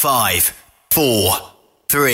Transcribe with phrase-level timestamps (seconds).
[0.00, 0.08] 5,
[0.88, 1.60] 4, 3,
[1.92, 2.10] 2, 1.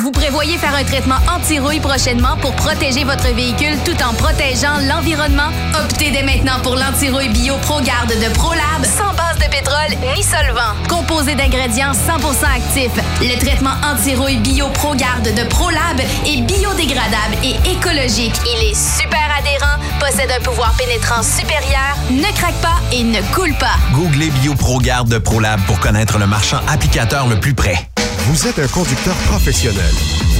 [0.00, 5.50] Vous prévoyez faire un traitement anti-rouille prochainement pour protéger votre véhicule tout en protégeant l'environnement?
[5.78, 10.74] Optez dès maintenant pour l'anti-rouille bio ProGarde de ProLab sans de pétrole ni solvant.
[10.88, 18.34] Composé d'ingrédients 100% actifs, le traitement anti-rouille bio ProGarde de ProLab est biodégradable et écologique.
[18.44, 23.54] Il est super adhérent, possède un pouvoir pénétrant supérieur, ne craque pas et ne coule
[23.54, 23.76] pas.
[23.92, 27.88] Googlez BioProGarde de ProLab pour connaître le marchand applicateur le plus près.
[28.26, 29.92] Vous êtes un conducteur professionnel.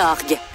[0.00, 0.38] Неахге.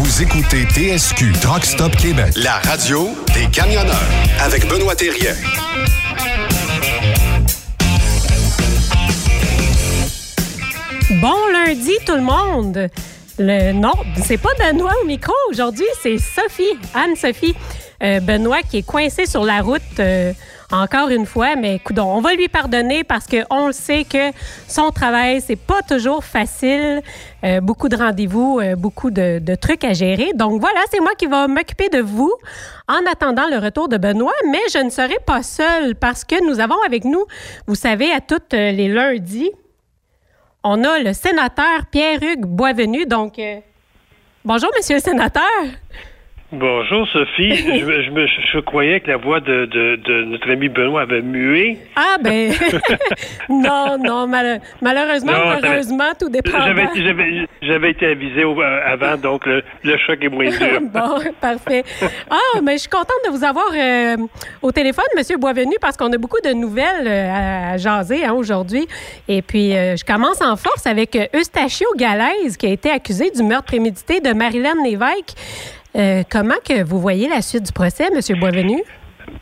[0.00, 3.96] Vous écoutez TSQ Truck Stop Québec, la radio des camionneurs
[4.40, 5.32] avec Benoît Thérien.
[11.20, 12.88] Bon lundi tout le monde.
[13.40, 17.56] Le non, c'est pas Benoît au micro aujourd'hui, c'est Sophie, Anne-Sophie.
[18.00, 20.32] Euh, Benoît qui est coincé sur la route euh,
[20.70, 24.32] encore une fois, mais écoute, on va lui pardonner parce qu'on sait que
[24.66, 27.02] son travail, c'est pas toujours facile.
[27.42, 30.32] Euh, beaucoup de rendez-vous, euh, beaucoup de, trucs à gérer.
[30.34, 32.32] Donc voilà, c'est moi qui va m'occuper de vous
[32.86, 36.60] en attendant le retour de Benoît, mais je ne serai pas seule parce que nous
[36.60, 37.24] avons avec nous,
[37.66, 39.50] vous savez, à toutes euh, les lundis,
[40.64, 43.06] on a le sénateur Pierre-Hugues Boisvenu.
[43.06, 43.40] Donc,
[44.44, 45.42] bonjour, monsieur le sénateur.
[46.50, 47.54] Bonjour Sophie.
[47.56, 51.02] je, me- je, me- je croyais que la voix de, de, de notre ami Benoît
[51.02, 51.76] avait mué.
[51.94, 52.50] Ah, ben,
[53.50, 56.58] non, non, mal- malheureusement, Non, ou heureusement, tout dépend.
[57.60, 60.80] J'avais, été avisé au- euh, avant, donc le, le choc est moins dur.
[60.90, 61.84] bon, parfait.
[62.30, 64.16] Ah, mais je suis contente de vous avoir euh,
[64.62, 68.32] au téléphone, Monsieur Boisvenu, parce qu'on a beaucoup de nouvelles euh, à, à jaser hein,
[68.32, 68.88] aujourd'hui.
[69.28, 73.42] Et puis, euh, je commence en force avec Eustachio Galaise, qui a été accusé du
[73.42, 75.34] meurtre prémédité de Marilyn Lévesque.
[75.96, 78.82] Euh, comment que vous voyez la suite du procès, Monsieur Boisvenu?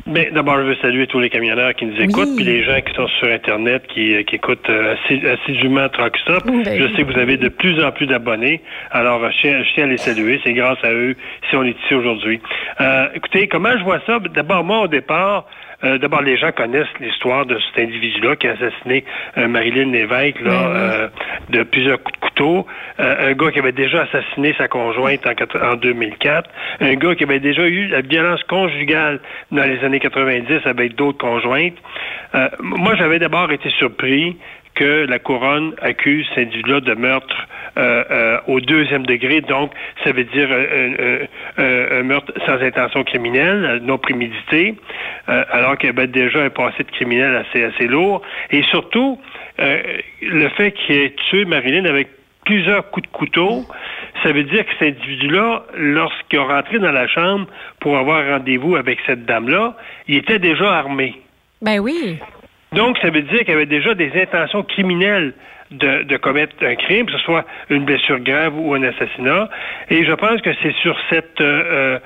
[0.07, 2.93] Mais d'abord, je veux saluer tous les camionneurs qui nous écoutent, puis les gens qui
[2.95, 6.45] sont sur Internet, qui, euh, qui écoutent euh, assi- assidûment Truck Stop.
[6.47, 8.63] Ben je sais que vous avez de plus en plus d'abonnés.
[8.91, 10.41] Alors, je tiens, je tiens à les saluer.
[10.45, 11.15] C'est grâce à eux
[11.51, 12.41] si on est ici aujourd'hui.
[12.81, 14.19] Euh, écoutez, comment je vois ça?
[14.35, 15.47] D'abord, moi, au départ,
[15.85, 19.05] euh, D'abord, les gens connaissent l'histoire de cet individu-là qui a assassiné
[19.37, 21.09] euh, Marilyn Lévesque là, euh,
[21.51, 22.67] de plusieurs coups de couteau.
[22.99, 26.51] Euh, un gars qui avait déjà assassiné sa conjointe en, en 2004.
[26.81, 29.21] Un gars qui avait déjà eu la violence conjugale
[29.51, 31.77] dans les années 90 avec d'autres conjointes.
[32.61, 34.37] Moi, j'avais d'abord été surpris
[34.77, 39.73] que la couronne accuse cet individu-là de meurtre euh, euh, au deuxième degré, donc
[40.05, 41.27] ça veut dire euh,
[41.59, 44.77] un, meurtre sans intention criminelle, non prémédité,
[45.27, 49.19] alors qu'il y avait déjà un passé de criminel assez assez lourd, et surtout
[49.59, 52.09] le fait qu'il ait tué Marilyn avec
[52.45, 53.65] plusieurs coups de couteau,
[54.23, 57.47] ça veut dire que cet individu-là, lorsqu'il est rentré dans la chambre
[57.81, 59.77] pour avoir rendez-vous avec cette dame-là,
[60.07, 61.21] il était déjà armé.
[61.61, 62.19] Ben oui.
[62.77, 65.33] Donc, ça veut dire qu'il y avait déjà des intentions criminelles
[65.71, 69.49] de, commettre un crime, que ce soit une blessure grave ou un assassinat.
[69.91, 71.99] Et je pense que c'est sur euh, euh,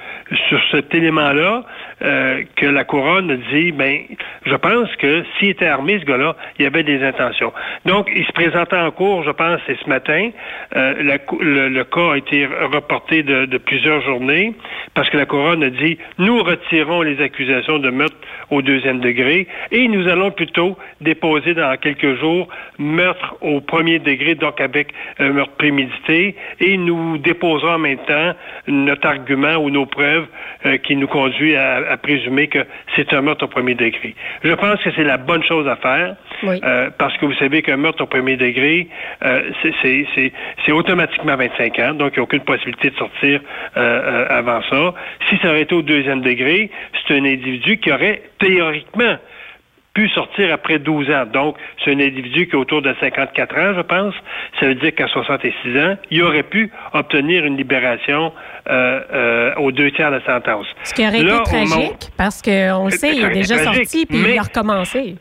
[0.48, 1.64] sur cet élément-là
[2.02, 4.00] euh, que la couronne dit, ben,
[4.46, 7.52] je pense que s'il était armé, ce gars-là, il y avait des intentions.
[7.84, 10.30] Donc, il se présentait en cours, je pense, c'est ce matin.
[10.76, 14.54] Euh, le, le cas a été reporté de, de plusieurs journées
[14.94, 18.16] parce que la couronne a dit, nous retirons les accusations de meurtre
[18.50, 24.34] au deuxième degré et nous allons plutôt déposer dans quelques jours meurtre au premier degré,
[24.34, 28.32] donc avec meurtre prémédité, et nous déposerons en même temps
[28.66, 30.26] notre argument ou nos preuves
[30.66, 32.60] euh, qui nous conduit à présumer que
[32.96, 34.14] c'est un meurtre au premier degré.
[34.42, 37.76] Je pense que c'est la bonne chose à faire, euh, parce que vous savez qu'un
[37.76, 38.88] meurtre au premier degré,
[39.24, 39.50] euh,
[39.82, 43.40] c'est automatiquement 25 ans, donc il n'y a aucune possibilité de sortir
[43.76, 44.94] euh, euh, avant ça.
[45.28, 46.70] Si ça aurait été au deuxième degré,
[47.06, 49.16] c'est un individu qui aurait théoriquement
[49.94, 51.26] pu sortir après 12 ans.
[51.26, 54.14] Donc, c'est un individu qui est autour de 54 ans, je pense.
[54.60, 58.32] Ça veut dire qu'à 66 ans, il aurait pu obtenir une libération
[58.68, 60.66] euh, euh, aux deux tiers de la sentence.
[60.84, 63.86] Ce qui aurait Là, été tragique, parce qu'on le Ça sait, il est déjà tragique,
[63.88, 65.16] sorti, puis mais- il a recommencé.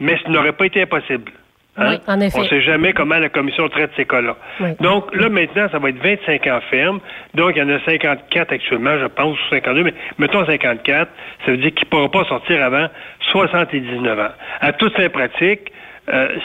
[0.00, 1.30] mais ce n'aurait pas été impossible.
[1.76, 1.92] Hein?
[1.92, 2.38] Oui, en effet.
[2.38, 4.36] On ne sait jamais comment la commission traite ces cas-là.
[4.60, 4.70] Oui.
[4.80, 7.00] Donc là, maintenant, ça va être 25 ans ferme.
[7.34, 11.10] Donc, il y en a 54 actuellement, je pense, ou 52, mais mettons 54.
[11.44, 12.88] Ça veut dire qu'il ne pourra pas sortir avant
[13.30, 14.32] 79 ans.
[14.60, 15.72] À toute fin pratique,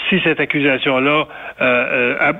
[0.09, 1.25] si cette accusation-là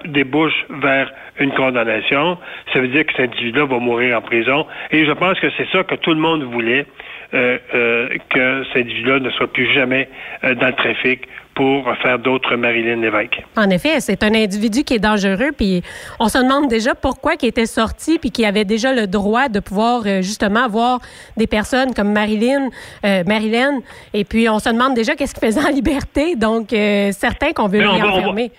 [0.05, 2.37] débouche vers une condamnation,
[2.71, 4.67] ça veut dire que cet individu-là va mourir en prison.
[4.91, 6.85] Et je pense que c'est ça que tout le monde voulait,
[7.31, 10.09] que cet individu-là ne soit plus jamais
[10.43, 13.41] dans le trafic pour faire d'autres Marilyn Lévesque.
[13.55, 15.81] En effet, c'est un individu qui est dangereux, puis
[16.19, 19.61] on se demande déjà pourquoi il était sorti, puis qu'il avait déjà le droit de
[19.61, 20.99] pouvoir euh, justement avoir
[21.37, 22.69] des personnes comme Marilyn,
[23.05, 23.79] euh, Marilyn,
[24.13, 27.67] et puis on se demande déjà qu'est-ce qu'il faisait en liberté, donc euh, certains qu'on
[27.67, 28.51] veut lui enfermer.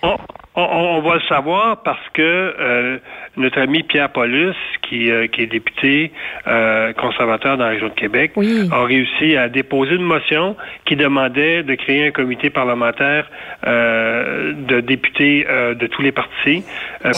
[0.59, 2.97] On, va le savoir parce que euh,
[3.37, 6.11] notre ami Pierre Paulus, qui, euh, qui est député
[6.47, 8.33] euh, conservateur dans la région de Québec,
[8.71, 13.29] a réussi à déposer une motion qui demandait de créer un comité parlementaire
[13.63, 16.63] de députés de tous les partis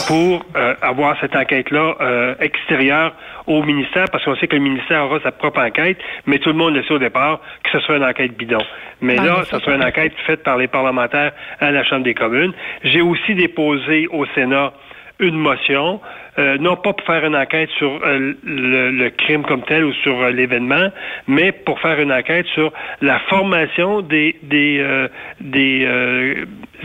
[0.08, 0.44] pour
[0.82, 3.14] avoir cette enquête-là extérieure
[3.46, 6.56] au ministère, parce qu'on sait que le ministère aura sa propre enquête, mais tout le
[6.56, 8.62] monde le sait au départ que ce soit une enquête bidon.
[9.00, 12.52] Mais là, ce sera une enquête faite par les parlementaires à la Chambre des communes.
[12.84, 14.72] J'ai aussi déposé au Sénat
[15.20, 16.00] une motion,
[16.38, 20.20] euh, non pas pour faire une enquête sur euh, le, crime comme tel ou sur
[20.20, 20.88] euh, l'événement,
[21.26, 24.84] mais pour faire une enquête sur la formation des des,
[25.40, 25.86] des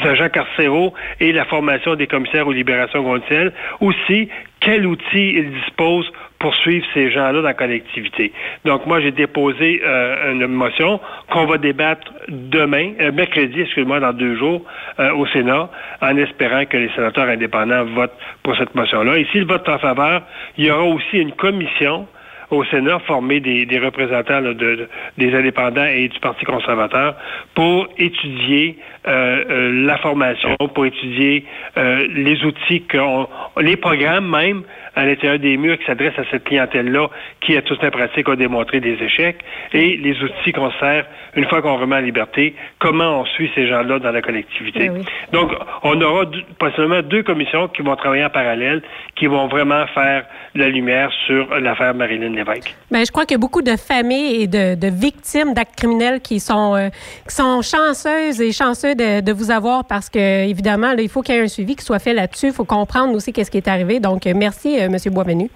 [0.03, 3.53] agents carcéraux et la formation des commissaires aux libérations conditionnelles.
[3.79, 8.31] Aussi, quel outil ils disposent pour suivre ces gens-là dans la collectivité.
[8.65, 10.99] Donc, moi, j'ai déposé euh, une motion
[11.31, 14.61] qu'on va débattre demain, euh, mercredi, excusez-moi, dans deux jours,
[14.99, 15.69] euh, au Sénat,
[16.01, 19.17] en espérant que les sénateurs indépendants votent pour cette motion-là.
[19.17, 20.21] Et s'ils votent en faveur,
[20.57, 22.07] il y aura aussi une commission
[22.51, 24.87] au Sénat formée des, représentants de,
[25.17, 27.15] des indépendants et du Parti conservateur
[27.53, 33.27] pour étudier la formation, pour étudier les outils, qu'on,
[33.61, 34.63] les programmes même
[34.95, 37.09] à l'intérieur des murs qui s'adressent à cette clientèle-là
[37.41, 39.37] qui, à toute la pratique, a démontré des échecs
[39.73, 43.67] et les outils qu'on sert une fois qu'on remet en liberté, comment on suit ces
[43.67, 44.89] gens-là dans la collectivité.
[44.89, 45.51] Ben Donc,
[45.83, 46.25] on aura
[46.57, 48.81] possiblement deux commissions qui vont travailler en parallèle,
[49.15, 50.25] qui vont vraiment faire
[50.55, 52.34] la lumière sur l'affaire Marilyn
[52.91, 56.39] Bien, je crois qu'il y a beaucoup de familles et de, victimes d'actes criminels qui
[56.39, 56.89] sont, euh,
[57.27, 61.35] qui sont chanceuses et chanceux de, vous avoir parce que, évidemment, là, il faut qu'il
[61.35, 62.47] y ait un suivi qui soit fait là-dessus.
[62.47, 63.99] Il faut comprendre aussi qu'est-ce qui est arrivé.
[63.99, 64.97] Donc, merci, euh, M.
[65.11, 65.49] Boisvenu.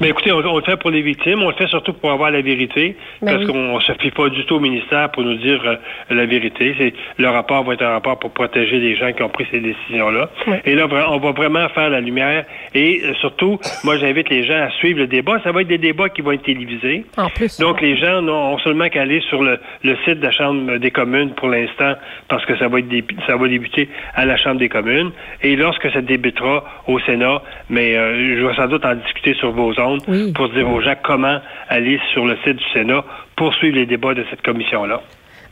[0.00, 2.40] Mais écoutez, on, le fait pour les victimes, on le fait surtout pour avoir la
[2.40, 5.60] vérité, ben parce qu'on ne se fie pas du tout au ministère pour nous dire
[5.64, 5.76] euh,
[6.10, 6.74] la vérité.
[6.78, 9.58] C'est le rapport va être un rapport pour protéger les gens qui ont pris ces
[9.58, 10.30] décisions-là.
[10.64, 12.44] Et là, on va vraiment faire la lumière.
[12.74, 15.40] Et euh, surtout, moi, j'invite les gens à suivre le débat.
[15.42, 17.04] Ça va être des débats qui vont être télévisés.
[17.16, 17.58] En plus.
[17.58, 19.58] Donc, les gens n'ont seulement qu'à aller sur le,
[20.04, 21.94] site de la Chambre des communes pour l'instant,
[22.28, 22.88] parce que ça va être
[23.26, 25.10] ça va débuter à la Chambre des communes.
[25.42, 29.50] Et lorsque ça débutera au Sénat, mais euh, je vais sans doute en discuter sur
[29.52, 29.87] vos ondes
[30.34, 33.04] pour dire aux gens comment aller sur le site du Sénat
[33.36, 35.00] pour suivre les débats de cette commission-là.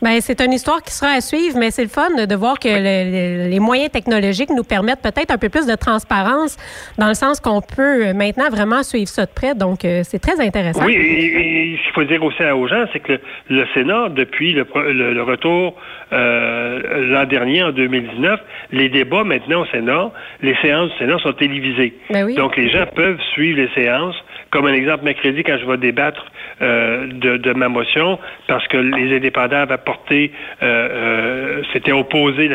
[0.03, 2.69] Bien, c'est une histoire qui sera à suivre, mais c'est le fun de voir que
[2.69, 6.59] les moyens technologiques nous permettent peut-être un peu plus de transparence
[6.99, 9.55] dans le sens qu'on peut maintenant vraiment suivre ça de près.
[9.55, 10.85] Donc, euh, c'est très intéressant.
[10.85, 15.23] Oui, et, ce qu'il faut dire aussi aux gens, c'est que le, Sénat, depuis le,
[15.23, 15.75] retour
[16.13, 18.39] euh, l'an dernier, en 2019,
[18.73, 20.11] les débats maintenant au Sénat,
[20.43, 21.95] les séances du Sénat sont télévisées.
[22.11, 24.17] Ben Donc, les gens peuvent suivre les séances
[24.51, 26.25] comme un exemple, mercredi, quand je vais débattre
[26.63, 32.51] euh, de, ma motion, parce que les indépendants avaient porté, euh, euh, s'étaient opposés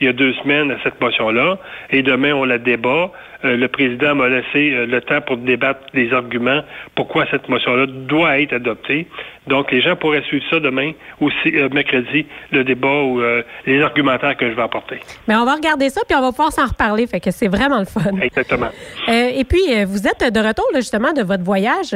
[0.00, 1.58] il y a deux semaines à cette motion-là,
[1.90, 3.10] et demain, on la débat.
[3.44, 6.62] Le président m'a laissé le temps pour débattre des arguments
[6.94, 9.06] pourquoi cette motion-là doit être adoptée.
[9.46, 13.20] Donc, les gens pourraient suivre ça demain, aussi mercredi, le débat ou
[13.66, 15.00] les argumentaires que je vais apporter.
[15.28, 17.06] Mais on va regarder ça, puis on va pouvoir s'en reparler.
[17.06, 18.16] Fait que c'est vraiment le fun.
[18.22, 18.70] Exactement.
[19.08, 21.94] et puis, vous êtes de retour, justement, de votre voyage.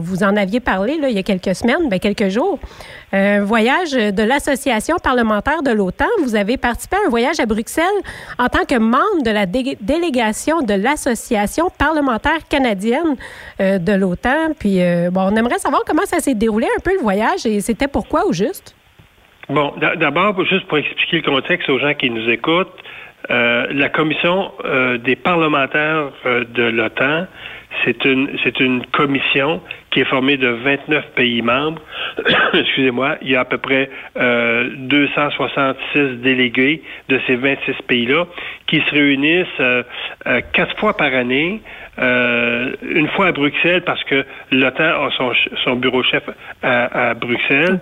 [0.00, 2.58] vous en aviez parlé il y a quelques semaines, ben, quelques jours.
[3.12, 6.04] Un voyage de l'Association parlementaire de l'OTAN.
[6.22, 7.84] Vous avez participé à un voyage à Bruxelles
[8.38, 13.16] en tant que membre de la délégation de l'Association parlementaire canadienne
[13.60, 14.52] euh, de l'OTAN.
[14.58, 17.60] Puis, euh, bon, on aimerait savoir comment ça s'est déroulé un peu le voyage et
[17.60, 18.76] c'était pourquoi au juste?
[19.48, 22.68] Bon, d'abord, juste pour expliquer le contexte aux gens qui nous écoutent,
[23.30, 24.52] euh, la commission
[25.02, 27.26] des parlementaires de l'OTAN
[27.84, 31.82] c'est une, c'est une commission qui est formée de 29 pays membres.
[32.54, 38.26] Excusez-moi, il y a à peu près euh, 266 délégués de ces 26 pays-là
[38.66, 39.82] qui se réunissent euh,
[40.26, 41.60] euh, quatre fois par année
[41.98, 45.32] euh, une fois à Bruxelles parce que l'OTAN a son,
[45.64, 46.22] son bureau chef
[46.62, 47.80] à, Bruxelles.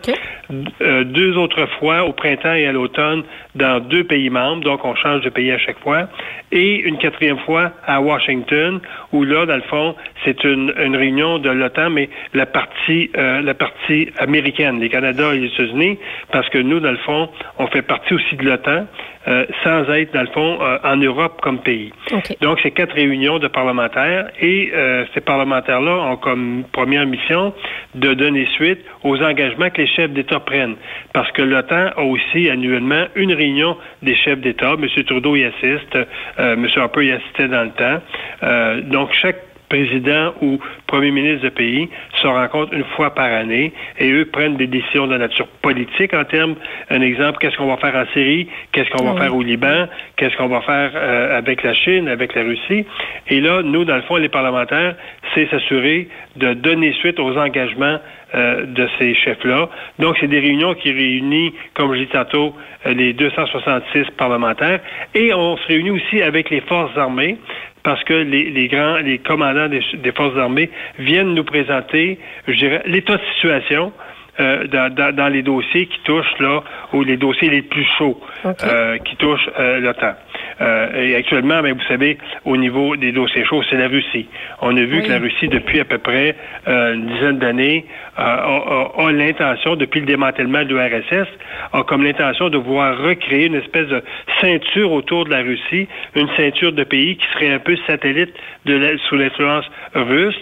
[0.81, 4.95] Euh, deux autres fois au printemps et à l'automne dans deux pays membres, donc on
[4.95, 6.09] change de pays à chaque fois.
[6.53, 8.81] Et une quatrième fois à Washington,
[9.13, 13.55] où là, dans le fond, c'est une, réunion de l'OTAN, mais la partie, euh, la
[13.55, 15.99] partie américaine, les Canada et les États-Unis,
[16.31, 18.87] parce que nous, dans le fond, on fait partie aussi de l'OTAN.
[19.29, 21.93] Euh, sans être, dans le fond, euh, en Europe comme pays.
[22.41, 27.53] Donc, c'est quatre réunions de parlementaires et euh, ces parlementaires-là ont comme première mission
[27.97, 30.77] de donner suite aux engagements que les chefs d'État prennent.
[31.13, 34.75] Parce que l'OTAN a aussi annuellement une réunion des chefs d'État.
[34.75, 34.87] M.
[35.05, 35.99] Trudeau y assiste,
[36.39, 36.67] M.
[36.77, 38.83] Harper y assistait dans le temps.
[38.91, 41.89] donc, chaque président ou premier ministre de pays
[42.21, 46.25] se rencontrent une fois par année et eux prennent des décisions de nature politique en
[46.25, 46.55] termes,
[46.91, 50.37] un exemple, qu'est-ce qu'on va faire en Syrie, qu'est-ce qu'on va faire au Liban, qu'est-ce
[50.37, 52.85] qu'on va faire euh, avec la Chine, avec la Russie.
[53.29, 54.95] Et là, nous, dans le fond, les parlementaires,
[55.35, 57.99] c'est s'assurer de donner suite aux engagements
[58.35, 59.69] euh, de ces chefs-là.
[59.99, 62.55] Donc, c'est des réunions qui réunissent, comme je dis tantôt,
[62.85, 64.81] euh, les 266 parlementaires.
[65.15, 67.39] Et on se réunit aussi avec les forces armées
[67.87, 73.17] parce que les, grands, les commandants des, forces armées viennent nous présenter, je dirais, l'état
[73.17, 73.93] de situation.
[74.39, 76.63] Euh, dans, les dossiers qui touchent là,
[76.93, 80.15] ou les dossiers les plus chauds euh, qui touchent euh, l'OTAN.
[80.61, 84.27] Euh, et actuellement, ben, vous savez, au niveau des dossiers chauds, c'est la Russie.
[84.63, 86.35] On a vu que la Russie, depuis à peu près
[86.67, 87.85] euh, une dizaine d'années,
[88.19, 91.29] euh, a, l'intention, depuis le démantèlement de l'URSS,
[91.73, 94.03] a comme l'intention de vouloir recréer une espèce de
[94.41, 98.33] ceinture autour de la Russie, une ceinture de pays qui serait un peu satellite
[98.65, 99.65] de sous l'influence
[99.95, 100.37] russe.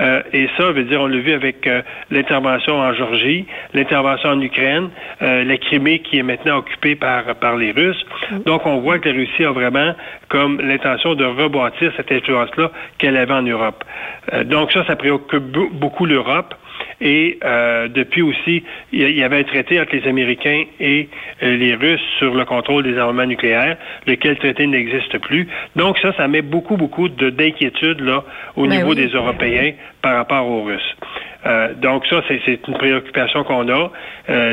[0.00, 4.40] Euh, et ça, veut dire, on l'a vu avec euh, l'intervention en Georgie, l'intervention en
[4.40, 4.90] Ukraine,
[5.22, 8.04] euh, la Crimée qui est maintenant occupée par, par les Russes.
[8.44, 9.94] Donc, on voit que la Russie a vraiment
[10.28, 13.84] comme l'intention de rebâtir cette influence-là qu'elle avait en Europe.
[14.44, 16.54] donc, ça, ça préoccupe beaucoup l'Europe.
[17.00, 21.08] Et euh, depuis aussi, il y avait un traité entre les Américains et
[21.42, 23.76] euh, les Russes sur le contrôle des armements nucléaires,
[24.06, 25.48] lequel traité n'existe plus.
[25.76, 28.24] Donc ça, ça met beaucoup, beaucoup d'inquiétude là
[28.56, 30.96] au ben niveau des Européens par rapport aux Russes.
[31.46, 33.90] Euh, donc ça, c'est une préoccupation qu'on a.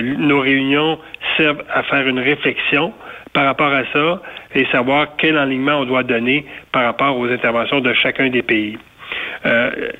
[0.02, 1.00] nos réunions
[1.38, 2.94] servent à faire une réflexion
[3.34, 4.22] par rapport à ça
[4.54, 8.78] et savoir quel alignement on doit donner par rapport aux interventions de chacun des pays.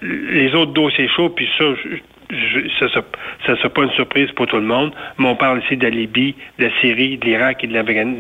[0.02, 1.66] les autres dossiers chauds, puis ça,
[2.80, 5.84] ça ne sera pas une surprise pour tout le monde, mais on parle ici de
[5.84, 7.74] la Libye, de la Syrie, de l'Irak et de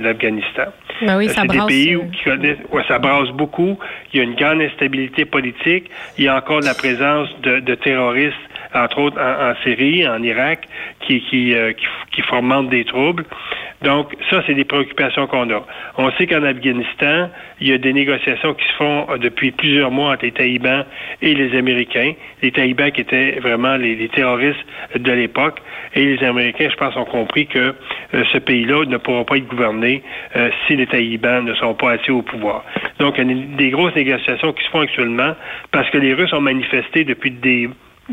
[0.03, 0.65] l'Afghanistan.
[1.01, 3.77] Ben oui, ça C'est des pays où, qui connaissent, ça brasse beaucoup.
[4.13, 5.89] Il y a une grande instabilité politique.
[6.17, 8.35] Il y a encore la présence de, de terroristes
[8.73, 10.67] entre autres en, Syrie, en Irak,
[11.01, 13.25] qui, qui, euh, qui, qui fomentent des troubles.
[13.81, 15.65] Donc, ça, c'est des préoccupations qu'on a.
[15.97, 17.29] On sait qu'en Afghanistan,
[17.59, 20.85] il y a des négociations qui se font euh, depuis plusieurs mois entre les talibans
[21.21, 22.13] et les Américains.
[22.43, 24.63] Les talibans qui étaient vraiment les, terroristes
[24.95, 25.59] de l'époque.
[25.95, 27.73] Et les Américains, je pense, ont compris que
[28.13, 30.03] euh, ce pays-là ne pourra pas être gouverné
[30.35, 32.63] euh, si les talibans ne sont pas assis au pouvoir.
[32.99, 35.35] Donc, il y a des grosses négociations qui se font actuellement
[35.71, 37.67] parce que les Russes ont manifesté depuis des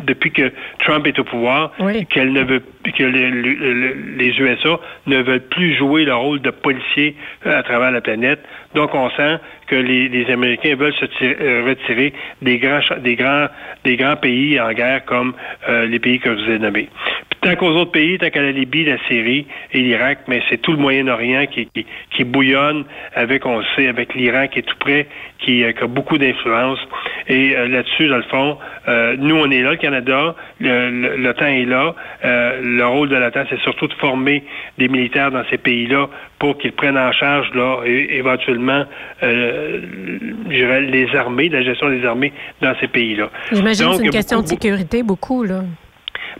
[0.04, 1.72] depuis que Trump est au pouvoir,
[2.11, 2.62] qu'elle ne veut
[2.96, 8.00] que les, USA ne veulent plus jouer le rôle de policier euh, à travers la
[8.00, 8.40] planète.
[8.74, 13.48] Donc on sent que les, Américains veulent se euh, retirer des grands des grands
[13.84, 15.34] des grands pays en guerre comme
[15.68, 16.88] euh, les pays que je vous ai nommés.
[17.40, 20.72] Tant qu'aux autres pays, tant qu'à la Libye, la Syrie et l'Irak, mais c'est tout
[20.72, 21.68] le Moyen-Orient qui,
[22.11, 25.07] qui, bouillonne avec, on sait, avec l'Iran qui est tout près,
[25.38, 26.79] qui, qui a beaucoup d'influence.
[27.29, 28.59] Et là-dessus, dans le fond,
[29.18, 31.94] nous, on est là, Canada, l'OTAN est là.
[32.24, 34.44] Euh, le rôle de l'OTAN, c'est surtout de former
[34.79, 38.85] des militaires dans ces pays-là pour qu'ils prennent en charge là, éventuellement
[39.22, 39.81] euh,
[40.48, 43.31] les armées, la gestion des armées dans ces pays-là.
[43.53, 45.62] J'imagine que c'est une question de sécurité, beaucoup, là.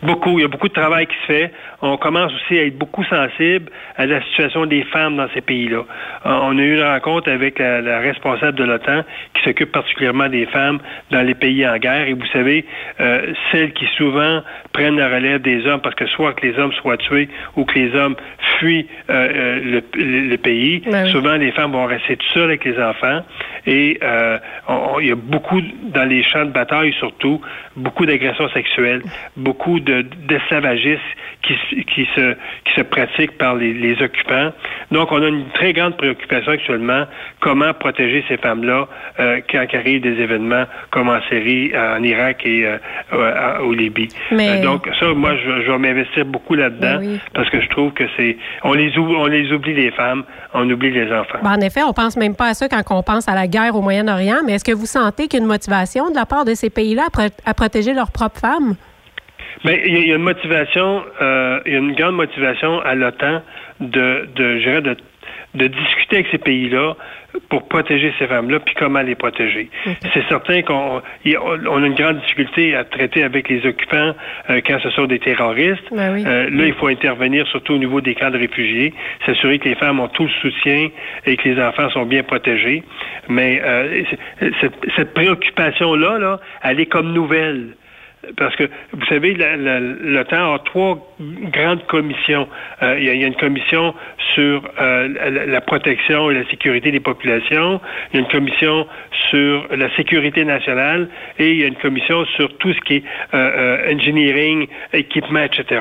[0.03, 0.39] Beaucoup.
[0.39, 1.53] Il y a beaucoup de travail qui se fait.
[1.83, 5.79] On commence aussi à être beaucoup sensible à la situation des femmes dans ces pays-là.
[6.27, 9.03] Euh, on a eu une rencontre avec la, responsable de l'OTAN
[9.35, 10.79] qui s'occupe particulièrement des femmes
[11.11, 12.09] dans les pays en guerre.
[12.09, 12.65] Et vous savez,
[13.01, 16.73] euh, celles qui souvent prennent la relève des hommes parce que soit que les hommes
[16.73, 18.17] soient tués ou que les hommes
[18.59, 23.21] fuient euh, le, pays, ben souvent les femmes vont rester toutes seules avec les enfants.
[23.67, 23.99] Et
[25.01, 27.41] il y a beaucoup, dans les champs de bataille surtout,
[27.77, 29.03] beaucoup d'agressions sexuelles,
[29.37, 29.81] beaucoup
[30.29, 31.01] d'esclavagisme
[31.43, 32.33] qui, qui, se,
[32.65, 34.53] qui se pratique par les, les, occupants.
[34.91, 37.05] Donc, on a une très grande préoccupation actuellement,
[37.41, 42.45] comment protéger ces femmes-là euh, quand il arrive des événements comme en Syrie, en Irak
[42.45, 44.09] et euh, au Libye.
[44.33, 47.01] Euh, donc, ça, moi, je, je vais m'investir beaucoup là-dedans
[47.35, 48.37] parce que je trouve que c'est...
[48.65, 50.25] On les, oublie, on les oublie les femmes,
[50.55, 51.39] on oublie les enfants.
[51.43, 53.77] Ben, en effet, on pense même pas à ça quand on pense à la guerre
[53.77, 56.45] au Moyen-Orient, mais est-ce que vous sentez qu'il y a une motivation de la part
[56.45, 58.75] de ces pays-là à, à protéger leurs propres femmes?
[59.65, 63.43] Bien, il y, a une motivation, euh, il y a une grande motivation à l'OTAN
[63.81, 64.97] de, de, de,
[65.55, 66.97] de discuter avec ces pays-là
[67.49, 69.71] pour protéger ces femmes-là, puis comment les protéger.
[70.13, 74.15] C'est certain qu'on on a une grande difficulté à traiter avec les occupants
[74.51, 75.85] euh, quand ce sont des terroristes.
[75.91, 78.95] Ben euh, là, il faut intervenir surtout au niveau des camps de réfugiés,
[79.27, 80.89] s'assurer que les femmes ont tout le soutien
[81.27, 82.83] et que les enfants sont bien protégés.
[83.29, 84.03] Mais euh,
[84.61, 87.75] cette, cette préoccupation-là, là, elle est comme nouvelle
[88.37, 92.49] parce que, vous savez, l'OTAN a trois grandes commissions.
[92.83, 93.95] Euh, il, y a, une commission
[94.35, 97.81] sur euh, la, protection et la sécurité des populations,
[98.13, 98.87] il y a une commission
[99.31, 103.05] sur la sécurité nationale et il y a une commission sur tout ce qui est
[103.35, 105.81] euh, engineering, équipement, etc.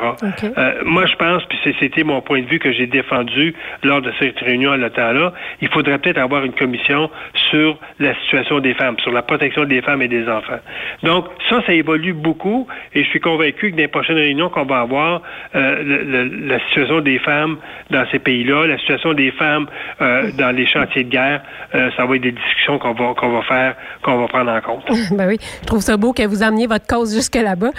[0.85, 4.39] moi, je pense, puis c'était mon point de vue que j'ai défendu lors de cette
[4.39, 7.09] réunion à l'OTAN-là, il faudrait peut-être avoir une commission
[7.49, 10.59] sur la situation des femmes, sur la protection des femmes et des enfants.
[11.03, 14.49] Donc, ça, ça évolue beaucoup beaucoup et je suis convaincu que dans les prochaines réunions
[14.49, 15.21] qu'on va avoir,
[15.55, 17.57] euh, la situation des femmes
[17.89, 19.67] dans ces pays-là, la situation des femmes
[20.01, 21.41] euh, dans les chantiers de guerre,
[21.73, 24.61] euh, ça va être des discussions qu'on va, qu'on va faire, qu'on va prendre en
[24.61, 24.85] compte.
[25.11, 27.71] ben oui, je trouve ça beau que vous ameniez votre cause jusque là-bas.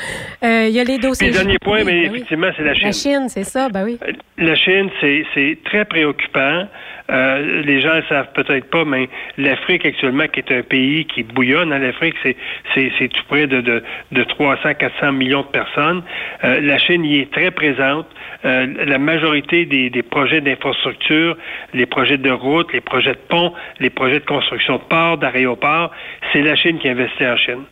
[0.42, 1.28] Il y a les dossiers.
[1.28, 2.86] le dernier point, mais ben effectivement, c'est la Chine.
[2.86, 3.98] La Chine, c'est ça, ben oui.
[4.38, 6.66] La Chine, c'est très préoccupant.
[7.10, 11.22] Euh, les gens ne savent peut-être pas, mais l'Afrique actuellement, qui est un pays qui
[11.22, 12.36] bouillonne, hein, l'Afrique, c'est,
[12.74, 16.02] c'est, tout près de, de, de 300-400 millions de personnes.
[16.44, 18.06] Euh, la Chine y est très présente.
[18.44, 21.36] Euh, la majorité des, des projets d'infrastructure,
[21.72, 25.90] les projets de routes, les projets de ponts, les projets de construction de ports, d'aéroports,
[26.32, 27.64] c'est la Chine qui investit en Chine,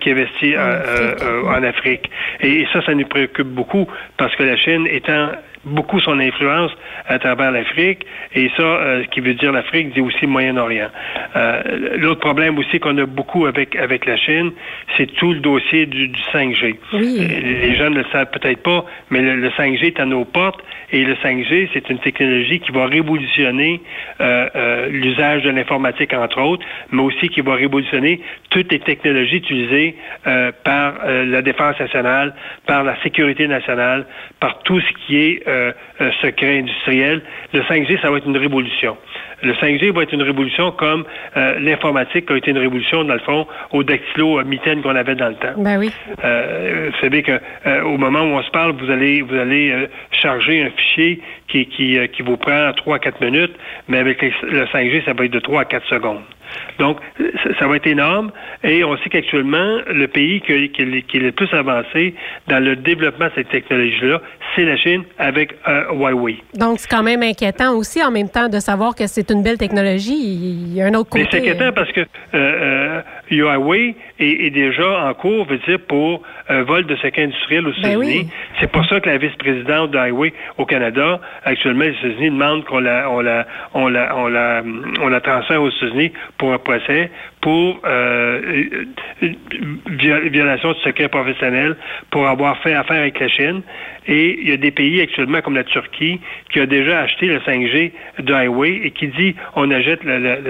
[0.00, 2.10] qui investit en Afrique.
[2.40, 5.30] Et ça, ça nous préoccupe beaucoup parce que la Chine étant
[5.64, 6.72] beaucoup son influence
[7.06, 8.06] à travers l'Afrique.
[8.34, 10.88] Et ça, euh, ce qui veut dire l'Afrique, dit aussi Moyen-Orient.
[11.36, 14.52] Euh, l'autre problème aussi qu'on a beaucoup avec, avec la Chine,
[14.96, 16.76] c'est tout le dossier du, 5G.
[16.92, 20.60] Les gens ne le savent peut-être pas, mais le, 5G est à nos portes.
[20.92, 23.80] Et le 5G, c'est une technologie qui va révolutionner
[24.20, 29.96] euh, l'usage de l'informatique, entre autres, mais aussi qui va révolutionner toutes les technologies utilisées
[30.64, 32.34] par la défense nationale,
[32.66, 34.06] par la sécurité nationale,
[34.38, 37.22] par tout ce qui est euh, euh, secret industriel.
[37.52, 38.96] Le 5G, ça va être une révolution.
[39.42, 41.04] Le 5G va être une révolution comme
[41.36, 45.28] euh, l'informatique a été une révolution, dans le fond, au dactylo mitaine qu'on avait dans
[45.28, 45.54] le temps.
[45.56, 45.92] Ben oui.
[46.08, 47.40] vous savez que
[47.82, 51.98] au moment où on se parle, vous allez vous allez charger un fichier qui, qui,
[52.12, 53.54] qui vous prend 3 à 4 minutes,
[53.88, 56.22] mais avec le 5G, ça va être de 3 à 4 secondes.
[56.78, 56.98] Donc,
[57.58, 58.30] ça va être énorme.
[58.62, 62.14] Et on sait qu'actuellement, le pays qui, est le plus avancé
[62.48, 64.20] dans le développement de cette technologie-là,
[64.54, 66.38] c'est la Chine avec euh, Huawei.
[66.54, 69.58] Donc, c'est quand même inquiétant aussi en même temps de savoir que c'est une belle
[69.58, 70.14] technologie.
[70.14, 71.24] Il y a un autre côté.
[71.24, 76.22] Mais c'est inquiétant parce que euh, euh, Huawei est, déjà en cours, veut dire, pour
[76.48, 78.28] vol de secret industriel aux ben États-Unis.
[78.60, 82.80] C'est pour ça que la vice-présidente de Huawei au Canada, actuellement, les États-Unis demandent qu'on
[82.80, 84.62] la, on la, on la, on la,
[85.00, 88.40] on la transfère aux États-Unis pour un procès pour euh,
[89.86, 91.76] violation de secret professionnel
[92.10, 93.62] pour avoir fait affaire avec la Chine.
[94.06, 96.20] Et il y a des pays actuellement comme la Turquie
[96.52, 100.00] qui a déjà acheté le 5G de Huawei et qui dit on achète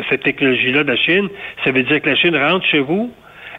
[0.09, 1.29] cette technologie-là de la Chine.
[1.65, 3.13] Ça veut dire que la Chine rentre chez vous,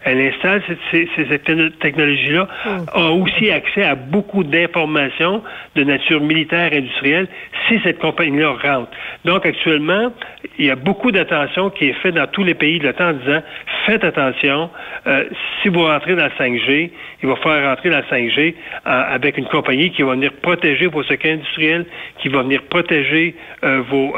[0.06, 2.86] elle installe cette, technologie-là, hmm.
[2.94, 5.42] a aussi accès à beaucoup d'informations
[5.76, 7.28] de nature militaire et industrielle
[7.68, 8.92] si cette compagnie-là rentre.
[9.26, 10.14] Donc, actuellement,
[10.60, 13.14] il y a beaucoup d'attention qui est faite dans tous les pays de l'OTAN en
[13.14, 13.42] disant,
[13.88, 14.70] faites attention,
[15.08, 15.26] euh,
[15.62, 16.92] si vous rentrez dans le 5G,
[17.26, 21.04] il va falloir rentrer le 5G euh, avec une compagnie qui va venir protéger vos
[21.04, 21.86] secrets industriels,
[22.20, 24.16] qui va venir protéger euh, vos,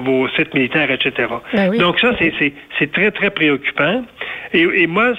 [0.00, 1.28] vos, sites militaires, etc.
[1.52, 2.12] Ben Donc ça,
[2.78, 4.04] c'est très, très préoccupant.
[4.52, 5.12] Et, moi,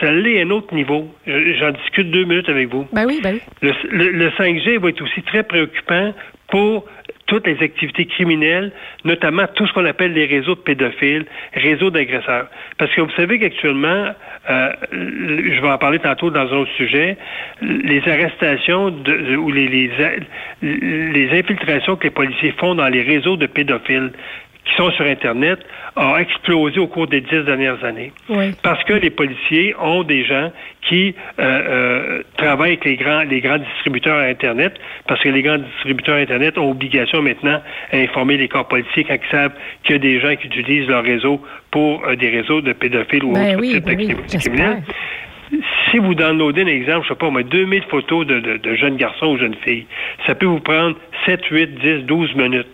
[0.00, 1.08] ça l'est à un autre niveau.
[1.26, 2.86] J'en discute deux minutes avec vous.
[2.92, 3.70] Ben oui, ben oui.
[3.90, 6.12] Le, 5G va être aussi très préoccupant
[6.48, 6.84] pour
[7.26, 8.72] toutes les activités criminelles,
[9.04, 12.46] notamment tout ce qu'on appelle les réseaux de pédophiles, réseaux d'agresseurs.
[12.78, 14.12] Parce que vous savez qu'actuellement,
[14.50, 17.16] euh, je vais en parler tantôt dans un autre sujet,
[17.62, 18.94] les arrestations
[19.38, 19.90] ou les,
[20.62, 24.12] les infiltrations que les policiers font dans les réseaux de pédophiles,
[24.64, 25.58] qui sont sur Internet
[25.96, 28.12] a explosé au cours des dix dernières années.
[28.62, 30.50] Parce que les policiers ont des gens
[30.82, 34.74] qui euh, euh, travaillent avec les grands, les grands distributeurs Internet,
[35.06, 37.60] parce que les grands distributeurs Internet ont obligation maintenant
[37.92, 39.52] à informer les corps policiers quand ils savent
[39.84, 43.24] qu'il y a des gens qui utilisent leur réseau pour euh, des réseaux de pédophiles
[43.24, 43.96] ou ben autres types ben
[44.38, 44.82] criminels
[45.90, 49.26] si vous downloadez un exemple, je sais pas, moi, 2000 photos de, de, jeunes garçons
[49.26, 49.86] ou jeunes filles,
[50.26, 50.96] ça peut vous prendre
[51.26, 52.68] 7, 8, 10, 12 minutes.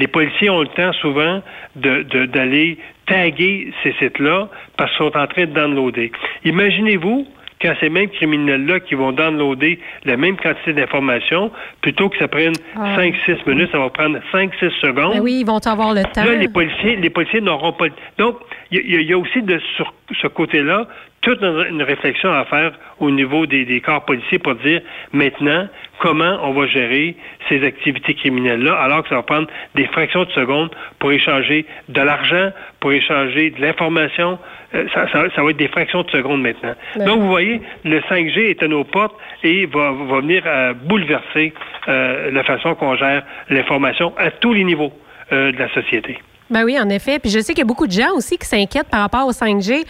[0.00, 1.42] Les policiers ont le temps souvent
[1.76, 6.10] d'aller taguer ces sites-là parce qu'ils sont en train de downloader.
[6.44, 7.26] Imaginez-vous
[7.60, 11.50] quand ces mêmes criminels-là qui vont downloader la même quantité d'informations,
[11.82, 12.96] plutôt que ça prenne Ah.
[12.96, 15.12] 5-6 minutes, ça va prendre 5-6 secondes.
[15.12, 16.24] Ben oui, ils vont avoir le temps.
[16.24, 17.88] Là, les policiers, les policiers n'auront pas.
[18.16, 18.38] Donc,
[18.70, 20.86] il y, y a aussi de sur ce côté-là
[21.22, 24.80] toute une réflexion à faire au niveau des, des corps policiers pour dire
[25.12, 27.14] maintenant comment on va gérer
[27.48, 32.00] ces activités criminelles-là, alors que ça va prendre des fractions de secondes pour échanger de
[32.00, 34.38] l'argent, pour échanger de l'information.
[34.74, 36.74] Euh, Ça, ça- ça va être des fractions de secondes maintenant.
[36.96, 37.04] Ben.
[37.04, 41.52] Donc, vous voyez, le 5G est à nos portes et va, va venir euh, bouleverser
[41.88, 44.92] euh, la façon qu'on gère l'information à tous les niveaux
[45.32, 46.18] euh, de la société.
[46.50, 47.18] Ben oui, en effet.
[47.20, 49.30] Puis je sais qu'il y a beaucoup de gens aussi qui s'inquiètent par rapport au
[49.32, 49.84] 5G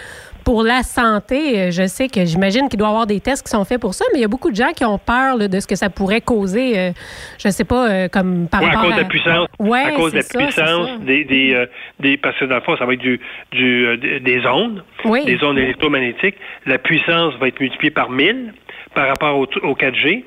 [0.51, 1.61] pour la santé.
[1.61, 3.95] Euh, Je sais que j'imagine qu'il doit y avoir des tests qui sont faits pour
[3.95, 5.77] ça, mais il y a beaucoup de gens qui ont peur là, de ce que
[5.77, 6.91] ça pourrait causer, euh,
[7.39, 9.49] je sais pas, euh, comme par Ouais, à rapport cause de la puissance.
[9.61, 11.67] Ouais, à cause de la ça, puissance des, des, euh,
[12.01, 13.21] des parce que dans le fond, ça va être du,
[13.53, 15.25] du des- des ondes, Oui.
[15.25, 16.35] des ondes électromagnétiques.
[16.67, 18.53] La puissance va être multipliée par 1000
[18.93, 20.25] par rapport au, au 4G.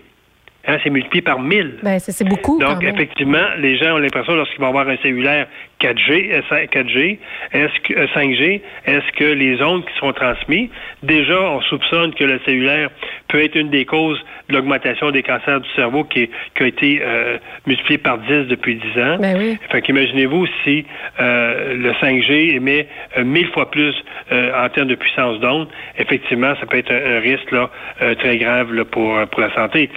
[0.65, 1.79] Hein, c'est multiplié par 1000.
[1.83, 2.57] Ben, c'est beaucoup.
[2.57, 5.47] Donc, effectivement, les gens ont l'impression, lorsqu'ils vont avoir un cellulaire
[5.87, 7.19] 4G, euh, 5- 4G,
[7.51, 10.69] est-ce que, euh, 5G, est-ce que les ondes qui seront transmises,
[11.03, 12.89] déjà, on soupçonne que le cellulaire
[13.27, 16.67] peut être une des causes de l'augmentation des cancers du cerveau qui, est- qui a
[16.67, 19.17] été euh, multiplié par 10 depuis 10 ans.
[19.19, 19.57] Ben oui.
[19.71, 20.85] Fait qu'imaginez-vous si
[21.19, 23.93] euh, le 5G émet euh, mille fois plus
[24.31, 25.67] euh, en termes de puissance d'onde,
[25.97, 27.69] effectivement, ça peut être un, un risque là,
[28.01, 29.89] euh, très grave là, pour, pour la santé.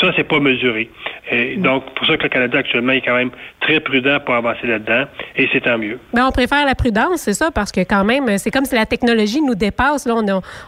[0.00, 0.88] Ça, c'est pas mesuré.
[1.30, 3.30] Et donc, pour ça que le Canada actuellement est quand même
[3.60, 5.04] très prudent pour avancer là-dedans,
[5.36, 5.98] et c'est tant mieux.
[6.12, 8.86] Ben, on préfère la prudence, c'est ça, parce que quand même, c'est comme si la
[8.86, 10.06] technologie nous dépasse.
[10.06, 10.14] Là,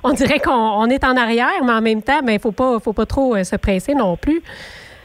[0.04, 2.78] on, dirait qu'on on est en arrière, mais en même temps, il ne faut pas,
[2.78, 4.42] faut pas trop euh, se presser non plus.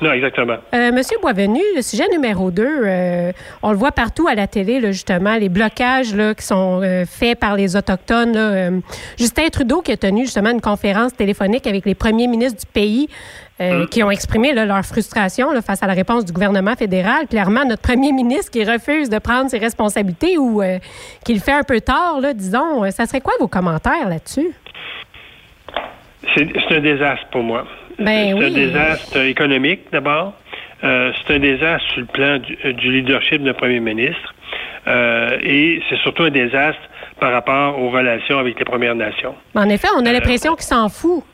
[0.01, 0.55] Non, exactement.
[0.73, 3.33] Euh, Monsieur Boisvenu, le sujet numéro 2,
[3.63, 7.03] on le voit partout à la télé, là, justement, les blocages là, qui sont euh,
[7.05, 8.33] faits par les Autochtones.
[8.33, 8.39] là.
[8.39, 8.79] Euh,
[9.17, 13.09] Justin Trudeau qui a tenu justement une conférence téléphonique avec les premiers ministres du pays
[13.61, 17.27] euh, qui ont exprimé là, leur frustration là, face à la réponse du gouvernement fédéral.
[17.27, 20.79] Clairement, notre premier ministre qui refuse de prendre ses responsabilités ou euh,
[21.25, 24.51] qui le fait un peu tard, là, disons, euh, ça serait quoi vos commentaires là-dessus?
[26.35, 27.65] C'est un désastre pour moi.
[27.97, 28.45] Ben c'est oui.
[28.45, 30.33] un désastre économique, d'abord.
[30.83, 34.33] Euh, c'est un désastre sur le plan du, du leadership d'un premier ministre.
[34.87, 36.81] Euh, et c'est surtout un désastre
[37.19, 39.35] par rapport aux relations avec les Premières Nations.
[39.55, 41.23] En effet, on a l'impression qu'il s'en fout.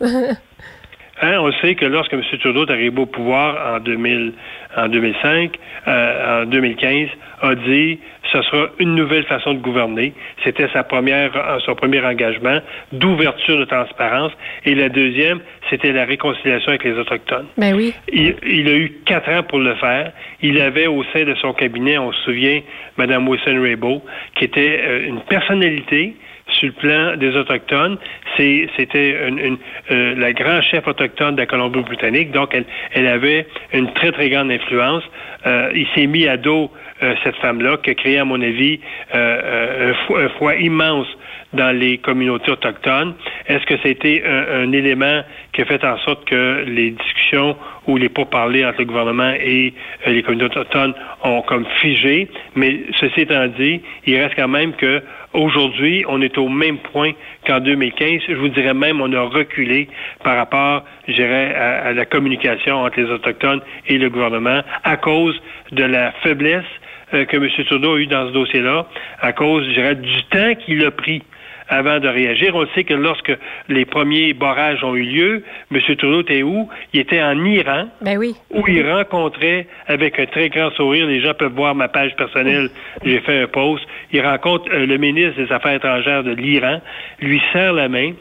[1.21, 2.21] Hein, on sait que lorsque M.
[2.39, 4.33] Trudeau est arrivé au pouvoir en, 2000,
[4.75, 7.07] en 2005, euh, en 2015,
[7.41, 7.99] a dit
[8.31, 10.13] ce sera une nouvelle façon de gouverner.
[10.43, 12.59] C'était sa première, euh, son premier engagement
[12.91, 14.31] d'ouverture de transparence.
[14.65, 17.47] Et la deuxième, c'était la réconciliation avec les Autochtones.
[17.57, 17.93] ben oui.
[18.11, 20.11] Il, il a eu quatre ans pour le faire.
[20.41, 22.61] Il avait au sein de son cabinet, on se souvient,
[22.97, 24.01] Mme Wilson Raybould,
[24.35, 26.15] qui était euh, une personnalité
[26.47, 27.97] sur le plan des Autochtones.
[28.37, 29.57] C'était une, une,
[29.91, 34.29] euh, la grande chef autochtone de la Colombie-Britannique, donc elle, elle avait une très, très
[34.29, 35.03] grande influence.
[35.45, 36.71] Euh, il s'est mis à dos
[37.03, 38.79] euh, cette femme-là, qui a créé, à mon avis,
[39.13, 41.07] euh, euh, un, fo- un foie immense
[41.53, 43.13] dans les communautés autochtones.
[43.47, 45.21] Est-ce que c'était un, un élément
[45.53, 47.55] qui a fait en sorte que les discussions
[47.87, 49.73] ou les pourparlers entre le gouvernement et
[50.07, 52.27] les communautés autochtones ont comme figé?
[52.55, 55.01] Mais ceci étant dit, il reste quand même que
[55.35, 57.11] aujourd'hui, on est au même point
[57.45, 58.21] qu'en 2015.
[58.27, 59.87] Je vous dirais même, on a reculé
[60.23, 65.39] par rapport, je dirais, à, la communication entre les Autochtones et le gouvernement à cause
[65.71, 66.65] de la faiblesse
[67.13, 67.49] euh, que M.
[67.65, 68.87] Trudeau a eu dans ce dossier-là,
[69.21, 71.21] à cause, je dirais, du temps qu'il a pris
[71.69, 72.55] avant de réagir.
[72.55, 73.31] On sait que lorsque
[73.69, 75.79] les premiers barrages ont eu lieu, M.
[75.97, 76.69] Trudeau était où?
[76.93, 78.35] Il était en Iran, Ben oui.
[78.51, 82.69] où il rencontrait, avec un très grand sourire, les gens peuvent voir ma page personnelle,
[83.03, 86.81] j'ai fait un post, il rencontre euh, le ministre des Affaires étrangères de l'Iran,
[87.19, 88.11] lui serre la main,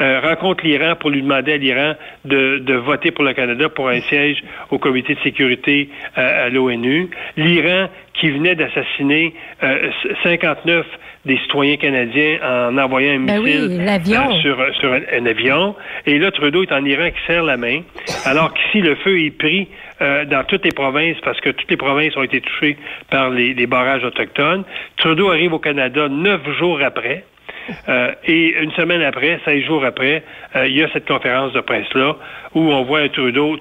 [0.00, 3.88] euh, rencontre l'Iran pour lui demander à l'Iran de, de voter pour le Canada pour
[3.88, 7.10] un siège au comité de sécurité euh, à l'ONU.
[7.36, 9.90] L'Iran qui venait d'assassiner euh,
[10.22, 10.86] 59
[11.24, 15.74] des citoyens canadiens en envoyant un Ben oui, missile euh, sur, sur un, un avion.
[16.06, 17.80] Et là, Trudeau est en Iran qui serre la main,
[18.24, 19.68] alors qu'ici, le feu est pris
[20.00, 22.76] euh, dans toutes les provinces parce que toutes les provinces ont été touchées
[23.10, 24.64] par les, les barrages autochtones.
[24.96, 27.24] Trudeau arrive au Canada neuf jours après.
[27.88, 30.22] Euh, et une semaine après, 16 jours après,
[30.56, 32.16] euh, il y a cette conférence de presse-là
[32.54, 33.58] où on voit un Trudeau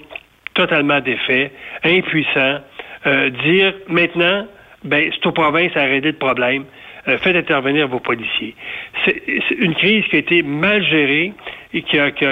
[0.53, 1.51] totalement défait,
[1.83, 2.59] impuissant,
[3.05, 4.45] euh, dire maintenant,
[4.83, 6.65] ben, c'est aux provinces à régler le problème.
[7.05, 8.55] Faites intervenir vos policiers.
[9.03, 9.21] C'est
[9.57, 11.33] une crise qui a été mal gérée,
[11.73, 12.25] a, qui,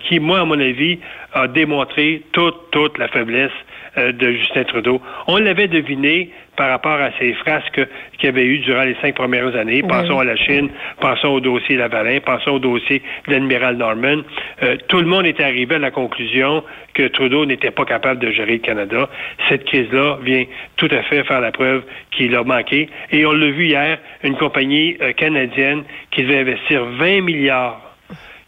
[0.00, 0.98] qui, moi, à mon avis,
[1.32, 3.52] a démontré toute, toute la faiblesse
[3.96, 5.00] de Justin Trudeau.
[5.28, 7.86] On l'avait deviné par rapport à ces frasques
[8.18, 9.80] qu'il y avait eu durant les cinq premières années.
[9.82, 10.68] Pensons à la Chine,
[11.00, 14.22] pensons au dossier Lavalin, pensons au dossier de l'admiral Norman.
[14.64, 18.32] Euh, tout le monde était arrivé à la conclusion que Trudeau n'était pas capable de
[18.32, 19.08] gérer le Canada.
[19.48, 20.44] Cette crise-là vient
[20.76, 22.88] tout à fait faire la preuve qu'il a manqué.
[23.12, 27.80] Et on l'a vu hier, une compagnie euh, canadienne qui devait investir 20 milliards,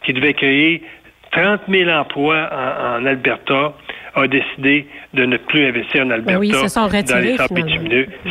[0.03, 0.83] qui devait créer
[1.31, 3.73] 30 000 emplois en Alberta,
[4.15, 6.95] a décidé de ne plus investir en Alberta oui, dans les centres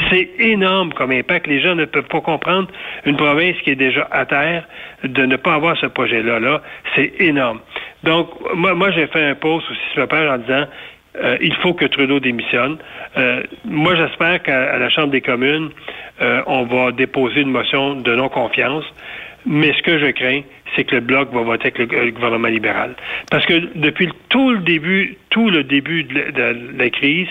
[0.10, 1.48] C'est énorme comme impact.
[1.48, 2.68] Les gens ne peuvent pas comprendre
[3.06, 4.68] une province qui est déjà à terre
[5.04, 6.40] de ne pas avoir ce projet-là.
[6.40, 6.62] Là,
[6.96, 7.60] c'est énorme.
[8.04, 10.66] Donc, moi, moi j'ai fait un post aussi sur le en disant
[11.18, 12.78] euh, il faut que Trudeau démissionne.
[13.18, 15.70] Euh, moi, j'espère qu'à la Chambre des communes,
[16.22, 18.86] euh, on va déposer une motion de non-confiance.
[19.46, 20.42] Mais ce que je crains,
[20.76, 22.96] c'est que le Bloc va voter avec le, gouvernement libéral.
[23.32, 27.28] Parce que depuis tout le début, tout le début de la, crise,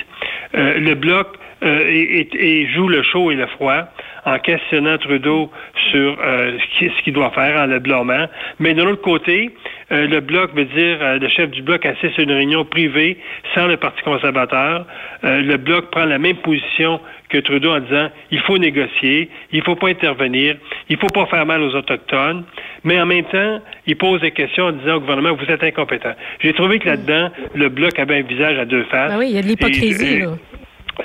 [0.55, 1.29] euh, le Bloc
[1.63, 3.89] euh, joue le chaud et le froid
[4.25, 5.51] en questionnant Trudeau
[5.91, 8.27] sur euh, ce qu'il doit faire en le blâmant.
[8.61, 9.51] Mais de l'autre côté,
[9.91, 13.19] euh, le bloc veut dire, euh, le chef du bloc assiste à une réunion privée
[13.55, 14.87] sans le Parti conservateur.
[15.23, 19.65] le bloc prend la même position que Trudeau en disant, il faut négocier, il ne
[19.65, 20.57] faut pas intervenir,
[20.89, 22.45] il ne faut pas faire mal aux Autochtones.
[22.85, 26.15] Mais en même temps, il pose des questions en disant au gouvernement, vous êtes incompétent.
[26.41, 29.13] J'ai trouvé que là-dedans, le bloc avait un visage à deux faces.
[29.15, 30.29] Ah oui, il y a de l'hypocrisie, là.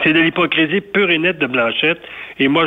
[0.04, 2.00] C'est de l'hypocrisie pure et nette de Blanchette.
[2.40, 2.66] Et moi,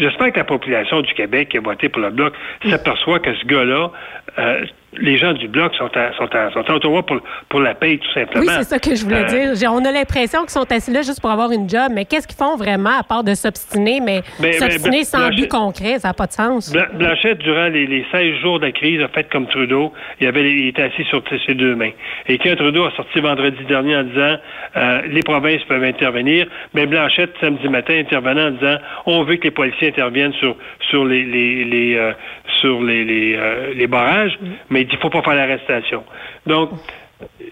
[0.00, 2.34] j'espère que la population du Québec qui a voté pour le Bloc
[2.68, 3.92] s'aperçoit que ce gars-là,
[4.38, 4.64] euh,
[4.98, 8.44] les gens du Bloc sont à, sont à, sont pour, pour la paix, tout simplement.
[8.46, 9.72] Oui, c'est ça que je voulais euh, dire.
[9.72, 12.36] On a l'impression qu'ils sont assis là juste pour avoir une job, mais qu'est-ce qu'ils
[12.36, 16.14] font vraiment à part de s'obstiner, mais ben, ben, s'obstiner sans but concret, ça n'a
[16.14, 16.74] pas de sens.
[16.94, 19.92] Blanchette, durant les, les, 16 jours de la crise, a fait comme Trudeau.
[20.20, 21.92] Il, avait, il était assis sur ses deux mains.
[22.26, 24.36] Et quand Trudeau a sorti vendredi dernier en disant
[24.76, 29.44] euh, les provinces peuvent intervenir, mais Blanchette, samedi matin, intervenant en disant on veut que
[29.44, 30.56] les policiers interviennent sur,
[30.90, 32.12] sur les, les, les euh,
[32.60, 33.38] sur les, les,
[33.74, 34.46] les barrages, mm.
[34.70, 36.04] mais il ne faut pas faire l'arrestation.
[36.46, 36.70] Donc,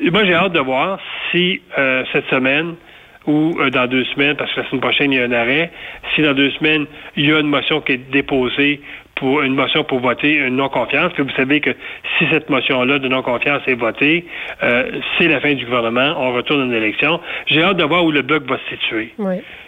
[0.01, 0.99] moi, j'ai hâte de voir
[1.31, 2.75] si euh, cette semaine
[3.27, 5.71] ou euh, dans deux semaines, parce que la semaine prochaine, il y a un arrêt,
[6.15, 8.81] si dans deux semaines, il y a une motion qui est déposée
[9.17, 11.13] pour une motion pour voter une non-confiance.
[11.13, 11.71] Puis vous savez que
[12.19, 14.25] si cette motion-là de non-confiance est votée,
[14.63, 16.15] euh, c'est la fin du gouvernement.
[16.19, 17.21] On retourne à une élection.
[17.47, 19.15] J'ai hâte de voir où le bloc va se situer.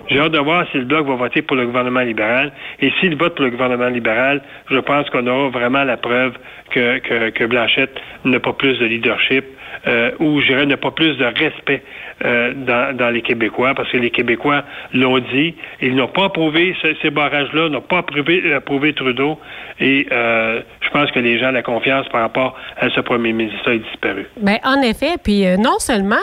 [0.09, 2.53] J'ai hâte de voir si le bloc va voter pour le gouvernement libéral.
[2.81, 6.35] Et s'il vote pour le gouvernement libéral, je pense qu'on aura vraiment la preuve
[6.71, 9.45] que, que, que Blanchette n'a pas plus de leadership
[9.87, 11.83] euh, ou, je dirais, n'a pas plus de respect
[12.25, 15.55] euh, dans, les Québécois, parce que les Québécois l'ont dit.
[15.83, 19.39] Ils n'ont pas approuvé ces barrages-là, n'ont pas approuvé, Trudeau.
[19.81, 23.71] Et euh, je pense que les gens, la confiance par rapport à ce premier ministre
[23.71, 24.27] a disparu.
[24.41, 25.17] Bien, en effet.
[25.23, 26.17] Puis euh, non seulement,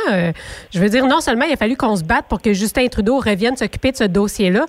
[0.74, 3.20] je veux dire, non seulement il a fallu qu'on se batte pour que Justin Trudeau
[3.20, 4.66] revienne s'occuper de ce dossier-là.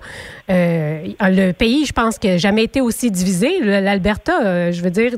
[0.47, 3.61] le pays, je pense, que jamais été aussi divisé.
[3.61, 5.13] L'Alberta, je veux dire,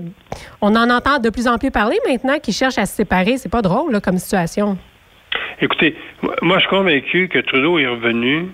[0.62, 3.36] on en entend de plus en plus parler maintenant qui cherchent à se séparer.
[3.36, 4.77] C'est pas drôle là, comme situation.
[5.62, 5.95] Écoutez,
[6.41, 8.47] moi, je suis convaincu que Trudeau est revenu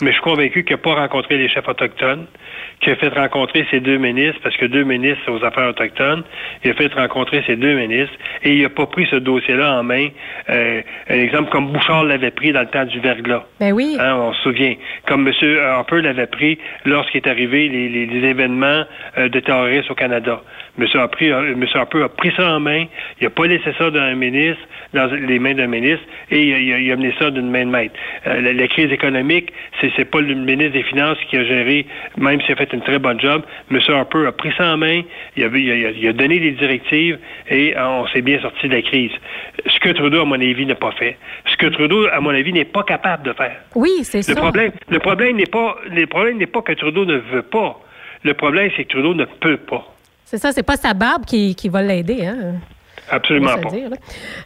[0.00, 2.26] mais je suis convaincu qu'il n'a pas rencontré les chefs autochtones,
[2.80, 6.22] qu'il a fait rencontrer ses deux ministres, parce que deux ministres aux affaires autochtones,
[6.64, 9.82] il a fait rencontrer ses deux ministres, et il n'a pas pris ce dossier-là en
[9.82, 10.08] main.
[10.50, 13.44] Euh, un exemple comme Bouchard l'avait pris dans le temps du verglas.
[13.58, 13.96] Ben oui.
[13.98, 14.74] Hein, on se souvient.
[15.06, 15.58] Comme M.
[15.58, 18.84] Harper l'avait pris lorsqu'il est arrivé les, les, événements
[19.16, 20.42] euh, de terrorisme au Canada.
[20.78, 20.86] M.
[20.94, 22.86] Harper, euh, a pris ça en main,
[23.20, 24.62] il n'a pas laissé ça dans un ministre,
[24.94, 27.94] dans les mains d'un ministre, et il a, amené ça d'une main de maître.
[28.24, 31.86] la, la crise économique, c'est c'est pas le ministre des Finances qui a géré,
[32.16, 33.42] même s'il a fait une très bonne job.
[33.70, 33.80] M.
[33.88, 35.02] Harper a pris ça en main,
[35.36, 39.10] il, a, donné des directives et euh, on s'est bien sorti de la crise.
[39.66, 41.16] Ce que Trudeau, à mon avis, n'a pas fait.
[41.46, 43.56] Ce que Trudeau, à mon avis, n'est pas capable de faire.
[43.74, 44.34] Oui, c'est ça.
[44.34, 47.80] Problème, le problème n'est pas, le problème n'est pas que Trudeau ne veut pas.
[48.24, 49.86] Le problème, c'est que Trudeau ne peut pas.
[50.30, 52.56] C'est ça, c'est pas sa barbe qui, qui va l'aider, hein?
[53.10, 53.70] Absolument pas.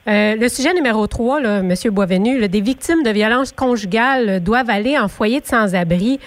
[0.07, 1.75] Euh, le sujet numéro 3, là, M.
[1.91, 6.21] Boisvenu, des victimes de violences conjugales doivent aller en foyer de sans-abri.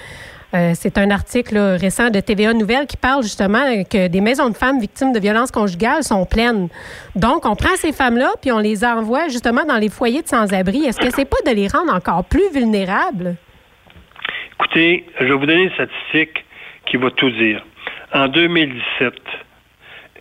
[0.53, 4.57] Euh, c'est un article récent de TVA Nouvelle qui parle justement que des maisons de
[4.57, 6.67] femmes victimes de violences conjugales sont pleines.
[7.15, 10.83] Donc, on prend ces femmes-là puis on les envoie justement dans les foyers de sans-abri.
[10.83, 13.37] Est-ce que c'est pas de les rendre encore plus vulnérables?
[14.59, 16.43] Écoutez, je vais vous donner une statistique
[16.87, 17.63] qui va tout dire.
[18.13, 19.13] En 2017,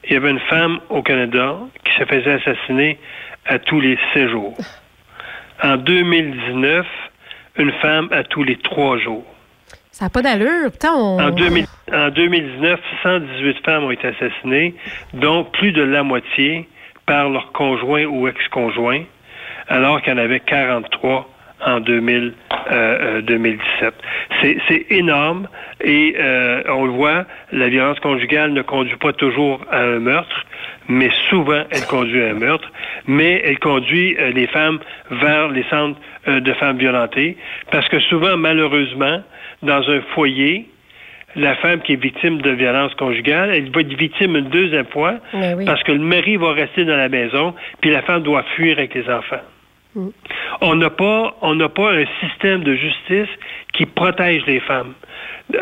[0.07, 2.99] il y avait une femme au Canada qui se faisait assassiner
[3.47, 4.57] à tous les six jours.
[5.63, 6.87] En 2019,
[7.57, 9.25] une femme à tous les trois jours.
[9.91, 10.71] Ça n'a pas d'allure.
[10.85, 14.75] En, 2019, 118 femmes ont été assassinées,
[15.13, 16.69] dont plus de la moitié
[17.07, 19.05] par leur conjoint ou ex-conjoint,
[19.69, 21.29] alors qu'il y en avait 43
[21.65, 22.33] en 2000,
[23.23, 23.95] 2017.
[24.69, 25.49] C'est énorme
[25.83, 26.17] et
[26.69, 30.45] on le voit, la violence conjugale ne conduit pas toujours à un meurtre,
[30.89, 32.71] mais souvent elle conduit à un meurtre,
[33.07, 34.79] mais elle conduit les femmes
[35.11, 37.37] vers les centres de femmes violentées,
[37.71, 39.23] parce que souvent, malheureusement,
[39.63, 40.67] dans un foyer,
[41.37, 45.15] la femme qui est victime de violence conjugale, elle va être victime une deuxième fois
[45.67, 48.95] parce que le mari va rester dans la maison, puis la femme doit fuir avec
[48.95, 49.41] les enfants.
[49.95, 50.09] Mm.
[50.61, 53.29] On n'a pas, on n'a pas un système de justice
[53.73, 54.95] qui protège les femmes.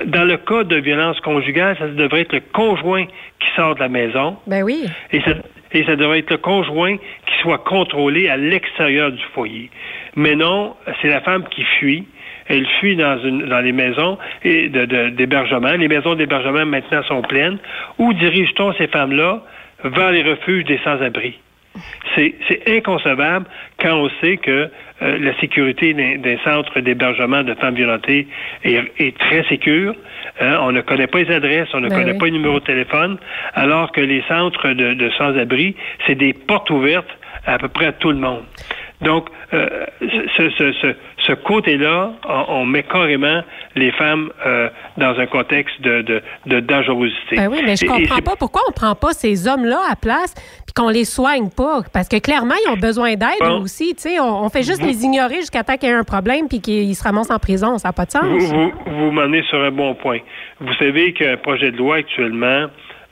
[0.06, 3.88] Dans le cas de violence conjugale, ça devrait être le conjoint qui sort de la
[3.88, 4.36] maison.
[4.46, 4.84] Ben oui.
[5.12, 5.32] Et ça,
[5.72, 9.70] et ça devrait être le conjoint qui soit contrôlé à l'extérieur du foyer.
[10.14, 12.06] Mais non, c'est la femme qui fuit
[12.48, 15.72] elle fuit dans, une, dans les maisons d'hébergement.
[15.72, 17.58] les maisons d'hébergement maintenant sont pleines.
[17.98, 19.42] Où dirige-t-on ces femmes-là?
[19.84, 21.38] Vers les refuges des sans-abri.
[22.14, 22.34] C'est
[22.66, 23.46] inconcevable
[23.80, 24.70] quand on sait que
[25.02, 28.28] euh, la sécurité des, centres d'hébergement de femmes violentées
[28.64, 29.94] est, très sécure.
[30.40, 30.58] Hein.
[30.60, 33.18] on ne connaît pas les adresses, on ne ben connaît pas les numéros de téléphone,
[33.54, 35.74] alors que les centres de, de sans-abri,
[36.06, 37.10] c'est des portes ouvertes
[37.46, 38.44] à peu près à tout le monde.
[39.02, 40.94] Donc, euh, ce, ce, ce,
[41.26, 42.12] ce côté-là,
[42.48, 43.42] on, met carrément
[43.74, 47.36] les femmes euh, dans un contexte de, de, de dangerosité.
[47.36, 50.74] Ben oui, mais je comprends pas pourquoi on prend pas ces hommes-là à place puis
[50.74, 51.80] qu'on les soigne pas.
[51.92, 53.94] Parce que clairement, ils ont besoin d'aide aussi.
[53.94, 56.60] Tu sais, on, fait juste les ignorer jusqu'à temps qu'il y ait un problème puis
[56.60, 57.78] qu'ils se ramassent en prison.
[57.78, 58.24] Ça n'a pas de sens.
[58.24, 60.18] Vous, vous, vous sur un bon point.
[60.60, 62.66] Vous savez qu'un projet de loi actuellement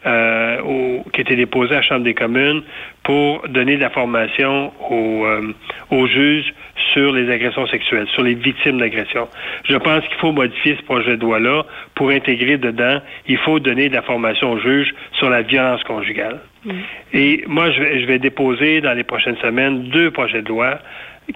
[0.06, 2.62] euh, au, qui était déposé à la Chambre des communes
[3.02, 5.52] pour donner de la formation aux, euh,
[5.90, 6.54] aux juges
[6.92, 9.28] sur les agressions sexuelles, sur les victimes d'agressions.
[9.68, 13.88] Je pense qu'il faut modifier ce projet de loi-là pour intégrer dedans, il faut donner
[13.88, 16.40] de la formation aux juges sur la violence conjugale.
[16.64, 16.70] Mm.
[17.12, 20.78] Et moi, je vais, je vais déposer dans les prochaines semaines deux projets de loi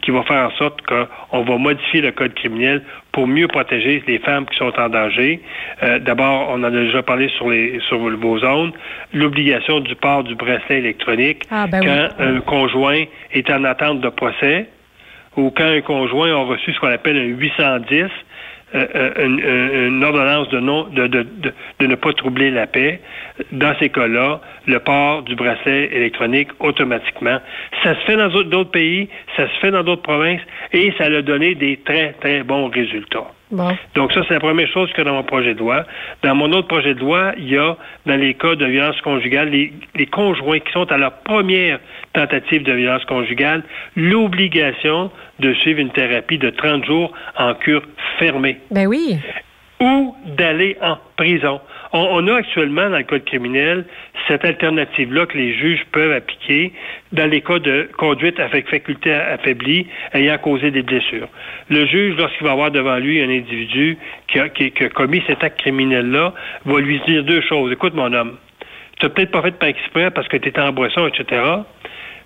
[0.02, 2.82] qui vont faire en sorte qu'on va modifier le code criminel
[3.14, 5.40] pour mieux protéger les femmes qui sont en danger.
[5.82, 8.72] Euh, d'abord, on en a déjà parlé sur les sur vos zones,
[9.12, 14.08] l'obligation du port du bracelet électronique ah, ben quand un conjoint est en attente de
[14.08, 14.66] procès
[15.36, 18.10] ou quand un conjoint a reçu ce qu'on appelle un 810,
[18.74, 21.26] euh, euh, une, ordonnance de, non, de,
[21.80, 23.00] ne pas troubler la paix.
[23.52, 27.38] Dans ces cas-là, le port du bracelet électronique automatiquement.
[27.82, 30.40] Ça se fait dans d'autres pays, ça se fait dans d'autres provinces
[30.72, 33.26] et ça a donné des très, très bons résultats.
[33.94, 35.84] Donc ça, c'est la première chose que dans mon projet de loi.
[36.22, 37.76] Dans mon autre projet de loi, il y a,
[38.06, 41.78] dans les cas de violence conjugale, les, les conjoints qui sont à leur première
[42.12, 43.62] tentative de violence conjugale,
[43.96, 47.82] l'obligation de suivre une thérapie de 30 jours en cure
[48.18, 48.58] fermée.
[48.70, 49.18] Ben oui
[49.80, 51.60] ou d'aller en prison.
[51.96, 53.84] On, a actuellement dans le code criminel
[54.26, 56.72] cette alternative-là que les juges peuvent appliquer
[57.12, 61.28] dans les cas de conduite avec faculté affaiblie ayant causé des blessures.
[61.70, 64.48] Le juge, lorsqu'il va avoir devant lui un individu qui a,
[64.88, 66.34] commis cet acte criminel-là,
[66.64, 67.70] va lui dire deux choses.
[67.70, 68.38] Écoute, mon homme,
[68.98, 71.42] tu n'as peut-être pas fait par exprès parce que tu étais en boisson, etc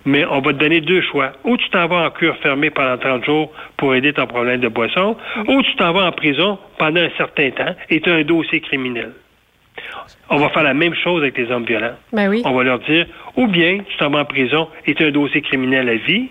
[0.05, 1.33] mais on va te donner deux choix.
[1.43, 4.69] Ou tu t'en vas en cure fermée pendant 30 jours pour aider ton problème de
[4.69, 5.17] boisson,
[5.47, 8.61] ou tu t'en vas en prison pendant un certain temps et tu as un dossier
[8.61, 9.11] criminel.
[10.29, 11.95] On va faire la même chose avec les hommes violents.
[12.13, 12.41] Ben oui.
[12.45, 15.11] On va leur dire, ou bien tu t'en vas en prison et tu as un
[15.11, 16.29] dossier criminel à vie,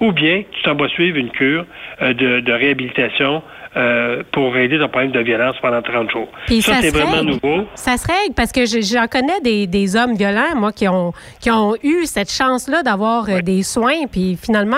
[0.00, 1.64] ou bien tu t'en vas suivre une cure
[2.02, 3.42] euh, de, réhabilitation
[3.76, 6.28] euh, pour aider ton problème de violence pendant 30 jours.
[6.60, 7.66] ça, c'est vraiment nouveau.
[7.74, 11.74] Ça se règle parce que j'en connais des, hommes violents, moi, qui ont, qui ont
[11.82, 14.76] eu cette chance-là d'avoir euh, des soins, puis finalement,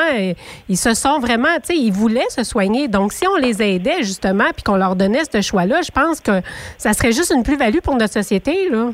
[0.69, 2.89] ils se sont vraiment, tu sais, ils voulaient se soigner.
[2.89, 6.41] Donc, si on les aidait, justement, puis qu'on leur donnait ce choix-là, je pense que
[6.79, 8.91] ça serait juste une plus-value pour notre société, là.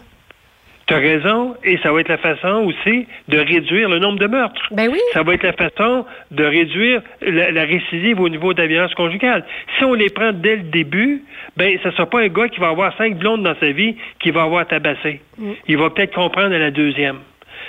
[0.86, 4.28] Tu as raison, et ça va être la façon aussi de réduire le nombre de
[4.28, 4.62] meurtres.
[4.70, 5.00] Ben oui.
[5.12, 9.44] Ça va être la façon de réduire la, récidive au niveau de la violence conjugale.
[9.76, 11.24] Si on les prend dès le début,
[11.56, 13.96] ben ce ne sera pas un gars qui va avoir cinq blondes dans sa vie
[14.20, 15.20] qui va avoir tabassé.
[15.38, 15.52] Mm.
[15.66, 17.18] Il va peut-être comprendre à la deuxième.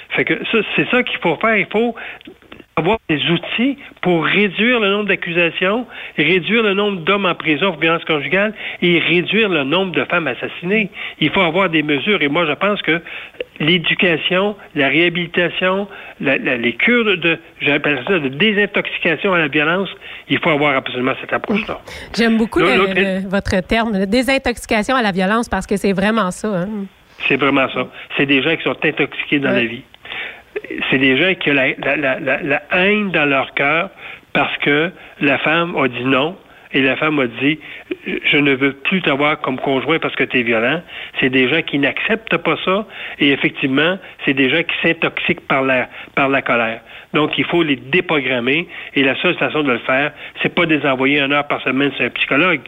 [0.09, 0.35] Fait que
[0.75, 1.57] c'est ça qu'il faut faire.
[1.57, 1.95] Il faut
[2.77, 7.81] avoir des outils pour réduire le nombre d'accusations, réduire le nombre d'hommes en prison pour
[7.81, 10.91] violence conjugale et réduire le nombre de femmes assassinées.
[11.19, 13.01] Il faut avoir des mesures et moi je pense que
[13.59, 15.87] l'éducation, la réhabilitation,
[16.19, 19.89] les cures de, j'appelle ça de désintoxication à la violence,
[20.29, 21.81] il faut avoir absolument cette approche-là.
[22.15, 26.47] J'aime beaucoup votre terme, désintoxication à la violence parce que c'est vraiment ça.
[26.49, 26.85] Hein.
[27.27, 27.87] C'est vraiment ça.
[28.15, 29.81] C'est des gens qui sont intoxiqués dans la vie
[30.89, 33.89] c'est des gens qui ont la, haine dans leur cœur
[34.33, 34.91] parce que
[35.21, 36.35] la femme a dit non
[36.73, 37.59] et la femme a dit
[38.05, 40.81] je ne veux plus t'avoir comme conjoint parce que tu es violent.
[41.19, 42.85] C'est des gens qui n'acceptent pas ça.
[43.19, 46.81] Et effectivement, c'est des gens qui s'intoxiquent par la, par la colère.
[47.13, 48.67] Donc, il faut les déprogrammer.
[48.95, 51.61] Et la seule façon de le faire, c'est pas de les envoyer une heure par
[51.61, 52.61] semaine sur un psychologue.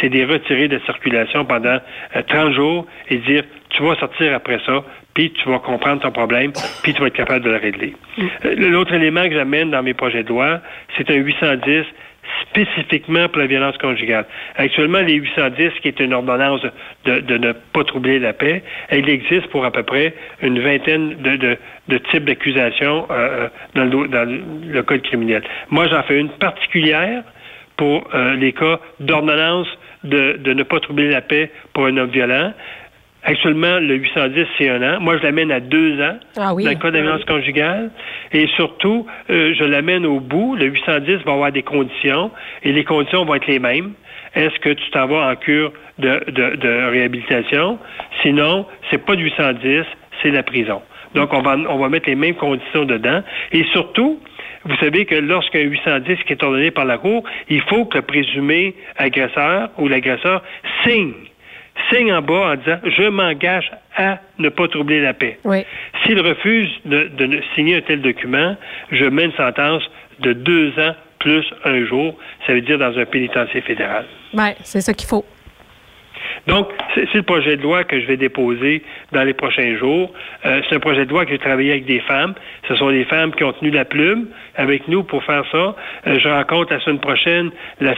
[0.00, 1.78] C'est de les retirer de circulation pendant
[2.14, 4.82] 30 euh, jours et dire, tu vas sortir après ça,
[5.14, 6.52] puis tu vas comprendre ton problème,
[6.82, 7.94] puis tu vas être capable de le régler.
[8.44, 10.60] Euh, l'autre élément que j'amène dans mes projets de loi,
[10.96, 11.84] c'est un 810
[12.48, 14.24] spécifiquement pour la violence conjugale.
[14.56, 16.60] Actuellement, les 810, qui est une ordonnance
[17.04, 21.98] de, ne pas troubler la paix, elle existe pour à peu près une vingtaine de,
[22.10, 25.42] types d'accusations euh, euh, dans, le, code criminel.
[25.70, 27.22] Moi, j'en fais une particulière
[27.76, 28.06] pour
[28.36, 29.66] les cas d'ordonnance
[30.04, 32.52] de, ne pas troubler la paix pour un homme violent.
[33.24, 35.00] Actuellement, le 810, c'est un an.
[35.00, 37.90] Moi, je l'amène à deux ans ah dans le cas de violence conjugale.
[38.32, 40.56] Et surtout, euh, je l'amène au bout.
[40.56, 42.32] Le 810 va avoir des conditions
[42.64, 43.92] et les conditions vont être les mêmes.
[44.34, 47.78] Est-ce que tu t'en vas en cure de, de, réhabilitation?
[48.22, 49.84] Sinon, c'est pas du 810,
[50.22, 50.82] c'est la prison.
[51.14, 53.22] Donc, on va, on va mettre les mêmes conditions dedans.
[53.52, 54.18] Et surtout,
[54.64, 58.02] vous savez que lorsqu'un 810 qui est ordonné par la Cour, il faut que le
[58.02, 60.42] présumé agresseur ou l'agresseur
[60.84, 61.12] signe
[61.90, 65.38] signe en bas en disant je m'engage à ne pas troubler la paix.
[66.04, 68.56] S'il refuse de, de, signer un tel document,
[68.90, 69.82] je mets une sentence
[70.20, 72.14] de deux ans plus un jour.
[72.46, 74.04] Ça veut dire dans un pénitencier fédéral.
[74.34, 75.24] Oui, c'est ça qu'il faut.
[76.46, 80.12] Donc, c'est le projet de loi que je vais déposer dans les prochains jours.
[80.44, 82.34] Euh, c'est un projet de loi que j'ai travaillé avec des femmes.
[82.68, 84.26] Ce sont des femmes qui ont tenu la plume
[84.56, 85.76] avec nous pour faire ça.
[86.06, 87.94] Euh, je rencontre la semaine prochaine la,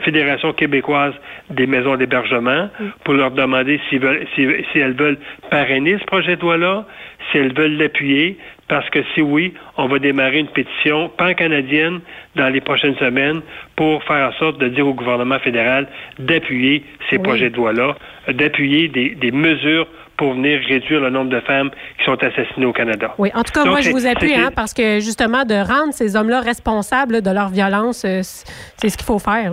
[0.00, 1.14] Fédération québécoise
[1.50, 2.68] des maisons d'hébergement
[3.04, 4.00] pour leur demander si,
[4.34, 5.18] si elles veulent
[5.50, 6.84] parrainer ce projet de loi-là,
[7.30, 12.00] si elles veulent l'appuyer, parce que si oui, on va démarrer une pétition pan-canadienne
[12.34, 13.42] dans les prochaines semaines
[13.76, 15.86] pour faire en sorte de dire au gouvernement fédéral
[16.18, 17.96] d'appuyer ces projets de loi-là,
[18.28, 23.14] d'appuyer des, mesures pour venir réduire le nombre de femmes qui sont assassinées au Canada.
[23.18, 26.16] Oui, en tout cas, moi, je vous appuie, hein, parce que justement, de rendre ces
[26.16, 29.52] hommes-là responsables de leur violence, euh, c'est ce qu'il faut faire.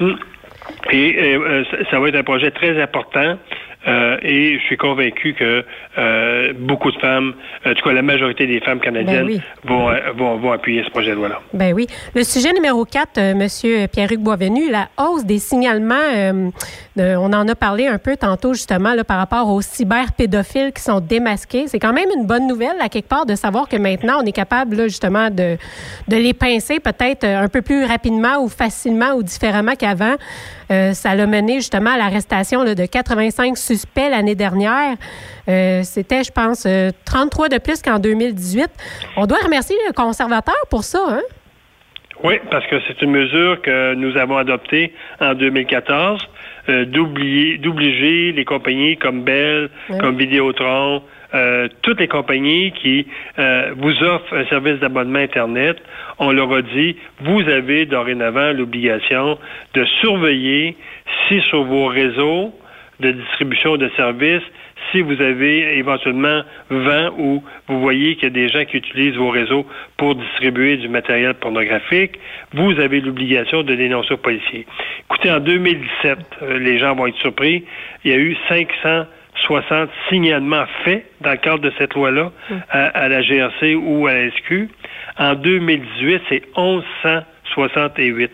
[0.00, 0.18] Hum.
[0.90, 3.36] Et euh, euh, ça va être un projet très important.
[3.86, 5.64] Euh, et je suis convaincu que
[5.98, 7.34] euh, beaucoup de femmes,
[7.66, 10.90] en tout cas la majorité des femmes canadiennes, ben vont, euh, vont, vont, appuyer ce
[10.90, 11.40] projet de loi-là.
[11.52, 11.86] Ben oui.
[12.14, 13.48] Le sujet numéro 4, M.
[13.92, 16.52] Pierre-Hugues Boisvenu, la hausse des signalements,
[16.96, 21.00] on en a parlé un peu tantôt justement là, par rapport aux cyberpédophiles qui sont
[21.00, 21.66] démasqués.
[21.66, 24.32] C'est quand même une bonne nouvelle, à quelque part, de savoir que maintenant, on est
[24.32, 25.56] capable justement de,
[26.08, 30.14] de les pincer peut-être un peu plus rapidement ou facilement ou différemment qu'avant.
[30.94, 34.96] Ça l'a mené justement à l'arrestation de 85 suspects l'année dernière.
[35.48, 36.66] Euh, c'était, je pense,
[37.04, 38.68] 33 euh, de plus qu'en 2018.
[39.16, 41.22] On doit remercier le conservateur pour ça, hein?
[42.22, 46.20] Oui, parce que c'est une mesure que nous avons adoptée en 2014,
[46.68, 51.02] euh, d'obliger les compagnies comme Bell, comme Vidéotron,
[51.82, 53.06] toutes les compagnies qui
[53.76, 55.78] vous offrent un service d'abonnement Internet,
[56.18, 59.38] on leur a dit, vous avez dorénavant l'obligation
[59.74, 60.76] de surveiller
[61.28, 62.52] si sur vos réseaux,
[63.00, 64.42] de distribution de services,
[64.90, 69.16] si vous avez éventuellement vent ou vous voyez qu'il y a des gens qui utilisent
[69.16, 69.66] vos réseaux
[69.96, 72.18] pour distribuer du matériel pornographique,
[72.52, 74.66] vous avez l'obligation de dénoncer aux policiers.
[75.04, 77.64] Écoutez, en 2017, euh, les gens vont être surpris,
[78.04, 78.36] il y a eu
[79.48, 82.54] 560 signalements faits dans le cadre de cette loi-là mm.
[82.70, 84.68] à, la GRC ou à la SQ.
[85.18, 88.30] En 2018, c'est 1168.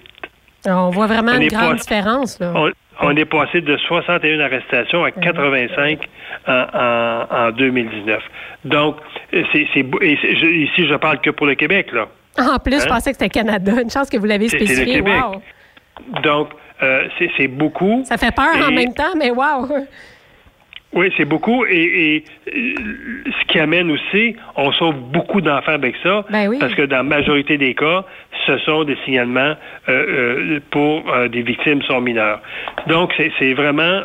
[0.66, 2.38] on voit vraiment une grande différence.
[2.40, 2.52] Là.
[3.00, 6.00] On est passé de 61 arrestations à 85
[6.46, 8.22] en, 2019.
[8.64, 8.96] Donc,
[9.30, 12.08] c'est, ici, je parle que pour le Québec, là.
[12.38, 12.88] En plus, je hein?
[12.88, 13.80] pensais que c'était Canada.
[13.82, 14.76] Une chance que vous l'avez spécifié.
[14.76, 15.22] C'est le Québec.
[16.22, 16.50] Donc,
[16.82, 18.02] euh, c'est, beaucoup.
[18.04, 19.68] Ça fait peur en même temps, mais wow!
[20.98, 21.64] Oui, c'est beaucoup.
[21.64, 26.24] Et, ce qui amène aussi, on sauve beaucoup d'enfants avec ça.
[26.28, 28.04] Ben parce que dans la majorité des cas,
[28.44, 29.54] ce sont des signalements
[29.88, 32.40] euh, euh, pour euh, des victimes sont mineurs.
[32.88, 34.00] Donc, c'est vraiment...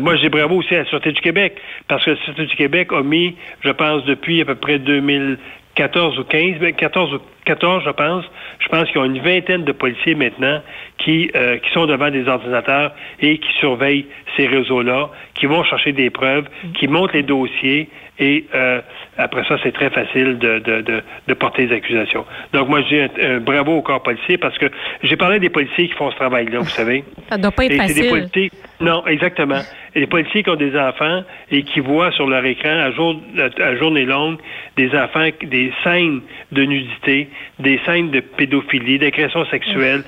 [0.00, 1.56] moi, j'ai bravo aussi à la Sûreté du Québec.
[1.86, 5.36] Parce que la Sûreté du Québec a mis, je pense, depuis à peu près 2000
[5.74, 8.24] 14 ou 15, 14 ou 14, je pense.
[8.58, 10.60] Je pense qu'il y a une vingtaine de policiers maintenant
[10.98, 14.06] qui, euh, qui sont devant des ordinateurs et qui surveillent
[14.36, 18.80] ces réseaux-là, qui vont chercher des preuves, qui montent les dossiers et euh,
[19.20, 22.24] après ça, c'est très facile de, de, de, porter des accusations.
[22.52, 24.66] Donc moi, je dis un, bravo au corps policier parce que
[25.02, 27.04] j'ai parlé des policiers qui font ce travail-là, vous savez.
[27.30, 28.50] Ça doit pas être facile.
[28.80, 29.60] Non, exactement.
[29.94, 33.20] Et les policiers qui ont des enfants et qui voient sur leur écran à, jour,
[33.60, 34.38] à journée longue
[34.76, 36.20] des enfants, des scènes
[36.52, 40.02] de nudité, des scènes de pédophilie, d'agression sexuelle,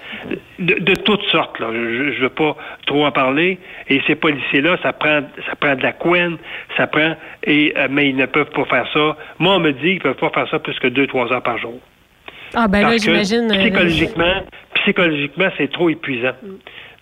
[0.58, 1.58] de, de, toutes sortes.
[1.58, 1.66] Là.
[1.72, 2.56] Je ne veux pas
[2.86, 3.58] trop en parler.
[3.88, 6.38] Et ces policiers-là, ça prend, ça prend de la couenne,
[6.76, 9.01] ça prend, et, euh, mais ils ne peuvent pas faire ça.
[9.38, 11.42] Moi, on me dit qu'ils ne peuvent pas faire ça plus que deux, trois heures
[11.42, 11.78] par jour.
[12.54, 13.50] Ah ben là, j'imagine.
[13.50, 14.34] Euh, psychologiquement,
[14.74, 16.34] psychologiquement, c'est trop épuisant.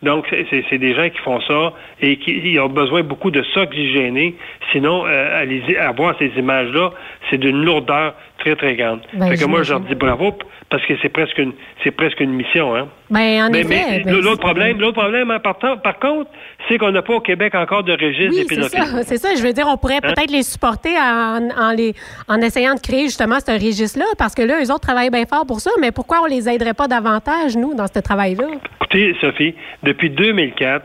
[0.03, 4.35] Donc, c'est des gens qui font ça et qui ont besoin beaucoup de s'oxygéner.
[4.73, 5.45] Sinon, euh,
[5.79, 6.93] à, voir ces images-là,
[7.29, 9.01] c'est d'une lourdeur très, très grande.
[9.13, 10.35] Ben, fait que moi, je leur dis bravo
[10.71, 12.89] parce que c'est presque une c'est presque une mission, hein.
[13.11, 14.03] Ben, en effet.
[14.05, 16.31] Ben, l'autre problème, l'autre problème, hein, par, par, contre,
[16.69, 19.03] c'est qu'on n'a pas au Québec encore de registre oui, des pédophiles.
[19.05, 20.13] C'est ça, je veux dire, on pourrait hein?
[20.15, 21.95] peut-être les supporter en, en, les,
[22.29, 25.47] en essayant de créer justement ce registre-là, parce que là, eux autres travaillent bien fort
[25.47, 28.47] pour ça, mais pourquoi on les aiderait pas davantage, nous, dans ce travail-là?
[28.81, 30.85] Écoutez, Sophie, depuis 2004,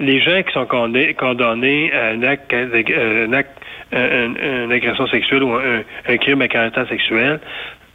[0.00, 3.59] les gens qui sont condamnés à un acte, euh, un acte
[3.92, 7.40] une agression sexuelle ou un, crime à caractère sexuel,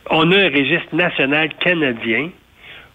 [0.10, 2.30] on a un registre national canadien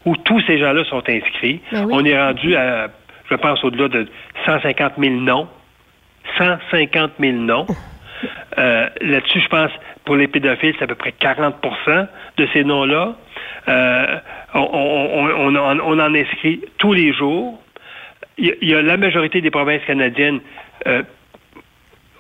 [0.05, 1.61] où tous ces gens-là sont inscrits.
[1.73, 2.89] Ben on est rendu à,
[3.31, 4.07] je pense, au-delà de
[4.47, 5.49] 150 000 noms.
[6.39, 7.67] 150 000 noms.
[8.59, 9.71] Euh, là-dessus, je pense,
[10.05, 13.17] pour les pédophiles, c'est à peu près 40% de ces noms-là.
[13.69, 14.19] Euh,
[14.55, 17.63] on, en inscrit tous les jours.
[18.39, 20.41] Il y, a la majorité des provinces canadiennes
[20.87, 21.03] euh,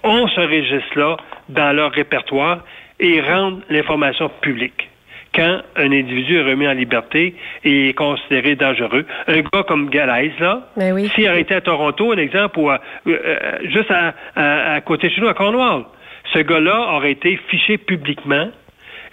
[0.02, 1.16] ont ce registre-là
[1.48, 2.64] dans leur répertoire
[2.98, 4.88] et rendent l'information publique.
[5.34, 7.34] Quand un individu est remis en liberté
[7.64, 11.08] et est considéré dangereux, un gars comme Galaise, là, ben oui.
[11.14, 13.92] s'il aurait été à Toronto, un exemple, ou à, euh, euh, juste
[14.34, 15.84] à, côté de chez nous, à Cornwall,
[16.32, 18.48] ce gars-là aurait été fiché publiquement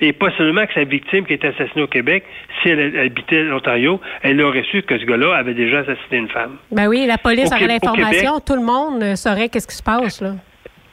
[0.02, 2.24] et pas seulement que sa victime qui était assassinée au Québec,
[2.62, 6.58] si elle habitait l'Ontario, elle aurait su que ce gars-là avait déjà assassiné une femme.
[6.72, 10.34] Ben oui, la police aurait l'information, tout le monde saurait qu'est-ce qui se passe là.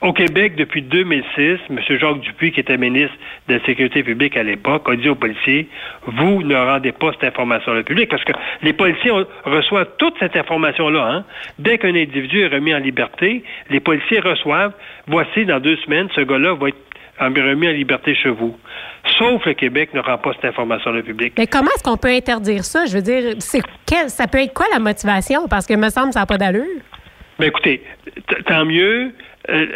[0.04, 1.80] Au Québec, depuis 2006, M.
[1.98, 3.16] Jacques Dupuis, qui était ministre
[3.48, 5.66] de la Sécurité publique à l'époque, a dit aux policiers,
[6.06, 9.12] vous ne rendez pas cette information-là publique, parce que les policiers
[9.44, 11.06] reçoivent toute cette information-là.
[11.06, 11.24] Hein.
[11.58, 14.74] Dès qu'un individu est remis en liberté, les policiers reçoivent,
[15.06, 16.76] voici, dans deux semaines, ce gars-là va être
[17.18, 18.54] remis en liberté chez vous.
[19.18, 21.32] Sauf le Québec ne rend pas cette information-là publique.
[21.38, 22.84] Mais comment est-ce qu'on peut interdire ça?
[22.84, 23.62] Je veux dire, c'est
[24.08, 25.48] ça peut être quoi la motivation?
[25.48, 26.64] Parce que, me semble, ça n'a pas d'allure.
[27.38, 27.82] Bien, écoutez,
[28.44, 29.12] tant mieux.
[29.50, 29.66] Euh,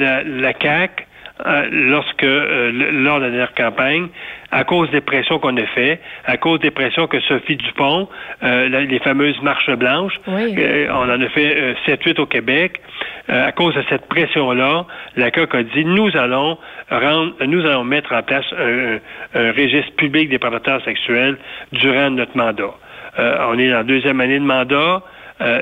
[0.00, 1.04] la, la, CAQ,
[1.46, 4.08] euh, lorsque, euh, lors de la dernière campagne,
[4.50, 8.08] à cause des pressions qu'on a fait, à cause des pressions que Sophie Dupont,
[8.42, 12.82] les fameuses marches blanches, on en a fait 7-8 au Québec,
[13.28, 14.84] à cause de cette pression-là,
[15.16, 16.58] la CAQ a dit, nous allons
[16.90, 18.98] rendre, nous allons mettre en place un,
[19.34, 21.38] un registre public des prédateurs sexuels
[21.72, 22.74] durant notre mandat.
[23.18, 25.02] on est dans la deuxième année de mandat.
[25.42, 25.60] Euh,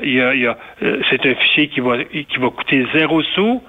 [0.83, 3.61] euh, c'est un fichier qui va, qui va coûter zéro sous,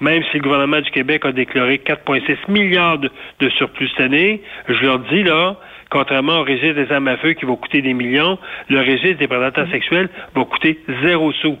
[0.00, 3.10] même si le gouvernement du Québec a déclaré 4,6 milliards de,
[3.50, 4.42] surplus cette année.
[4.68, 5.56] Je leur dis, là,
[5.90, 8.38] contrairement au registre des armes à feu qui va coûter des millions,
[8.68, 11.58] le registre des prédateurs sexuels va coûter zéro sous.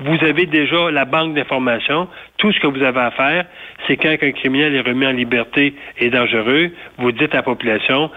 [0.00, 2.08] Vous avez déjà la banque d'informations.
[2.36, 3.44] Tout ce que vous avez à faire,
[3.86, 8.10] c'est quand un criminel est remis en liberté et dangereux, vous dites à la population,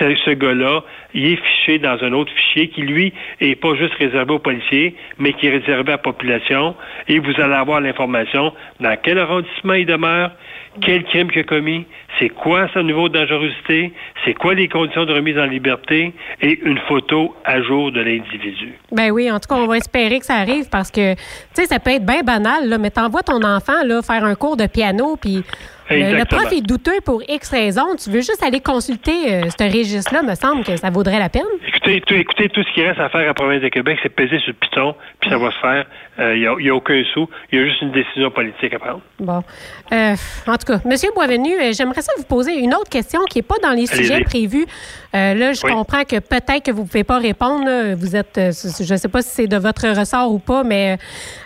[0.00, 0.82] ce, gars-là,
[1.14, 4.96] il est fiché dans un autre fichier qui, lui, est pas juste réservé aux policiers,
[5.18, 6.74] mais qui est réservé à la population,
[7.06, 10.32] et vous allez avoir l'information dans quel arrondissement il demeure,
[10.80, 11.86] quel crime qu'il a commis,
[12.18, 13.92] c'est quoi son niveau de dangerosité,
[14.24, 18.74] c'est quoi les conditions de remise en liberté et une photo à jour de l'individu.
[18.92, 21.20] Ben oui, en tout cas, on va espérer que ça arrive parce que, tu
[21.54, 24.56] sais, ça peut être bien banal, là, mais t'envoies ton enfant là, faire un cours
[24.56, 25.42] de piano, puis
[25.90, 27.96] le, prof est douteux pour X raisons.
[28.02, 31.42] Tu veux juste aller consulter euh, ce registre-là, me semble que ça vaudrait la peine.
[31.66, 34.08] Écoutez, tout, écoutez, tout ce qui reste à faire à la province de Québec, c'est
[34.08, 35.86] peser sur le piton, puis ça va se faire.
[36.18, 37.28] Il euh, n'y a, aucun sou.
[37.50, 39.00] Il y a juste une décision politique à prendre.
[39.18, 39.42] Bon.
[39.92, 40.14] Euh,
[40.46, 40.96] en tout cas, M.
[41.14, 44.66] Boisvenu, j'aimerais ça vous poser une autre question qui n'est pas dans les sujets prévus.
[45.14, 47.94] là, je comprends que peut-être que vous ne pouvez pas répondre.
[47.94, 50.98] Vous êtes, je ne sais pas si c'est de votre ressort ou pas, mais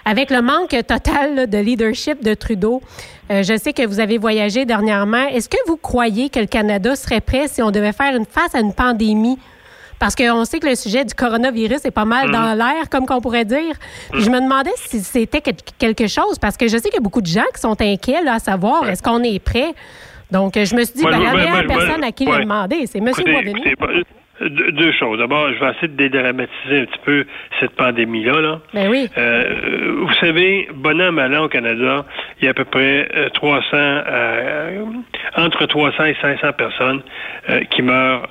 [0.05, 2.82] avec le manque total de leadership de Trudeau,
[3.30, 5.26] je sais que vous avez voyagé dernièrement.
[5.28, 8.54] Est-ce que vous croyez que le Canada serait prêt si on devait faire une face
[8.54, 9.38] à une pandémie?
[9.98, 12.58] Parce qu'on sait que le sujet du coronavirus est pas mal dans mm.
[12.58, 13.74] l'air, comme qu'on pourrait dire.
[14.12, 17.22] je me demandais si c'était quelque chose, parce que je sais qu'il y a beaucoup
[17.22, 19.72] de gens qui sont inquiets à savoir est-ce qu'on est prêt?
[20.30, 23.12] Donc, je me suis dit, ben, la meilleure personne à qui le demander, c'est M.
[23.14, 23.76] Boisvenu.
[24.49, 25.18] Deux choses.
[25.18, 27.24] D'abord, je vais essayer de dédramatiser un petit peu
[27.61, 28.40] cette pandémie-là.
[28.40, 28.61] Là.
[28.72, 29.09] Ben oui.
[29.16, 32.05] Euh, vous savez, bon an, mal an au Canada,
[32.40, 34.84] il y a à peu près 300, euh, euh,
[35.36, 37.03] entre 300 et 500 personnes
[37.70, 38.28] qui meurent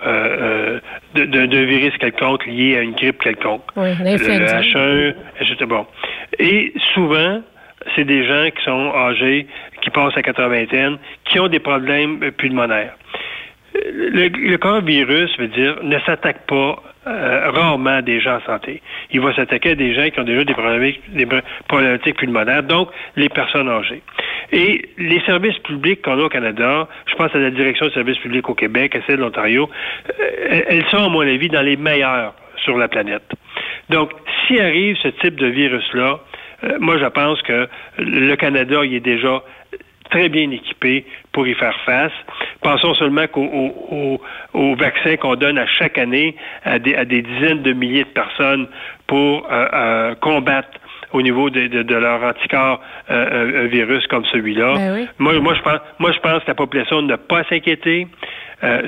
[1.15, 3.63] d'un virus quelconque lié à une grippe quelconque.
[3.75, 3.89] Oui.
[3.99, 5.85] Le H1, bon.
[6.39, 7.41] Et souvent,
[7.95, 9.47] c'est des gens qui sont âgés,
[9.81, 12.95] qui passent à 80 qui ont des problèmes pulmonaires.
[13.73, 18.81] Le, le coronavirus, veut dire, ne s'attaque pas euh, rarement des gens en santé.
[19.11, 21.27] Il va s'attaquer à des gens qui ont déjà des problématiques, des
[21.67, 24.01] problématiques pulmonaires, donc les personnes âgées.
[24.51, 28.19] Et les services publics qu'on a au Canada, je pense à la direction des services
[28.19, 29.69] publics au Québec, à celle de l'Ontario,
[30.07, 33.23] euh, elles sont, à mon avis, dans les meilleures sur la planète.
[33.89, 34.11] Donc,
[34.47, 36.19] s'il arrive ce type de virus-là,
[36.63, 37.67] euh, moi, je pense que
[37.97, 39.43] le Canada, il est déjà
[40.13, 42.11] très bien équipé pour y faire face.
[42.61, 48.09] Pensons seulement qu'aux vaccins qu'on donne à chaque année à des, dizaines de milliers de
[48.09, 48.67] personnes
[49.07, 50.69] pour euh, euh, combattre
[51.13, 54.73] au niveau de, leur anticorps un virus comme celui-là.
[54.75, 58.07] Ben moi, moi, je pense, moi, je pense que la population n'a pas à s'inquiéter.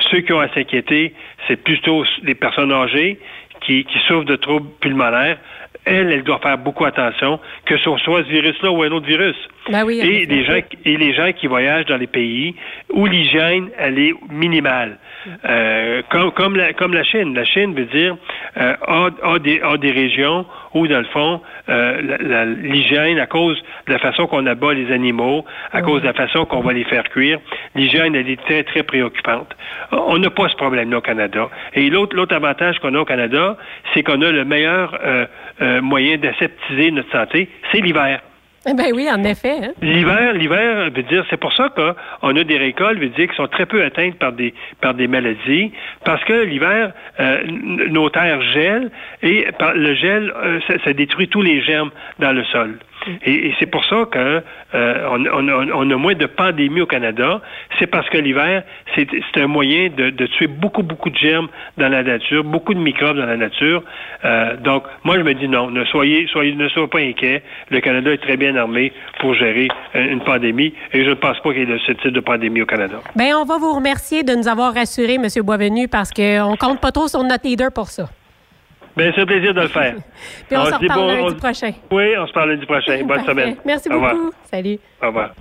[0.10, 1.14] ceux qui ont à s'inquiéter,
[1.48, 3.20] c'est plutôt les personnes âgées
[3.62, 5.38] qui, qui souffrent de troubles pulmonaires
[5.86, 9.36] elle, elle doit faire beaucoup attention, que ce soit ce virus-là ou un autre virus.
[9.70, 12.56] Ben oui, et, les gens, et les gens qui voyagent dans les pays
[12.92, 14.98] où l'hygiène, elle est minimale.
[15.46, 17.34] Euh, comme, comme, la, comme la Chine.
[17.34, 18.16] La Chine veut dire
[18.58, 18.76] euh,
[19.24, 23.58] a, des, a des régions où, dans le fond, euh, l'hygiène, à cause
[23.88, 26.84] de la façon qu'on abat les animaux, à cause de la façon qu'on va les
[26.84, 27.40] faire cuire,
[27.76, 29.56] l'hygiène, elle est très, très préoccupante.
[29.92, 31.50] On n'a pas ce problème-là au Canada.
[31.74, 33.58] Et l'autre, l'autre avantage qu'on a au Canada,
[33.94, 35.26] c'est qu'on a le meilleur euh,
[35.76, 38.22] euh, moyen d'aseptiser notre santé, c'est l'hiver.
[38.68, 39.58] Eh ben oui, en effet.
[39.62, 39.74] Hein.
[39.82, 43.48] L'hiver, l'hiver veut dire, c'est pour ça qu'on a des récoltes, veut dire, qui sont
[43.48, 45.72] très peu atteintes par des par des maladies,
[46.04, 48.90] parce que l'hiver, euh, nos terres gèlent
[49.22, 52.80] et par, le gel, euh, ça, détruit tous les germes dans le sol.
[53.26, 54.42] Et, c'est pour ça qu'on
[54.74, 57.42] euh, a moins de pandémies au Canada.
[57.80, 58.64] C'est parce que l'hiver,
[58.96, 61.48] c'est un moyen de, tuer beaucoup, beaucoup de germes
[61.78, 63.84] dans la nature, beaucoup de microbes dans la nature.
[64.24, 67.44] Euh, donc, moi, je me dis non, ne soyez, soyez, ne soyez pas inquiets.
[67.70, 71.54] Le Canada est très bien armé pour gérer une pandémie et je ne pense pas
[71.54, 72.98] qu'il y ait ce type de pandémie au Canada.
[73.16, 75.28] Bien, on va vous remercier de nous avoir rassurés, M.
[75.44, 78.10] Boisvenu, parce qu'on compte pas trop sur notre leader pour ça.
[78.96, 79.96] Bien, c'est un plaisir de le faire.
[80.48, 81.74] Puis on, se reparle lundi prochain.
[81.92, 83.04] Oui, on se parle lundi prochain.
[83.04, 83.56] Bonne semaine.
[83.66, 84.32] Merci beaucoup.
[84.50, 84.80] Salut.
[85.02, 85.32] Au revoir.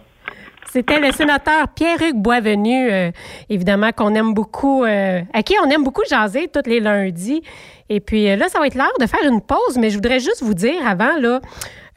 [0.75, 3.13] C'était le sénateur Pierre-Hugues Boisvenu, euh,
[3.49, 7.43] évidemment, qu'on aime beaucoup, euh, à qui on aime beaucoup jaser tous les lundis.
[7.89, 10.19] Et puis euh, là, ça va être l'heure de faire une pause, mais je voudrais
[10.19, 11.41] juste vous dire avant, là,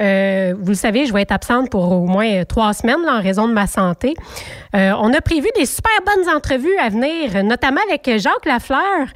[0.02, 3.22] euh, vous le savez, je vais être absente pour au moins euh, trois semaines en
[3.22, 4.14] raison de ma santé.
[4.76, 9.08] Euh, on a prévu des super bonnes entrevues à venir, notamment avec Jacques Lafleur,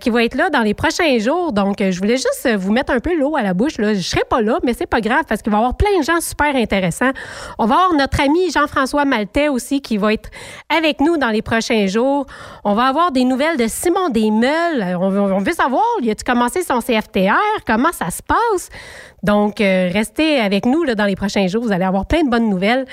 [0.00, 1.52] qui va être là dans les prochains jours.
[1.52, 3.74] Donc, je voulais juste vous mettre un peu l'eau à la bouche.
[3.76, 5.98] Je ne serai pas là, mais c'est pas grave parce qu'il va y avoir plein
[5.98, 7.10] de gens super intéressants.
[7.58, 10.30] On va avoir notre ami Jean-François Maltais aussi qui va être
[10.74, 12.26] avec nous dans les prochains jours.
[12.64, 14.96] On va avoir des nouvelles de Simon Desmeules.
[14.98, 17.36] On, on veut savoir, il a-tu commencé son CFTR?
[17.66, 18.70] Comment ça se passe?
[19.26, 21.64] Donc, euh, restez avec nous là, dans les prochains jours.
[21.64, 22.86] Vous allez avoir plein de bonnes nouvelles.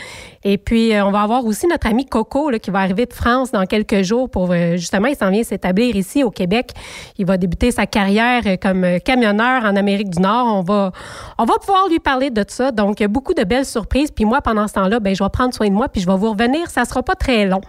[0.43, 3.13] Et puis, euh, on va avoir aussi notre ami Coco là, qui va arriver de
[3.13, 6.71] France dans quelques jours pour euh, justement, il s'en vient s'établir ici au Québec.
[7.19, 10.47] Il va débuter sa carrière comme camionneur en Amérique du Nord.
[10.47, 10.91] On va,
[11.37, 12.71] on va pouvoir lui parler de ça.
[12.71, 14.09] Donc, beaucoup de belles surprises.
[14.09, 16.17] Puis moi, pendant ce temps-là, ben, je vais prendre soin de moi puis je vais
[16.17, 16.67] vous revenir.
[16.71, 17.61] Ça sera pas très long.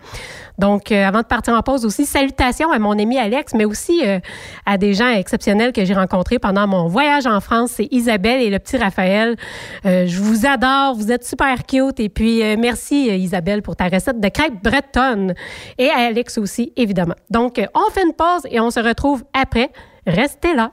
[0.59, 4.03] Donc, euh, avant de partir en pause aussi, salutations à mon ami Alex, mais aussi
[4.05, 4.21] euh,
[4.67, 7.73] à des gens exceptionnels que j'ai rencontrés pendant mon voyage en France.
[7.77, 9.37] C'est Isabelle et le petit Raphaël.
[9.85, 11.99] Euh, je vous adore, vous êtes super cute.
[11.99, 15.35] Et puis, merci Isabelle pour ta recette de crêpes bretonnes.
[15.79, 17.15] Et à Alex aussi, évidemment.
[17.31, 19.71] Donc, on fait une pause et on se retrouve après.
[20.07, 20.73] Restez là.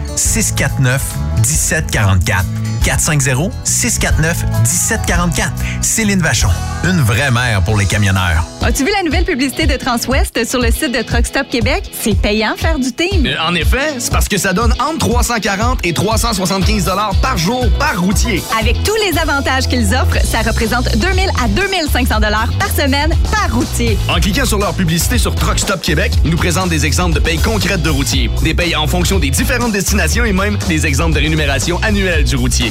[0.15, 1.01] 649
[1.43, 2.60] 1744.
[2.83, 5.51] 450 649 1744.
[5.81, 6.49] Céline Vachon,
[6.83, 8.45] une vraie mère pour les camionneurs.
[8.61, 11.83] As-tu vu la nouvelle publicité de Transwest sur le site de Truck Stop Québec?
[11.99, 13.25] C'est payant faire du team.
[13.25, 17.67] Euh, en effet, c'est parce que ça donne entre 340 et 375 dollars par jour
[17.79, 18.43] par routier.
[18.59, 23.53] Avec tous les avantages qu'ils offrent, ça représente 2000 à 2500 dollars par semaine par
[23.53, 23.97] routier.
[24.09, 27.19] En cliquant sur leur publicité sur Truck Stop Québec, ils nous présentent des exemples de
[27.19, 31.13] payes concrètes de routiers, des payes en fonction des différentes destinations et même des exemples
[31.15, 32.70] de rémunération annuelle du routier.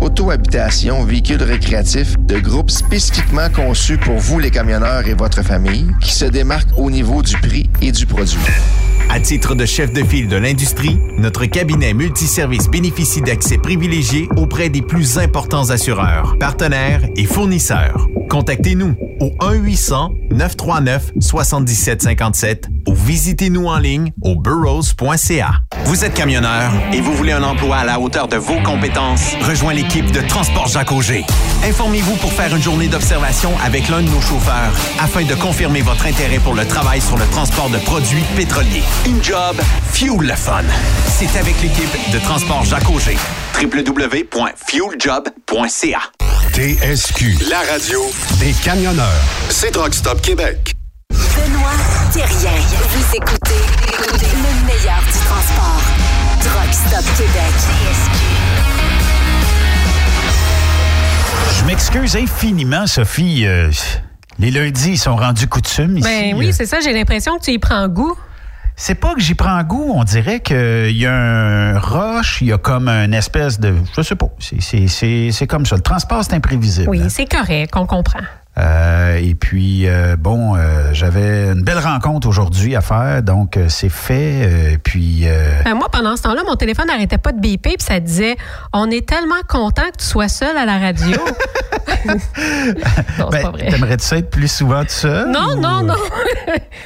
[0.00, 6.12] auto-habitation véhicule récréatif de groupe spécifiquement conçu pour vous les camionneurs et votre famille qui
[6.12, 8.38] se démarque au niveau du prix et du produit.
[9.08, 14.68] À titre de chef de file de l'industrie, notre cabinet multiservice bénéficie d'accès privilégié auprès
[14.68, 18.08] des plus importants assureurs, partenaires et fournisseurs.
[18.28, 19.30] Contactez-nous au
[20.32, 25.50] 1-800-939-7757 ou visitez-nous en ligne au burrows.ca.
[25.84, 29.36] Vous êtes camionneur et vous voulez un emploi à la hauteur de vos compétences?
[29.46, 31.24] Rejoins l'équipe de Transport Jacques Auger.
[31.62, 36.04] Informez-vous pour faire une journée d'observation avec l'un de nos chauffeurs afin de confirmer votre
[36.04, 38.82] intérêt pour le travail sur le transport de produits pétroliers.
[39.06, 39.54] Une job,
[39.92, 40.64] fuel le fun.
[41.06, 43.16] C'est avec l'équipe de Transport Jacques Auger.
[43.62, 46.00] www.fueljob.ca
[46.52, 48.00] TSQ, la radio
[48.40, 49.22] des camionneurs.
[49.50, 50.72] C'est Truck Stop Québec.
[51.10, 51.70] Benoît
[52.12, 52.50] Thérien.
[52.90, 53.62] Vous écoutez
[54.10, 55.82] le meilleur du transport.
[56.40, 57.54] Truck Stop Québec.
[61.66, 63.44] Je m'excuse infiniment, Sophie.
[63.44, 63.72] euh,
[64.38, 66.06] les lundis, ils sont rendus coutume ici.
[66.06, 68.14] Ben oui, c'est ça, j'ai l'impression que tu y prends goût.
[68.76, 72.52] C'est pas que j'y prends goût, on dirait qu'il y a un rush, il y
[72.52, 73.74] a comme une espèce de.
[73.96, 75.74] Je sais pas, c'est- comme ça.
[75.74, 76.88] Le transport, c'est imprévisible.
[76.88, 78.20] Oui, c'est correct, on comprend.
[78.58, 83.90] Euh, et puis, euh, bon, euh, j'avais une belle rencontre aujourd'hui à faire, donc c'est
[83.90, 84.78] fait.
[84.82, 85.26] puis,
[85.64, 88.36] Ben, moi, pendant ce temps-là, mon téléphone n'arrêtait pas de biper, puis ça disait
[88.72, 91.18] On est tellement content que tu sois seul à la radio.
[92.06, 92.14] non,
[93.30, 93.68] c'est ben, pas vrai.
[93.68, 95.28] T'aimerais-tu ça être plus souvent tout seul?
[95.30, 95.94] Non, ou- non, non.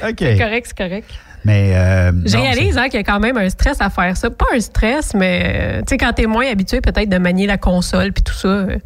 [0.03, 0.15] OK.
[0.19, 1.09] c'est correct, c'est correct.
[1.45, 1.71] Mais.
[1.73, 4.29] euh, Je non, réalise hein, qu'il y a quand même un stress à faire ça.
[4.29, 8.11] Pas un stress, mais tu sais, quand t'es moins habitué peut-être de manier la console
[8.11, 8.77] puis tout ça, euh,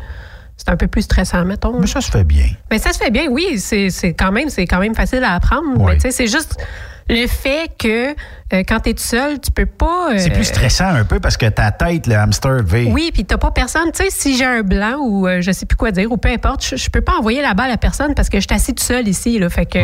[0.58, 1.80] c'est un peu plus stressant, mettons.
[1.80, 2.48] Mais ça se fait bien.
[2.72, 3.60] Mais ça se fait bien, oui.
[3.60, 5.80] C'est quand même, c'est quand même facile à apprendre.
[5.82, 5.98] Ouais.
[6.04, 6.58] Mais c'est juste
[7.10, 8.16] le fait que
[8.54, 10.10] euh, quand t'es tout seul, tu peux pas.
[10.18, 12.92] C'est euh, plus stressant un peu parce que ta tête, le hamster, vit.
[12.92, 13.92] Oui, puis t'as pas personne.
[13.92, 16.30] Tu sais, si j'ai un blanc ou euh, je sais plus quoi dire ou peu
[16.30, 18.76] importe, je, je peux pas envoyer la balle à personne parce que je suis assis
[18.76, 19.40] tout seul ici.
[19.40, 19.80] Là, fait que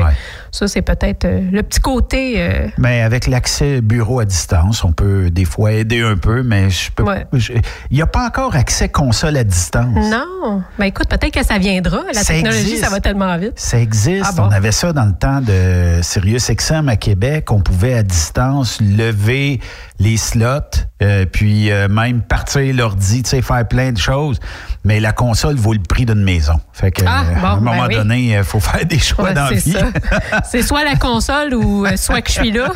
[0.51, 2.71] ça, c'est peut-être euh, le petit côté.
[2.77, 6.91] Mais avec l'accès bureau à distance, on peut des fois aider un peu, mais je
[6.91, 7.03] peux.
[7.89, 10.09] Il n'y a pas encore accès console à distance.
[10.09, 10.61] non.
[10.77, 11.99] Ben écoute, peut-être que ça viendra.
[12.13, 12.83] La Ça technologie, existe.
[12.83, 13.53] ça va tellement vite.
[13.55, 14.25] Ça existe.
[14.27, 14.43] Ah bon?
[14.43, 17.51] On avait ça dans le temps de Sirius XM à Québec.
[17.51, 19.59] On pouvait à distance lever
[19.99, 20.59] les slots,
[21.03, 24.39] euh, puis euh, même partir l'ordi, tu sais, faire plein de choses.
[24.83, 26.59] Mais la console vaut le prix d'une maison.
[26.73, 27.95] Fait que, Ah, euh, bon, à un ben moment oui.
[27.95, 29.75] donné, il faut faire des choix Ouais, dans la vie.
[30.49, 32.71] c'est soit la console ou soit que je suis là.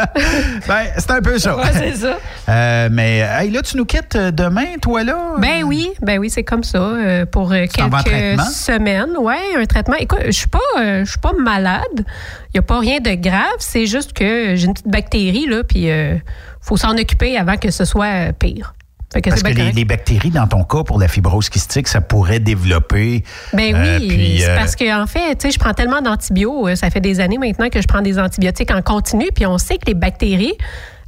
[0.66, 1.56] ben, c'est un peu ça.
[1.56, 2.16] Ouais, c'est ça.
[2.48, 5.34] Euh, mais hey, là, tu nous quittes demain, toi, là?
[5.38, 6.92] Ben oui, ben oui, c'est comme ça
[7.30, 9.16] pour quelques semaines.
[9.18, 9.96] Ouais, un traitement.
[9.98, 12.06] Écoute, je suis pas, je suis pas malade.
[12.52, 13.56] Il y a pas rien de grave.
[13.58, 16.16] C'est juste que j'ai une petite bactérie là, puis euh,
[16.60, 18.74] faut s'en occuper avant que ce soit euh, pire.
[19.20, 23.24] Que Parce que les, bactéries, dans ton cas, pour la fibrose kystique, ça pourrait développer.
[23.52, 26.78] Ben euh, oui, c'est euh, parce que en fait, tu sais, je prends tellement d'antibiotiques,
[26.78, 29.76] ça fait des années maintenant que je prends des antibiotiques en continu, puis on sait
[29.76, 30.56] que les bactéries,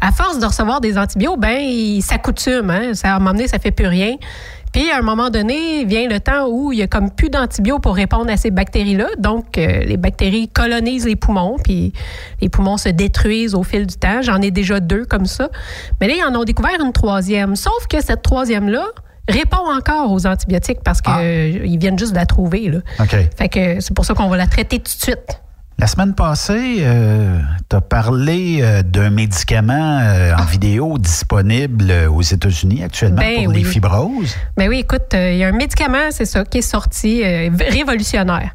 [0.02, 3.48] à force de recevoir des antibiotiques, ben ils s'accoutument, hein, ça à un moment donné,
[3.48, 4.16] ça fait plus rien.
[4.74, 7.80] Puis à un moment donné, vient le temps où il y a comme plus d'antibiotiques
[7.80, 11.92] pour répondre à ces bactéries-là, donc euh, les bactéries colonisent les poumons, puis
[12.40, 14.20] les poumons se détruisent au fil du temps.
[14.20, 15.48] J'en ai déjà deux comme ça,
[16.00, 17.54] mais là ils en ont découvert une troisième.
[17.54, 18.84] Sauf que cette troisième-là
[19.28, 22.68] répond encore aux antibiotiques parce qu'ils viennent juste de la trouver.
[22.68, 22.78] Là.
[22.98, 23.16] OK.
[23.36, 25.40] Fait que c'est pour ça qu'on va la traiter tout de suite.
[25.76, 26.84] La semaine passée,
[27.68, 33.44] tu as parlé euh, d'un médicament euh, en vidéo disponible euh, aux États-Unis actuellement Ben
[33.44, 34.36] pour les fibroses.
[34.56, 37.50] Ben oui, écoute, euh, il y a un médicament, c'est ça, qui est sorti, euh,
[37.70, 38.50] révolutionnaire.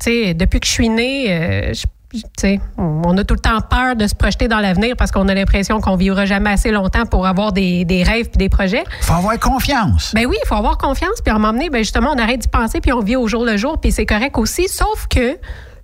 [0.00, 3.34] Tu sais, depuis que je suis née, euh, je- tu sais, on on a tout
[3.34, 6.50] le temps peur de se projeter dans l'avenir parce qu'on a l'impression qu'on vivra jamais
[6.50, 8.82] assez longtemps pour avoir des, des rêves puis des projets.
[9.02, 10.12] faut avoir confiance.
[10.14, 11.20] Ben oui, il faut avoir confiance.
[11.22, 13.28] Puis à un moment donné, ben justement, on arrête d'y penser puis on vit au
[13.28, 13.78] jour le jour.
[13.80, 14.66] Puis c'est correct aussi.
[14.68, 15.36] Sauf que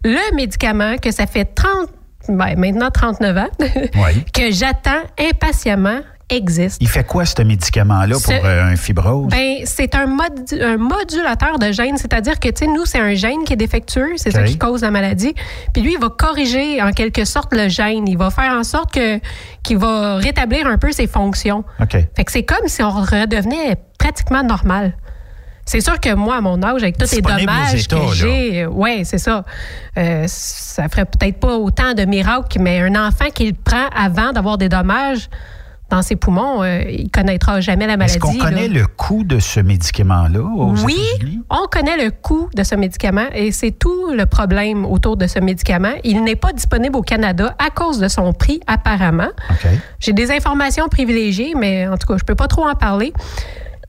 [0.05, 1.89] le médicament que ça fait 30,
[2.29, 3.49] ben, maintenant 39 ans,
[4.35, 6.79] que j'attends impatiemment existe.
[6.81, 9.29] Il fait quoi, ce médicament-là, pour euh, un fibrose?
[9.29, 13.13] Ben, c'est un, mod- un modulateur de gène, c'est-à-dire que, tu sais, nous, c'est un
[13.13, 14.47] gène qui est défectueux, c'est ça OK.
[14.47, 15.35] qui cause la maladie.
[15.75, 18.09] Puis lui, il va corriger en quelque sorte le gène.
[18.09, 19.21] Il va faire en sorte que
[19.63, 21.65] qu'il va rétablir un peu ses fonctions.
[21.81, 21.93] OK.
[22.17, 24.97] Fait que c'est comme si on redevenait pratiquement normal.
[25.65, 29.03] C'est sûr que moi, à mon âge, avec tous les dommages États, que j'ai, ouais,
[29.05, 29.45] c'est ça.
[29.97, 34.33] Euh, ça ferait peut-être pas autant de miracles, mais un enfant qui le prend avant
[34.33, 35.29] d'avoir des dommages
[35.93, 38.15] dans ses poumons, euh, il connaîtra jamais la maladie.
[38.15, 38.81] Est-ce qu'on connaît là.
[38.81, 40.41] le coût de ce médicament-là
[40.87, 40.99] Oui,
[41.51, 45.39] on connaît le coût de ce médicament et c'est tout le problème autour de ce
[45.39, 45.93] médicament.
[46.03, 49.29] Il n'est pas disponible au Canada à cause de son prix, apparemment.
[50.01, 53.13] J'ai des informations privilégiées, mais en tout cas, je peux pas trop en parler.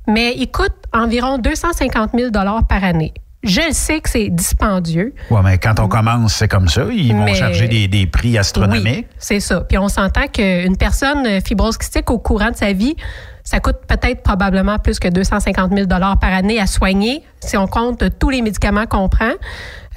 [0.08, 2.32] Mais il coûte environ 250 000
[2.68, 3.14] par année.
[3.44, 5.14] Je le sais que c'est dispendieux.
[5.30, 6.86] Oui, mais quand on commence, c'est comme ça.
[6.90, 9.06] Ils vont charger des, des prix astronomiques.
[9.10, 9.62] Oui, c'est ça.
[9.62, 12.96] Puis on s'entend qu'une personne fibrose kystique au courant de sa vie,
[13.44, 18.04] ça coûte peut-être probablement plus que 250 000 par année à soigner si on compte
[18.18, 19.32] tous les médicaments qu'on prend.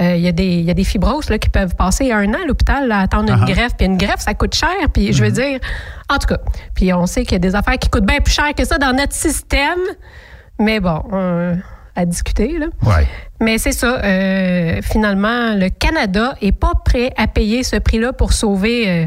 [0.01, 2.29] Euh, Il y, a des- il y a des fibroses là, qui peuvent passer un
[2.35, 3.53] an à l'hôpital à attendre une Ah ah.
[3.53, 3.77] greffe.
[3.77, 4.69] Puis une greffe, ça coûte cher.
[4.93, 5.59] Puis je veux dire,
[6.11, 6.39] en tout cas,
[6.75, 8.79] puis on sait qu'il y a des affaires qui coûtent bien plus cher que ça
[8.79, 9.79] dans notre système.
[10.59, 11.55] Mais bon, euh,
[11.97, 12.59] à discuter.
[12.59, 12.67] Là.
[12.83, 13.07] Ouais.
[13.41, 14.01] Mais c'est ça.
[14.05, 19.07] euh, finalement, le Canada est pas prêt à payer ce prix-là pour sauver euh,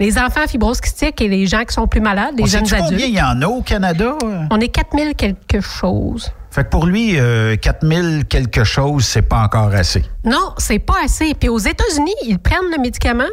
[0.00, 2.84] les enfants fibroses kystiques et les gens qui sont plus malades, les On jeunes adultes.
[2.90, 4.16] combien il y en a au Canada?
[4.24, 4.42] euh?
[4.50, 6.32] On est 4000 quelque chose.
[6.50, 10.02] Fait que pour lui, euh, 4000 quelque chose, c'est pas encore assez.
[10.24, 11.34] Non, c'est pas assez.
[11.38, 13.24] Puis aux États-Unis, ils prennent le médicament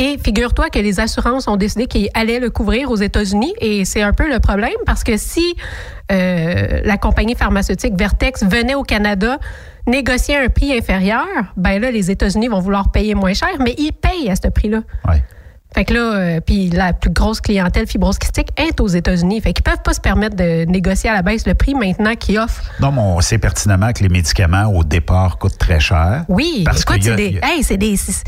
[0.00, 3.52] Et figure-toi que les assurances ont décidé qu'ils allaient le couvrir aux États-Unis.
[3.60, 5.54] Et c'est un peu le problème parce que si
[6.10, 9.38] euh, la compagnie pharmaceutique Vertex venait au Canada
[9.86, 11.26] négocier un prix inférieur,
[11.58, 14.80] ben là, les États-Unis vont vouloir payer moins cher, mais ils payent à ce prix-là.
[15.74, 19.40] Fait que là, euh, puis la plus grosse clientèle fibrose kystique est aux États-Unis.
[19.40, 22.38] Fait qu'ils peuvent pas se permettre de négocier à la baisse le prix maintenant qu'ils
[22.40, 22.64] offrent.
[22.80, 26.24] Non, mais on sait pertinemment que les médicaments, au départ, coûtent très cher.
[26.28, 28.24] Oui, Parce écoute, c'est des, hey, c'est des, c'est-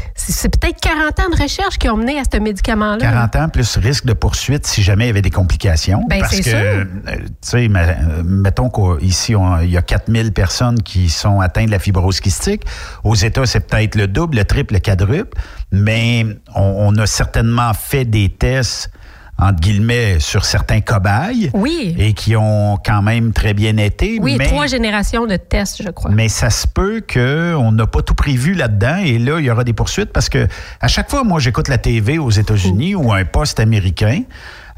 [0.59, 2.99] peut-être 40 ans de recherche qui ont mené à ce médicament-là.
[2.99, 6.03] 40 ans plus risque de poursuite si jamais il y avait des complications.
[6.09, 11.09] Ben, parce que, euh, tu sais, euh, mettons qu'ici, il y a 4000 personnes qui
[11.09, 12.63] sont atteintes de la fibrose kystique.
[13.03, 15.37] Aux États, c'est peut-être le double, le triple, le quadruple.
[15.73, 18.91] Mais on, on a certainement fait des tests
[19.43, 21.51] entre guillemets, sur certains cobayes.
[21.55, 21.95] Oui.
[21.99, 24.19] Et qui ont quand même très bien été.
[24.21, 26.11] Oui, mais, trois générations de tests, je crois.
[26.11, 29.65] mais ça se peut qu'on n'a pas tout prévu là-dedans et là, il y aura
[29.65, 30.47] des poursuites parce que
[30.81, 34.23] à chaque fois, moi, j'écoute la TV aux États-Unis ou un poste américain.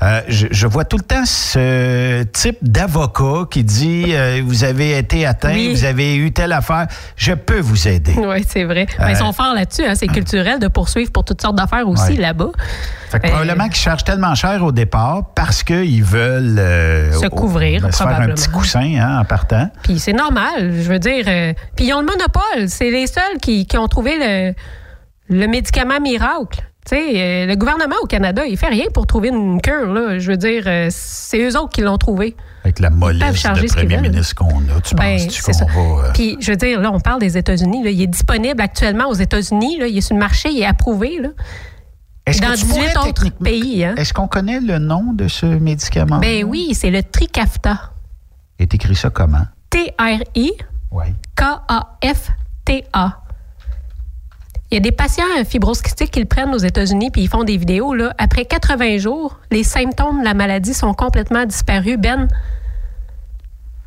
[0.02, 4.98] Euh, je, je vois tout le temps ce type d'avocat qui dit euh, Vous avez
[4.98, 5.72] été atteint, Oui.
[5.72, 6.86] vous avez eu telle affaire,
[7.16, 8.14] je peux vous aider.
[8.16, 8.86] Oui, c'est vrai.
[9.00, 9.84] Euh, ils sont forts là-dessus.
[9.84, 9.94] hein.
[9.94, 12.16] C'est culturel de poursuivre pour toutes sortes d'affaires aussi Ouais.
[12.16, 12.50] là-bas.
[13.10, 16.56] Fait que probablement qu'ils chargent tellement cher au départ parce qu'ils veulent
[17.12, 18.34] Se couvrir, se faire un probablement.
[18.34, 19.70] petit coussin hein, en partant.
[19.84, 21.24] Puis c'est normal, je veux dire.
[21.76, 22.68] puis ils ont le monopole.
[22.68, 24.54] C'est les seuls qui, qui ont trouvé le,
[25.28, 26.62] le médicament miracle.
[26.84, 29.90] Tu sais, euh, le gouvernement au Canada, il fait rien pour trouver une cure.
[29.92, 30.18] Là.
[30.18, 32.36] Je veux dire, euh, c'est eux autres qui l'ont trouvé.
[32.62, 35.64] Avec la mollesse de premier ministre qu'on a, tu Ben, ça.
[35.64, 36.08] qu'on va...
[36.08, 37.82] euh, Puis, je veux dire, là, on parle des États-Unis.
[37.86, 39.78] Il est disponible actuellement aux États-Unis.
[39.80, 41.18] Il est sur le marché, il est approuvé.
[41.22, 41.30] Là.
[42.26, 43.84] Est-ce que Dans tu 18 pourrais autres pays.
[43.84, 43.94] Hein.
[43.96, 46.18] Est-ce qu'on connaît le nom de ce médicament?
[46.18, 47.92] Ben oui, c'est le Trikafta.
[48.58, 49.46] est écrit ça comment?
[49.70, 50.52] T-R-I.
[54.74, 57.28] Il y a des patients à fibrose kystique qui le prennent aux États-Unis puis ils
[57.28, 57.94] font des vidéos.
[57.94, 58.12] Là.
[58.18, 61.96] Après 80 jours, les symptômes de la maladie sont complètement disparus.
[61.96, 62.26] Ben,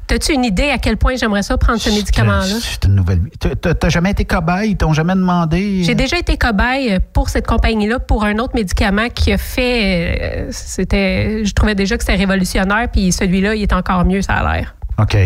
[0.09, 2.55] as-tu une idée à quel point j'aimerais ça prendre ce médicament-là?
[2.61, 4.71] C'est une nouvelle t'as jamais été cobaye?
[4.71, 5.83] Ils t'ont jamais demandé?
[5.83, 10.21] J'ai déjà été cobaye pour cette compagnie-là pour un autre médicament qui a fait.
[10.21, 11.43] euh, C'était.
[11.43, 14.73] Je trouvais déjà que c'était révolutionnaire, puis celui-là, il est encore mieux, ça a l'air.
[14.97, 15.17] OK.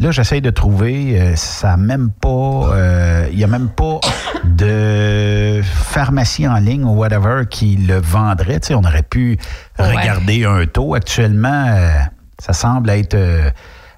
[0.00, 2.28] Là, j'essaye de trouver, euh, ça même pas,
[2.72, 4.00] euh, il y a même pas
[4.44, 8.60] de pharmacie en ligne ou whatever qui le vendrait.
[8.60, 9.38] Tu sais, on aurait pu
[9.78, 9.96] Ouais.
[9.96, 10.94] regarder un taux.
[10.94, 11.90] Actuellement, euh,
[12.38, 13.50] ça semble être euh,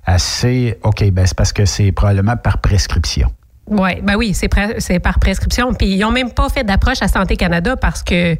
[0.05, 0.76] assez.
[0.82, 3.30] OK, ben c'est parce que c'est probablement par prescription.
[3.68, 4.48] Ouais, ben oui, c'est
[4.98, 5.72] par prescription.
[5.72, 8.36] Puis ils n'ont même pas fait d'approche à Santé Canada parce que,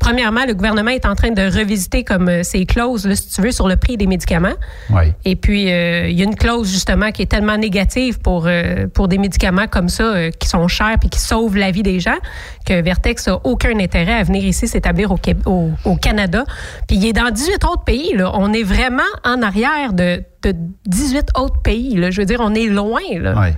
[0.00, 3.42] premièrement, le gouvernement est en train de revisiter comme euh, ses clauses, là, si tu
[3.42, 4.54] veux, sur le prix des médicaments.
[4.90, 5.12] Oui.
[5.24, 8.86] Et puis, euh, il y a une clause justement qui est tellement négative pour, euh,
[8.92, 12.00] pour des médicaments comme ça, euh, qui sont chers puis qui sauvent la vie des
[12.00, 12.18] gens,
[12.66, 16.44] que Vertex a aucun intérêt à venir ici s'établir au, au, au Canada.
[16.88, 18.16] Puis il est dans 18 autres pays.
[18.16, 18.32] Là.
[18.34, 20.54] On est vraiment en arrière de, de
[20.86, 21.96] 18 autres pays.
[21.96, 22.10] Là.
[22.10, 23.00] Je veux dire, on est loin.
[23.18, 23.34] Là.
[23.36, 23.48] Oui.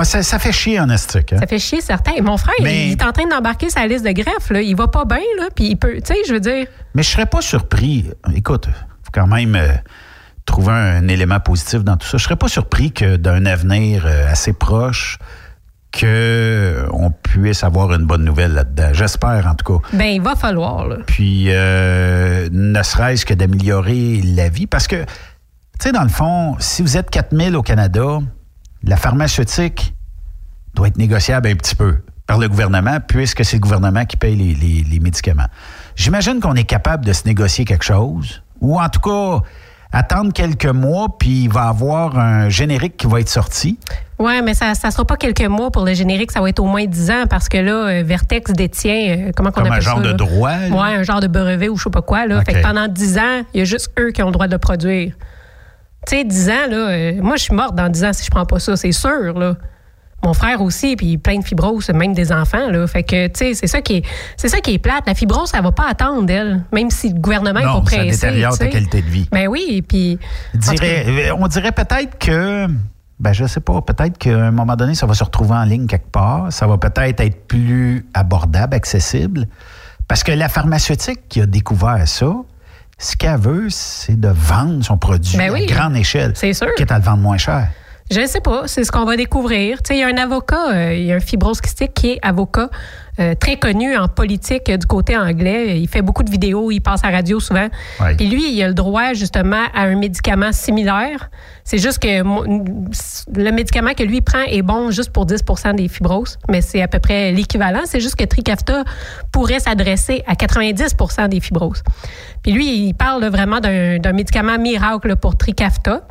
[0.00, 1.34] Ah, ça, ça fait chier en estique.
[1.34, 1.38] Hein?
[1.40, 2.22] Ça fait chier certains.
[2.22, 4.48] Mon frère, Mais- il est en train d'embarquer sa liste de greffe.
[4.50, 4.62] Là.
[4.62, 5.96] Il va pas bien, là, puis il peut.
[5.96, 6.66] Tu sais, je veux dire.
[6.94, 8.10] Mais je serais pas surpris.
[8.34, 8.66] Écoute,
[9.02, 9.68] faut quand même euh,
[10.46, 12.16] trouver un élément positif dans tout ça.
[12.16, 15.18] Je serais pas surpris que d'un avenir euh, assez proche,
[15.92, 18.90] que on puisse avoir une bonne nouvelle là-dedans.
[18.92, 19.88] J'espère en tout cas.
[19.92, 20.86] Ben, il va falloir.
[20.88, 20.96] Là.
[21.06, 24.66] Puis, euh, ne serait-ce que d'améliorer la vie.
[24.66, 25.08] Parce que, tu
[25.80, 28.20] sais, dans le fond, si vous êtes 4000 au Canada,
[28.84, 29.94] la pharmaceutique
[30.74, 34.36] doit être négociable un petit peu par le gouvernement, puisque c'est le gouvernement qui paye
[34.36, 35.46] les, les- les médicaments.
[35.96, 39.44] J'imagine qu'on est capable de se négocier quelque chose, ou en tout cas,
[39.92, 43.76] attendre quelques mois, puis il va y avoir un générique qui va être sorti.
[44.20, 46.66] Oui, mais ça ne sera pas quelques mois pour le générique, ça va être au
[46.66, 49.82] moins 10 ans parce que là, euh, Vertex détient, euh, comment qu'on Comme un appelle
[49.84, 50.02] genre ça?
[50.04, 50.14] de là?
[50.14, 50.56] droit?
[50.70, 52.26] Ouais, un genre de brevet ou je sais pas quoi.
[52.26, 52.38] Là.
[52.38, 52.44] OK.
[52.46, 54.52] Fait que pendant 10 ans, il y a juste eux qui ont le droit de
[54.52, 55.14] le produire.
[56.06, 58.30] Tu sais, 10 ans, là, euh, moi, je suis morte dans 10 ans si je
[58.30, 59.54] prends pas ça, c'est sûr, là.
[60.22, 62.86] Mon frère aussi, puis plein de fibrose, même des enfants, là.
[62.86, 64.02] Fait que, tu sais, c'est ça qui est,
[64.36, 65.04] c'est ça qui est plate.
[65.06, 67.96] La fibrose, ça va pas attendre, elle, même si le gouvernement est Non, pas ça
[67.98, 68.10] pressé.
[68.10, 69.28] détériore tu ta qualité de vie.
[69.32, 70.18] Ben oui, puis...
[70.54, 72.66] Dirais- on dirait peut-être que,
[73.18, 75.86] ben je sais pas, peut-être qu'à un moment donné, ça va se retrouver en ligne
[75.86, 76.52] quelque part.
[76.52, 79.46] Ça va peut-être être plus abordable, accessible.
[80.06, 82.30] Parce que la pharmaceutique qui a découvert ça,
[83.00, 85.64] ce qu'elle veut, c'est de vendre son produit Ben oui.
[85.64, 86.32] à grande échelle.
[86.36, 86.68] C'est sûr.
[86.76, 87.68] Quitte à le vendre moins cher.
[88.10, 89.78] Je ne sais pas, c'est ce qu'on va découvrir.
[89.88, 92.68] Il y a un avocat, euh, il y a un fibrose kystique qui est avocat
[93.20, 95.80] euh, très connu en politique euh, du côté anglais.
[95.80, 97.68] Il fait beaucoup de vidéos, il passe à la radio souvent.
[98.00, 98.16] Ouais.
[98.16, 101.30] Puis lui, il a le droit justement à un médicament similaire.
[101.62, 105.44] C'est juste que le médicament que lui prend est bon juste pour 10
[105.76, 107.82] des fibroses, mais c'est à peu près l'équivalent.
[107.84, 108.82] C'est juste que Trikafta
[109.30, 111.84] pourrait s'adresser à 90% des fibroses.
[112.42, 116.02] Puis lui, il parle vraiment d'un médicament miracle pour Trikafta.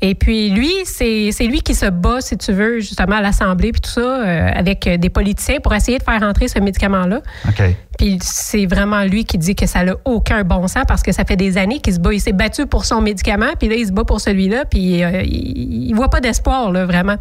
[0.00, 3.80] Et puis lui, c'est lui qui se bat, si tu veux, justement à l'Assemblée puis
[3.80, 7.20] tout ça, euh, avec des politiciens pour essayer de faire entrer ce médicament-là.
[7.48, 7.62] OK.
[7.98, 11.24] Puis c'est vraiment lui qui dit que ça n'a aucun bon sens parce que ça
[11.24, 12.12] fait des années qu'il se bat.
[12.12, 15.22] Il s'est battu pour son médicament, puis là, il se bat pour celui-là, puis euh,
[15.24, 17.16] il, il voit pas d'espoir, là, vraiment.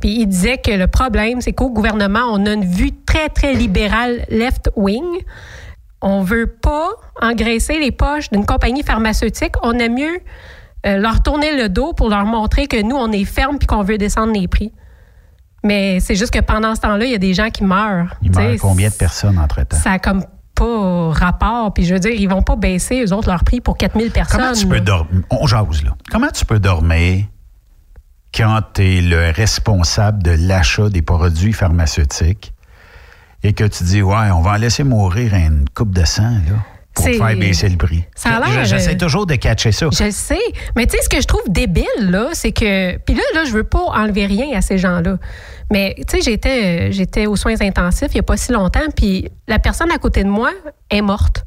[0.00, 3.54] Puis il disait que le problème, c'est qu'au gouvernement, on a une vue très, très
[3.54, 5.22] libérale left-wing.
[6.02, 6.88] On veut pas
[7.20, 9.52] engraisser les poches d'une compagnie pharmaceutique.
[9.62, 10.20] On aime mieux
[10.86, 13.82] euh, leur tourner le dos pour leur montrer que nous, on est ferme puis qu'on
[13.82, 14.72] veut descendre les prix.
[15.62, 18.14] Mais c'est juste que pendant ce temps-là, il y a des gens qui meurent.
[18.22, 19.76] Il meurt sais, combien de personnes entre-temps?
[19.76, 20.24] ça a comme
[20.54, 21.74] pas rapport.
[21.74, 24.40] Puis je veux dire, ils vont pas baisser, eux autres, leur prix pour 4000 personnes.
[24.40, 25.22] Comment tu peux dormir?
[25.30, 25.96] On jase, là.
[26.10, 27.26] Comment tu peux dormir
[28.34, 32.54] quand tu es le responsable de l'achat des produits pharmaceutiques
[33.42, 36.56] et que tu dis, ouais, on va en laisser mourir une coupe de sang, là,
[36.94, 38.04] pour C'est- faire baisser le prix?
[38.14, 39.86] Ça a l'air, J'essaie euh, toujours de catcher ça.
[39.92, 40.38] Je sais.
[40.76, 42.96] Mais tu sais, ce que je trouve débile, là, c'est que.
[42.98, 45.16] Puis là, là, je veux pas enlever rien à ces gens-là.
[45.72, 48.80] Mais tu sais, j'étais, euh, j'étais aux soins intensifs il y a pas si longtemps,
[48.94, 50.50] puis la personne à côté de moi
[50.90, 51.44] est morte.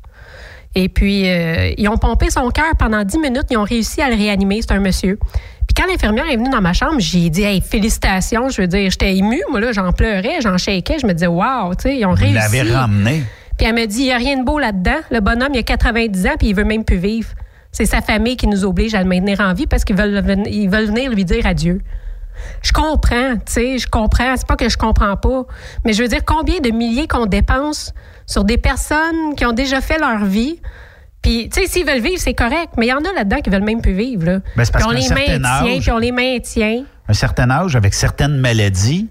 [0.75, 3.45] Et puis, euh, ils ont pompé son cœur pendant 10 minutes.
[3.51, 4.61] Ils ont réussi à le réanimer.
[4.61, 5.17] C'est un monsieur.
[5.67, 8.49] Puis quand l'infirmière est venue dans ma chambre, j'ai dit, hey, félicitations.
[8.49, 9.41] Je veux dire, j'étais émue.
[9.51, 10.97] Moi, là, j'en pleurais, j'en shakeais.
[10.99, 12.33] Je me disais, wow, tu sais, ils ont Vous réussi.
[12.33, 13.23] l'avez ramené.
[13.57, 14.97] Puis elle me dit, il n'y a rien de beau là-dedans.
[15.11, 17.29] Le bonhomme, il a 90 ans, puis il veut même plus vivre.
[17.71, 20.69] C'est sa famille qui nous oblige à le maintenir en vie parce qu'ils veulent, ils
[20.69, 21.81] veulent venir lui dire adieu.
[22.61, 24.35] Je comprends, tu sais, je comprends.
[24.35, 25.43] C'est pas que je comprends pas.
[25.85, 27.93] Mais je veux dire, combien de milliers qu'on dépense
[28.25, 30.59] sur des personnes qui ont déjà fait leur vie?
[31.21, 32.73] Puis, tu sais, s'ils veulent vivre, c'est correct.
[32.77, 34.39] Mais il y en a là-dedans qui veulent même plus vivre, là.
[34.39, 36.83] Ben, parce Puis on les certain maintient, âge- puis on les maintient.
[37.07, 39.09] Un certain âge, avec certaines maladies,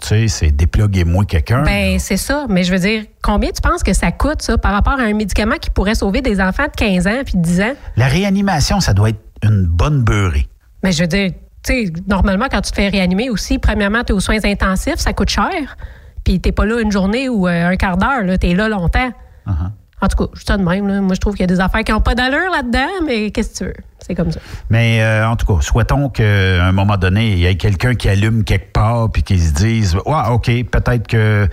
[0.00, 1.62] tu sais, c'est dépluguez-moi quelqu'un.
[1.64, 2.46] Ben, c'est ça.
[2.48, 5.12] Mais je veux dire, combien tu penses que ça coûte, ça, par rapport à un
[5.12, 7.74] médicament qui pourrait sauver des enfants de 15 ans puis de 10 ans?
[7.96, 10.46] La réanimation, ça doit être une bonne beurrée.
[10.82, 11.32] Mais je veux dire,
[11.64, 14.96] tu sais, normalement, quand tu te fais réanimer aussi, premièrement, tu es aux soins intensifs,
[14.98, 15.76] ça coûte cher.
[16.24, 19.10] Puis t'es pas là une journée ou euh, un quart d'heure, là, t'es là longtemps.
[19.46, 19.70] Uh-huh.
[20.00, 20.86] En tout cas, je suis ça de même.
[20.86, 21.00] là.
[21.00, 23.52] Moi, je trouve qu'il y a des affaires qui n'ont pas d'allure là-dedans, mais qu'est-ce
[23.52, 23.84] que tu veux?
[23.98, 24.38] C'est comme ça.
[24.70, 28.08] Mais euh, en tout cas, souhaitons qu'à un moment donné, il y ait quelqu'un qui
[28.08, 31.48] allume quelque part puis qui se dise Ouais, OK, peut-être que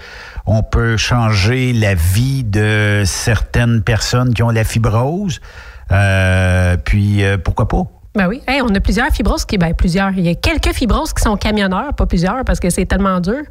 [0.46, 5.42] on peut changer la vie de certaines personnes qui ont la fibrose.
[5.92, 7.84] Euh, puis euh, pourquoi pas?
[8.16, 8.42] Ben oui.
[8.48, 9.58] On a plusieurs fibroses qui.
[9.58, 10.12] Ben, plusieurs.
[10.14, 13.42] Il y a quelques fibroses qui sont camionneurs, pas plusieurs, parce que c'est tellement dur.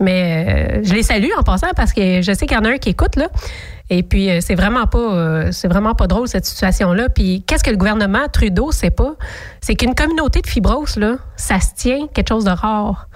[0.00, 2.70] Mais euh, je les salue en passant parce que je sais qu'il y en a
[2.70, 3.28] un qui écoute, là.
[3.88, 7.08] Et puis, euh, c'est vraiment pas euh, c'est vraiment pas drôle, cette situation-là.
[7.08, 9.14] Puis, qu'est-ce que le gouvernement Trudeau sait pas?
[9.60, 13.08] C'est qu'une communauté de fibroses, là, ça se tient quelque chose de rare.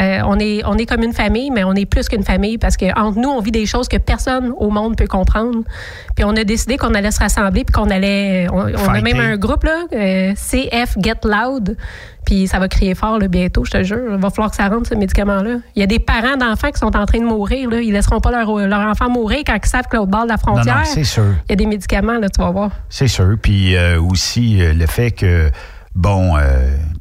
[0.00, 2.76] Euh, on, est, on est comme une famille, mais on est plus qu'une famille parce
[2.76, 5.62] qu'entre nous, on vit des choses que personne au monde peut comprendre.
[6.14, 8.46] Puis on a décidé qu'on allait se rassembler puis qu'on allait.
[8.52, 11.76] On, on a même un groupe, là, euh, CF Get Loud.
[12.24, 14.12] Puis ça va crier fort là, bientôt, je te jure.
[14.12, 15.56] Il va falloir que ça rentre, ce médicament-là.
[15.74, 17.70] Il y a des parents d'enfants qui sont en train de mourir.
[17.70, 17.80] Là.
[17.80, 20.36] Ils laisseront pas leur, leur enfant mourir quand ils savent que l'autre bord de la
[20.36, 20.74] frontière.
[20.76, 21.34] Non, non, c'est sûr.
[21.46, 22.70] Il y a des médicaments, là, tu vas voir.
[22.90, 23.36] C'est sûr.
[23.40, 25.50] Puis euh, aussi le fait que,
[25.94, 26.34] bon,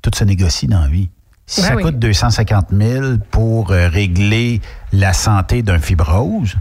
[0.02, 1.10] tout se négocie dans la vie.
[1.50, 1.84] Si Ben ça oui.
[1.84, 4.62] coûte 250 000 pour euh, régler
[4.92, 6.56] la santé d'un fibrose,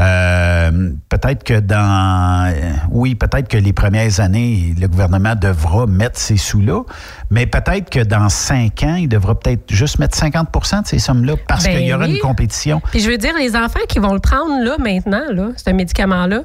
[0.00, 2.50] euh, peut-être que dans...
[2.52, 6.82] euh, oui, peut-être que les premières années, le gouvernement devra mettre ces sous-là,
[7.30, 11.34] mais peut-être que dans cinq ans, il devra peut-être juste mettre 50% de ces sommes-là
[11.46, 12.14] parce Ben qu'il y aura oui.
[12.14, 12.80] une compétition.
[12.90, 16.40] Puis je veux dire, les enfants qui vont le prendre là maintenant, là, ce médicament-là,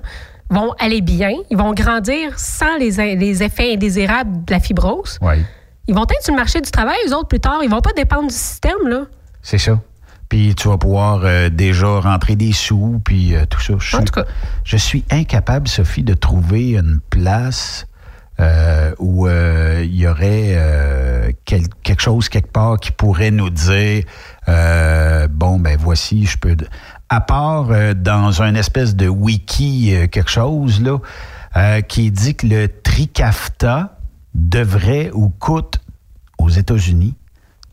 [0.52, 5.18] vont aller bien, ils vont grandir sans les, les effets indésirables de la fibrose.
[5.22, 5.36] Oui.
[5.90, 7.60] Ils vont être sur le marché du travail, eux autres, plus tard.
[7.64, 9.02] Ils vont pas dépendre du système, là.
[9.42, 9.80] C'est ça.
[10.30, 13.74] Puis tu vas pouvoir euh, déjà rentrer des sous, puis euh, tout ça.
[13.80, 14.26] Je En suis- tout cas.
[14.64, 17.88] Je suis incapable, Sophie, de trouver une place
[18.40, 23.50] euh, où euh, il y aurait euh, quel- quelque chose quelque part qui pourrait nous
[23.50, 24.04] dire
[25.32, 26.56] bon ben voici, je peux.
[27.10, 31.00] À part dans un espèce de wiki quelque chose là
[31.82, 33.99] qui dit que le Trikafta
[34.40, 35.80] devrait ou coûte
[36.38, 37.16] aux États-Unis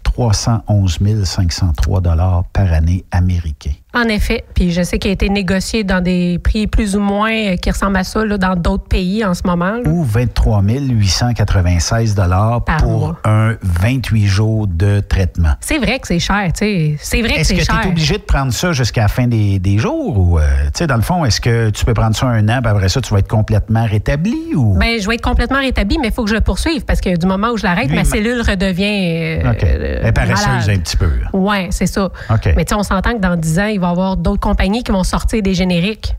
[0.02, 3.72] 311 503 dollars par année américain.
[3.94, 4.44] En effet.
[4.54, 7.70] Puis je sais qu'il a été négocié dans des prix plus ou moins euh, qui
[7.70, 9.78] ressemblent à ça là, dans d'autres pays en ce moment.
[9.82, 9.88] là.
[9.88, 13.16] Ou 23 896 dollars pour mois.
[13.24, 15.54] un 28 jours de traitement.
[15.60, 16.96] C'est vrai que c'est cher, tu sais.
[17.00, 17.80] C'est vrai que Est-ce c'est que tu cher.
[17.84, 20.18] es obligé de prendre ça jusqu'à la fin des, des jours?
[20.18, 22.60] Ou, euh, tu sais, dans le fond, est-ce que tu peux prendre ça un an,
[22.60, 24.54] puis après ça, tu vas être complètement rétabli?
[24.54, 24.76] Ou...
[24.78, 27.16] Ben, je vais être complètement rétabli, mais il faut que je le poursuive parce que
[27.16, 29.40] du moment où je l'arrête, ma cellule redevient.
[29.42, 29.62] euh, OK.
[29.62, 30.70] Elle est paresseuse malade.
[30.70, 31.10] un petit peu.
[31.32, 32.10] Ouais, c'est ça.
[32.30, 32.48] OK.
[32.56, 34.82] Mais tu sais, on s'entend que dans 10 ans, il va y avoir d'autres compagnies
[34.82, 36.16] qui vont sortir des génériques.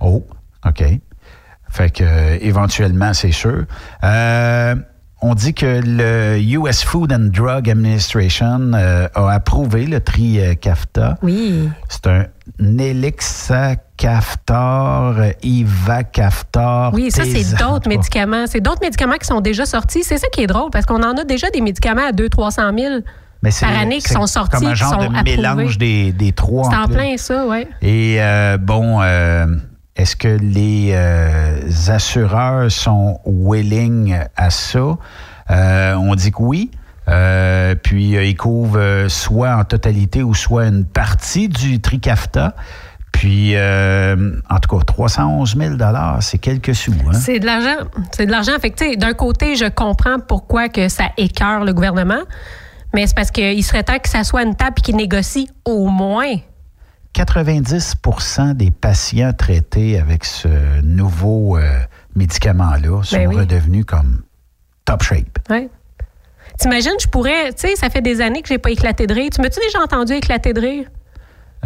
[0.00, 0.24] Oh,
[0.66, 0.84] OK.
[1.68, 3.64] Fait que, euh, éventuellement, c'est sûr.
[4.04, 4.74] Euh,
[5.22, 10.52] on dit que le US Food and Drug Administration euh, a approuvé le tri euh,
[10.54, 11.16] CAFTA.
[11.22, 11.70] Oui.
[11.88, 12.26] C'est un
[12.60, 16.92] Nelixacaftor, Ivacaftor.
[16.92, 18.46] Oui, ça, c'est d'autres médicaments.
[18.46, 20.04] C'est d'autres médicaments qui sont déjà sortis.
[20.04, 23.00] C'est ça qui est drôle parce qu'on en a déjà des médicaments à 200-300 000
[23.42, 25.36] Mais c'est- par année qui sont sortis, Comme un qui genre sont de approuvés.
[25.36, 26.70] mélange des, des trois.
[26.70, 27.66] C'est en plein ça, oui.
[27.82, 29.46] Et euh, bon, euh,
[29.94, 34.96] est-ce que les euh, assureurs sont willing à ça?
[35.48, 36.70] On dit que oui.
[37.82, 42.54] Puis ils couvrent soit en totalité ou soit une partie du Tricafta.
[43.12, 45.76] Puis, euh, en tout cas, 311 000
[46.20, 46.92] c'est quelques sous.
[47.08, 47.14] Hein?
[47.14, 47.86] C'est de l'argent.
[48.12, 48.52] C'est de l'argent.
[48.60, 52.20] Fait d'un côté, je comprends pourquoi que ça écœure le gouvernement,
[52.94, 56.36] mais c'est parce qu'il serait temps que ça soit une table qui négocie au moins.
[57.14, 61.78] 90% des patients traités avec ce nouveau euh,
[62.14, 63.36] médicament-là sont Ben oui.
[63.36, 64.22] redevenus comme
[64.84, 65.38] top shape.
[65.50, 65.68] Ouais.
[66.58, 69.30] T'imagines, je pourrais, tu sais, ça fait des années que j'ai pas éclaté de rire.
[69.34, 70.88] Tu m'as-tu déjà entendu éclater de rire?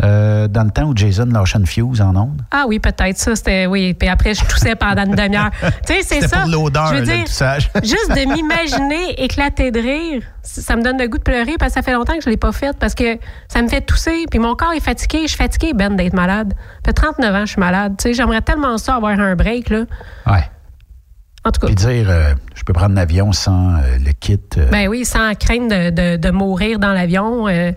[0.02, 2.40] Euh, dans le temps où Jason lâchait une fuse en ondes.
[2.51, 3.18] Ah oui, peut-être.
[3.18, 3.93] Ça, c'était, oui.
[3.94, 5.51] Puis après, je toussais pendant une demi-heure.
[5.86, 6.40] tu sais, c'est ça.
[6.40, 7.70] pour l'odeur, Je veux là, dire, le toussage.
[7.82, 11.81] juste de m'imaginer éclater de rire, ça me donne le goût de pleurer parce que
[11.81, 13.18] ça fait longtemps que je l'ai pas fait parce que
[13.48, 14.24] ça me fait tousser.
[14.31, 15.22] Puis mon corps est fatigué.
[15.22, 16.55] Je suis fatiguée, Ben, d'être malade.
[16.85, 17.94] Ça fait 39 ans que je suis malade.
[17.98, 19.81] Tu sais, j'aimerais tellement ça avoir un break, là.
[20.27, 20.44] Ouais.
[21.45, 21.67] En tout cas.
[21.69, 24.39] Puis dire, euh, je peux prendre l'avion sans euh, le kit.
[24.59, 27.47] euh, Ben oui, sans crainte de, de- de mourir dans l'avion.
[27.49, 27.75] Tu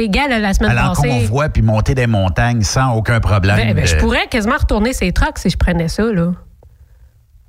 [0.00, 1.08] sais, gars, la semaine en passée.
[1.08, 3.56] convoi puis monter des montagnes sans aucun problème.
[3.56, 6.32] Ben, ben, je pourrais quasiment retourner ces trucks si je prenais ça, là.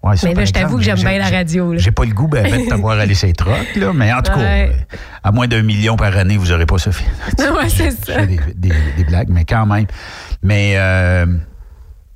[0.03, 1.77] ouais, ça, mais là, je t'avoue que j'aime j'ai- bien la radio.
[1.77, 4.33] J'ai pas le goût ben, ben, de t'avoir allé ces trocs, là, mais en tout
[4.33, 4.75] cas, Ouais.
[5.23, 7.05] à moins d'un million par année, vous n'aurez pas ça fait.
[7.39, 8.25] ouais, c'est ça.
[8.25, 9.85] des, des- des blagues, mais quand même.
[10.41, 10.75] Mais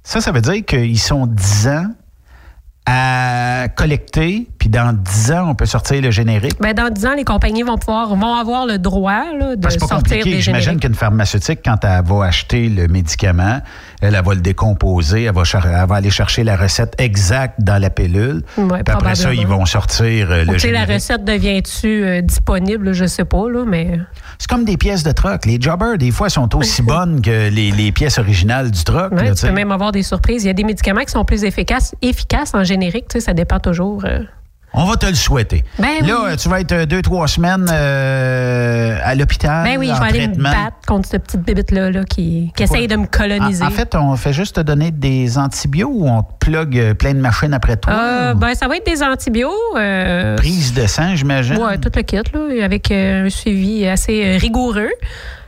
[0.03, 1.85] ça, ça veut dire qu'ils sont 10 ans
[2.89, 6.55] à collecter, puis dans 10 ans, on peut sortir le générique.
[6.61, 9.73] Ben, dans 10 ans, les compagnies vont pouvoir vont avoir le droit là, de que
[9.73, 10.37] c'est pas sortir compliqué.
[10.37, 13.59] des J'imagine qu'une pharmaceutique, quand elle va acheter le médicament,
[14.01, 17.77] elle, elle va le décomposer, elle va, elle va aller chercher la recette exacte dans
[17.77, 18.43] la pilule.
[18.57, 20.93] Ouais, puis après ça, ils vont sortir euh, Ou, le sais, la générique.
[20.95, 23.99] recette devient-tu euh, disponible, je sais pas, là, mais.
[24.39, 25.45] C'est comme des pièces de troc.
[25.45, 29.11] Les jobbers, des fois, sont aussi bonnes que les, les pièces originales du troc.
[29.11, 30.43] Ouais, là, tu peux même avoir des surprises.
[30.43, 33.33] Il y a des médicaments qui sont plus efficaces, efficaces en générique, tu sais, ça
[33.33, 34.05] dépend toujours.
[34.05, 34.19] euh.
[34.79, 35.63] On va te le souhaiter.
[35.79, 36.37] Ben là, oui.
[36.37, 39.63] tu vas être euh, deux, trois semaines euh, à l'hôpital.
[39.63, 42.61] Ben oui, je en vais aller me battre contre cette petite bébite-là là, qui, qui
[42.61, 43.63] essaye de me coloniser.
[43.63, 46.93] En, en fait, on fait juste te donner des antibiotiques ou on te plug euh,
[46.93, 47.93] plein de machines après toi?
[47.93, 49.55] Euh, ben, ça va être des antibiotiques.
[49.77, 51.57] euh, Prise de sang, j'imagine.
[51.59, 54.91] Oui, tout le kit, là, avec un suivi assez rigoureux.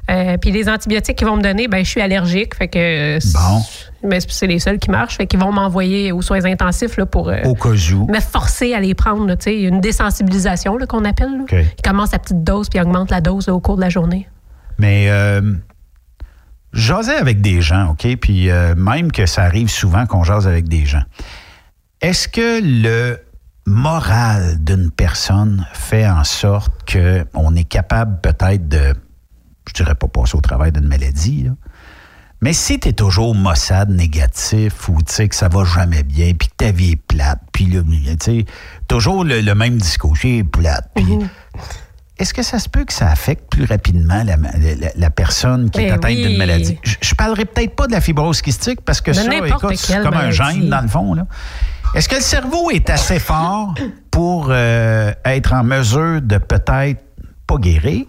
[0.09, 3.19] Euh, puis les antibiotiques qu'ils vont me donner, ben je suis allergique, fait que euh,
[3.33, 3.61] Bon.
[4.03, 7.29] mais c'est les seuls qui marchent, fait qu'ils vont m'envoyer aux soins intensifs là, pour
[7.29, 8.07] euh, Au cas où.
[8.11, 11.37] me forcer à les prendre, là, tu sais, une désensibilisation là, qu'on appelle.
[11.37, 11.43] là.
[11.43, 11.53] OK.
[11.53, 13.89] Ils commencent à petite dose puis ils augmentent la dose là, au cours de la
[13.89, 14.27] journée.
[14.79, 15.41] Mais euh,
[16.73, 18.07] jaser avec des gens, OK?
[18.17, 21.03] Puis même que ça arrive souvent qu'on jase avec des gens.
[22.01, 23.19] Est-ce que le
[23.65, 28.93] moral d'une personne fait en sorte qu'on est capable peut-être de,
[29.67, 31.51] je dirais pas passer au travail d'une maladie, là,
[32.41, 36.33] mais si tu es toujours maussade négatif ou tu sais que ça va jamais bien,
[36.33, 38.45] puis que ta vie est plate, puis tu sais,
[38.87, 41.05] toujours le, le même discours, j'ai plate, puis
[42.17, 45.81] est-ce que ça se peut que ça affecte plus rapidement la, la- la personne qui
[45.81, 46.27] est Ben atteinte oui.
[46.27, 46.77] d'une maladie?
[46.83, 50.01] Je, je parlerai peut-être pas de la fibrose kystique parce que De ça, écoute, c'est
[50.01, 51.15] comme un gène dans le fond.
[51.95, 53.73] Est-ce que le cerveau est assez fort
[54.11, 57.01] pour euh, être en mesure de peut-être
[57.47, 58.05] pas guérir?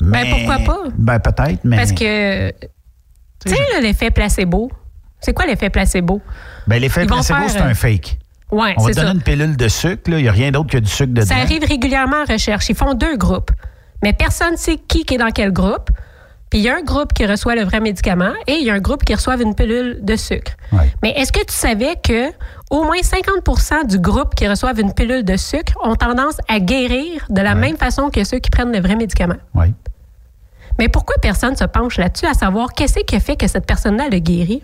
[0.00, 0.88] Ben, mais- pourquoi pas?
[0.96, 1.76] Ben peut-être, mais.
[1.76, 2.50] Parce que,
[3.44, 4.70] tu sais, l'effet placebo,
[5.20, 6.20] c'est quoi l'effet placebo?
[6.66, 8.18] Ben, l'effet placebo, faire, c'est un fake.
[8.50, 9.14] Ouais, On va te donner ça.
[9.14, 10.18] une pilule de sucre, là.
[10.18, 11.26] il n'y a rien d'autre que du sucre dedans.
[11.26, 12.68] Ça arrive régulièrement en recherche.
[12.68, 13.52] Ils font deux groupes.
[14.02, 15.90] Mais personne ne sait qui, qui est dans quel groupe.
[16.50, 18.74] Puis il y a un groupe qui reçoit le vrai médicament et il y a
[18.74, 20.52] un groupe qui reçoit une pilule de sucre.
[21.02, 22.30] Mais est-ce que tu savais que
[22.70, 27.24] au moins 50% du groupe qui reçoivent une pilule de sucre ont tendance à guérir
[27.30, 29.38] de la même façon que ceux qui prennent le vrai médicament?
[29.54, 29.72] Oui.
[30.78, 34.08] Mais pourquoi personne se penche là-dessus à savoir qu'est-ce qui a fait que cette personne-là
[34.10, 34.62] le guéri?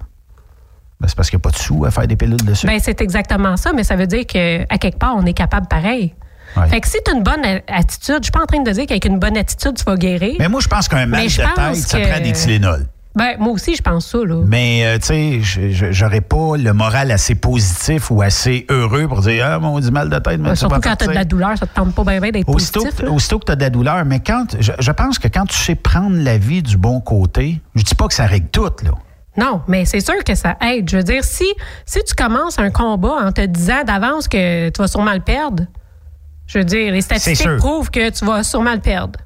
[0.98, 2.66] Ben, c'est parce qu'il n'y a pas de sous à faire des pilules dessus.
[2.66, 6.14] Ben, c'est exactement ça, mais ça veut dire qu'à quelque part, on est capable pareil.
[6.56, 6.68] Ouais.
[6.68, 8.86] Fait que si tu as une bonne attitude, je suis pas en train de dire
[8.86, 10.36] qu'avec une bonne attitude, tu vas guérir.
[10.38, 12.86] Mais moi, je pense qu'un mal de tête, ça que- prend des Tylenol.
[13.14, 14.42] Ben, moi aussi, je pense ça, là.
[14.46, 19.46] Mais, euh, tu sais, j'aurais pas le moral assez positif ou assez heureux pour dire
[19.46, 21.24] Ah, mon du mal de tête, mais ça Surtout va quand tu as de la
[21.24, 23.06] douleur, ça te tente pas bien bien d'être Aussitôt, positif.
[23.06, 25.46] que- aussitôt que tu as de la douleur, mais quand je, je pense que quand
[25.46, 28.64] tu sais prendre la vie du bon côté, je dis pas que ça règle tout,
[28.84, 28.90] là.
[29.38, 30.86] Non, mais c'est sûr que ça aide.
[30.90, 31.46] Je veux dire, si,
[31.86, 35.64] si tu commences un combat en te disant d'avance que tu vas sûrement le perdre,
[36.46, 39.18] je veux dire, les statistiques prouvent que tu vas sûrement le perdre.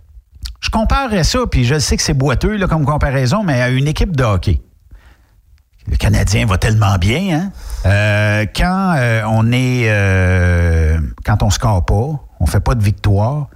[0.60, 3.88] Je comparerais ça, puis je sais que c'est boiteux là, comme comparaison, mais à une
[3.88, 4.60] équipe de hockey.
[5.90, 7.52] Le Canadien va tellement bien, hein?
[7.86, 9.84] Euh, quand euh, on est.
[9.88, 13.48] euh, quand on score pas, on fait pas de victoire,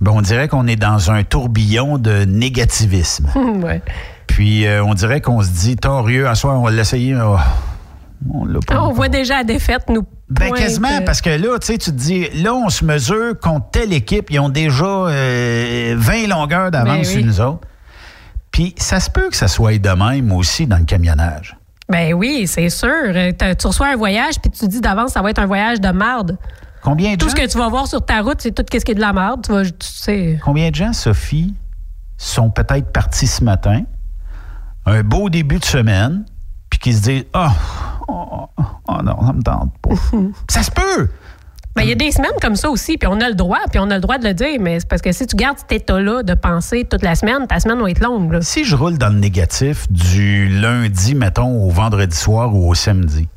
[0.00, 3.28] ben on dirait qu'on est dans un tourbillon de négativisme.
[3.62, 3.80] ouais.
[4.26, 7.14] Puis on dirait qu'on se dit, torieux, à soir, on va l'essayer.
[7.14, 7.36] Oh,
[8.32, 8.82] on l'a pas.
[8.82, 10.04] on voit déjà la défaite nous.
[10.30, 13.38] Ben, quasiment, euh, parce que là, tu sais, tu te dis, là, on se mesure
[13.38, 17.24] contre telle équipe, ils ont déjà euh, 20 longueurs d'avance Ben sur oui.
[17.24, 17.66] nous autres.
[18.50, 21.56] Puis ça se peut que ça soit de même aussi dans le camionnage.
[21.88, 22.88] Ben oui, c'est sûr.
[22.88, 25.80] Euh, Tu reçois un voyage, puis tu te dis d'avance, ça va être un voyage
[25.80, 26.38] de marde.
[26.82, 28.84] Combien de Tout gens, ce que tu vas voir sur ta route, c'est tout ce
[28.84, 29.44] qui est de la marde.
[29.44, 30.38] Tu vas, tu sais.
[30.44, 31.54] combien de gens, Sophie,
[32.16, 33.82] sont peut-être partis ce matin,
[34.86, 36.24] un beau début de semaine,
[36.70, 37.48] puis qui se disent, oh,
[38.08, 38.48] oh,
[38.88, 39.94] oh non, ça me tente pas.
[40.48, 41.08] ça se peut!
[41.76, 43.80] Ben, il y a des semaines comme ça aussi, puis on a le droit, puis
[43.80, 45.72] on a le droit de le dire, mais c'est parce que si tu gardes cet
[45.72, 48.32] état-là de penser toute la semaine, ta semaine va être longue.
[48.32, 48.42] là.
[48.42, 53.28] Si je roule dans le négatif du lundi, mettons, au vendredi soir ou au samedi,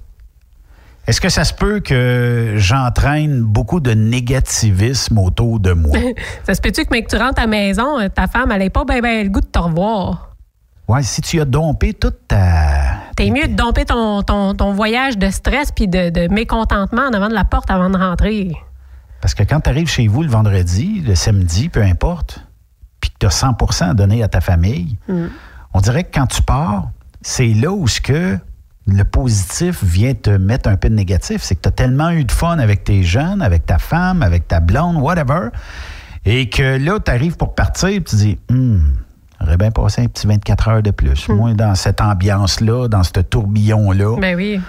[1.08, 5.98] est-ce que ça se peut que j'entraîne beaucoup de négativisme autour de moi?
[6.44, 8.70] ça se peut-tu que, mec, tu rentres à la maison, euh, ta femme, elle n'ait
[8.70, 10.36] pas ben, ben le goût de te revoir?
[10.88, 12.94] Ouais, si tu as dompé toute ta.
[13.16, 17.14] T'es mieux de domper ton, ton, ton voyage de stress puis de, de mécontentement en
[17.14, 18.56] avant de la porte avant de rentrer.
[19.22, 22.46] Parce que quand tu arrives chez vous le vendredi, le samedi, peu importe,
[23.02, 25.26] puis que tu as 100% à donner à ta famille, Mm.
[25.74, 26.90] on dirait que quand tu pars,
[27.22, 28.38] c'est là où ce que
[28.86, 31.42] le positif vient te mettre un peu de négatif.
[31.44, 34.48] C'est que tu as tellement eu de fun avec tes jeunes, avec ta femme, avec
[34.48, 35.50] ta blonde, whatever,
[36.24, 38.94] et que là, tu arrives pour partir, puis tu dis, hum,
[39.48, 41.30] j'aurais bien passé un petit 24 heures de plus.
[41.30, 44.18] Moi, dans cette ambiance-là, dans ce tourbillon-là.
[44.20, 44.60] Ben oui.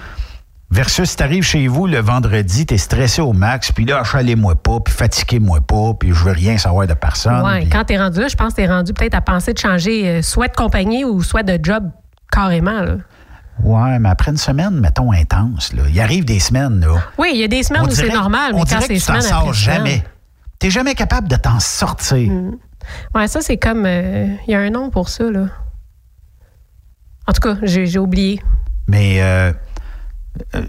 [0.71, 4.55] Versus, tu arrives chez vous le vendredi, tu es stressé au max, puis là, achalez-moi
[4.55, 7.43] pas, puis fatiguez-moi pas, puis je veux rien savoir de personne.
[7.45, 9.59] Ouais, puis- quand t'es rendu là, je pense que t'es rendu peut-être à penser de
[9.59, 11.91] changer euh, soit de compagnie ou soit de job
[12.31, 12.83] carrément.
[12.83, 12.97] Là.
[13.65, 15.83] Ouais, mais après une semaine, mettons, intense, là.
[15.89, 17.01] Il arrive des semaines, là.
[17.17, 18.93] Oui, il y a des semaines On où c'est normal, mais on quand c'est que
[18.93, 19.77] tu t'en semaine sors semaine.
[19.79, 20.05] jamais.
[20.61, 22.31] T'es jamais capable de t'en sortir.
[23.15, 23.85] Ouais, ça, c'est comme.
[23.87, 25.47] euh, Il y a un nom pour ça, là.
[27.27, 28.41] En tout cas, j'ai oublié.
[28.87, 29.53] Mais, euh,
[30.55, 30.63] euh,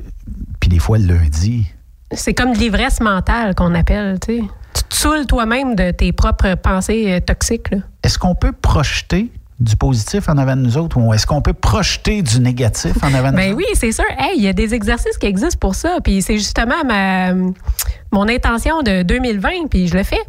[0.59, 1.65] puis des fois, le lundi,
[2.11, 4.43] C'est comme de l'ivresse mentale qu'on appelle, tu sais.
[4.73, 7.77] Tu te saoules toi-même de tes propres pensées toxiques, là.
[8.03, 11.53] est-ce qu'on peut projeter du positif en avant de nous autres ou est-ce qu'on peut
[11.53, 14.05] projeter du négatif en avant de Ben nous oui, c'est sûr.
[14.17, 15.97] Hey, il y a des exercices qui existent pour ça.
[16.03, 17.33] Puis c'est justement ma,
[18.11, 20.21] mon intention de 2020, puis je le fais.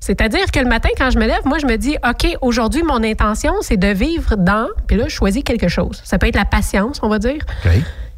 [0.00, 3.02] C'est-à-dire que le matin, quand je me lève, moi, je me dis, OK, aujourd'hui, mon
[3.04, 4.68] intention, c'est de vivre dans.
[4.86, 6.00] Puis là, je choisis quelque chose.
[6.04, 7.44] Ça peut être la patience, on va dire.
[7.64, 7.72] OK.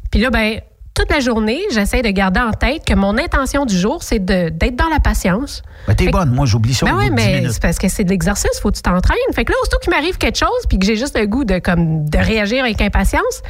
[0.09, 0.61] Puis là, ben,
[0.93, 4.75] toute la journée, j'essaie de garder en tête que mon intention du jour, c'est d'être
[4.75, 5.61] dans la patience.
[5.87, 7.77] Ben, t'es bonne, moi, j'oublie ça Ben au oui, bout de 10 mais c'est parce
[7.79, 9.17] que c'est de l'exercice, faut que tu t'entraînes.
[9.33, 11.59] Fait que là, aussitôt qu'il m'arrive quelque chose, puis que j'ai juste le goût de
[11.59, 13.41] comme de réagir avec impatience,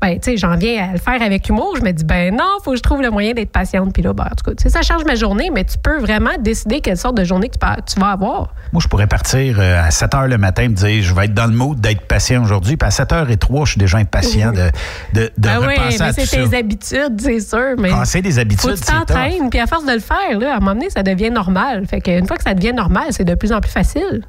[0.00, 1.74] ben tu sais, j'en viens à le faire avec humour.
[1.78, 3.92] Je me dis ben non, faut que je trouve le moyen d'être patiente.
[3.92, 6.80] Puis là, ben, en tout cas, ça change ma journée, mais tu peux vraiment décider
[6.80, 7.56] quelle sorte de journée que
[7.86, 8.54] tu, vas avoir.
[8.72, 11.34] Moi, je pourrais partir euh, à 7 h le matin me dire je vais être
[11.34, 12.76] dans le mood d'être patient aujourd'hui.
[12.76, 14.70] Puis à 7 h 03 je suis déjà impatient de,
[15.14, 16.36] de, de Ben oui, repenser mais à tout c'est ça.
[16.48, 17.74] tes habitudes, c'est sûr.
[17.78, 20.60] Mais c'est des habitudes, c'est t'entraînes, puis à force de le faire, là, à un
[20.60, 21.86] moment donné, ça devient normal.
[21.86, 24.22] Fait qu'une fois que ça devient normal, c'est de plus en plus facile.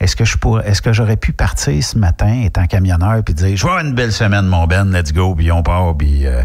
[0.00, 3.54] Est-ce que je pourrais, est-ce que j'aurais pu partir ce matin étant camionneur puis dire
[3.54, 6.42] je vais avoir une belle semaine mon Ben, let's go puis on part puis euh,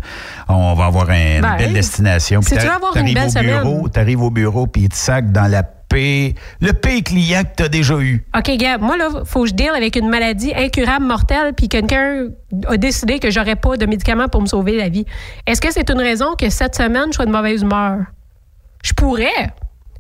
[0.49, 2.41] on va avoir un- Ben, une belle destination.
[2.41, 3.61] si Puis tu avoir une t'arrives belle au semaine.
[3.63, 7.49] bureau, t'arrives au bureau puis ils te sacent dans la paix, le paix client que
[7.55, 8.25] t'as déjà eu.
[8.35, 12.25] OK, Gab, moi, là, faut que je deal avec une maladie incurable, mortelle, puis quelqu'un
[12.67, 15.05] a décidé que j'aurais pas de médicaments pour me sauver la vie.
[15.45, 17.99] Est-ce que c'est une raison que cette semaine, je sois de mauvaise humeur?
[18.83, 19.53] Je pourrais.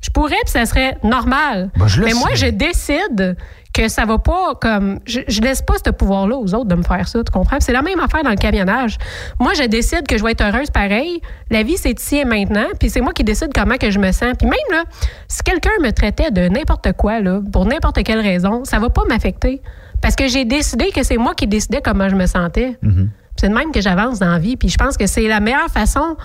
[0.05, 1.71] Je pourrais, puis ça serait normal.
[1.77, 2.47] Ben, Mais moi, sais.
[2.47, 3.35] je décide
[3.73, 4.99] que ça va pas comme.
[5.05, 7.57] Je, je laisse pas ce pouvoir-là aux autres de me faire ça, tu comprends?
[7.59, 8.97] C'est la même affaire dans le camionnage.
[9.39, 11.21] Moi, je décide que je vais être heureuse pareil.
[11.49, 12.67] La vie, c'est ici et maintenant.
[12.79, 14.33] Puis c'est moi qui décide comment que je me sens.
[14.37, 14.83] Puis même, là,
[15.27, 19.01] si quelqu'un me traitait de n'importe quoi, là, pour n'importe quelle raison, ça va pas
[19.09, 19.61] m'affecter.
[20.01, 22.77] Parce que j'ai décidé que c'est moi qui décidais comment je me sentais.
[23.37, 24.55] C'est de même que j'avance dans la vie.
[24.55, 26.15] Puis je pense que c'est la meilleure façon,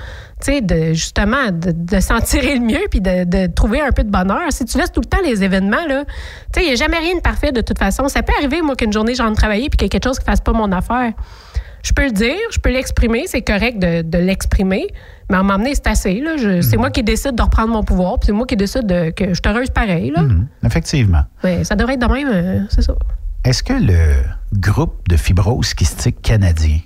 [0.41, 3.91] tu sais, de justement de, de s'en tirer le mieux puis de, de trouver un
[3.91, 4.41] peu de bonheur.
[4.51, 6.05] Si tu laisses tout le temps les événements, là,
[6.53, 8.09] tu sais, il n'y a jamais rien de parfait de toute façon.
[8.09, 10.19] Ça peut arriver, moi, qu'une journée, je rentre travailler puis qu'il y a quelque chose
[10.19, 11.13] qui ne fasse pas mon affaire.
[11.83, 14.87] Je peux le dire, je peux l'exprimer, c'est correct de, de l'exprimer,
[15.31, 16.21] mais à m'emmener, c'est assez.
[16.21, 16.37] Là.
[16.37, 19.09] Je- C'est moi qui décide de reprendre mon pouvoir, puis c'est moi qui décide de,
[19.11, 20.13] que je suis heureuse pareil.
[20.15, 20.23] Là.
[20.63, 21.23] Effectivement.
[21.43, 22.93] Ouais, ça devrait être de même, euh, c'est ça.
[23.45, 24.17] Est-ce que le
[24.53, 26.81] groupe de fibrose kystique canadien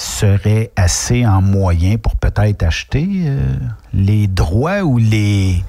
[0.00, 3.40] serait assez en moyen pour peut-être acheter euh,
[3.92, 5.62] les droits ou les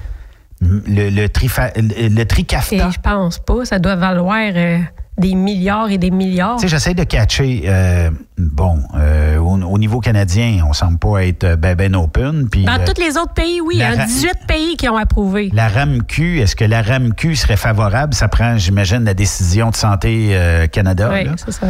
[0.60, 3.64] le, le, trifa- le, le Et je pense pas.
[3.64, 4.78] Ça doit valoir euh,
[5.20, 6.56] des milliards et des milliards.
[6.56, 7.62] Tu sais, j'essaie de catcher.
[7.66, 12.48] euh, bon, euh, au, au niveau canadien, on semble pas être euh, ben, ben open.
[12.50, 13.82] Puis, Dans tous les autres pays, oui.
[13.82, 15.50] hein, ra- 18 pays qui ont approuvé.
[15.52, 18.14] La RAMQ, est-ce que la RAMQ serait favorable?
[18.14, 21.10] Ça prend, j'imagine, la décision de Santé euh, Canada.
[21.12, 21.66] Oui, c'est ça.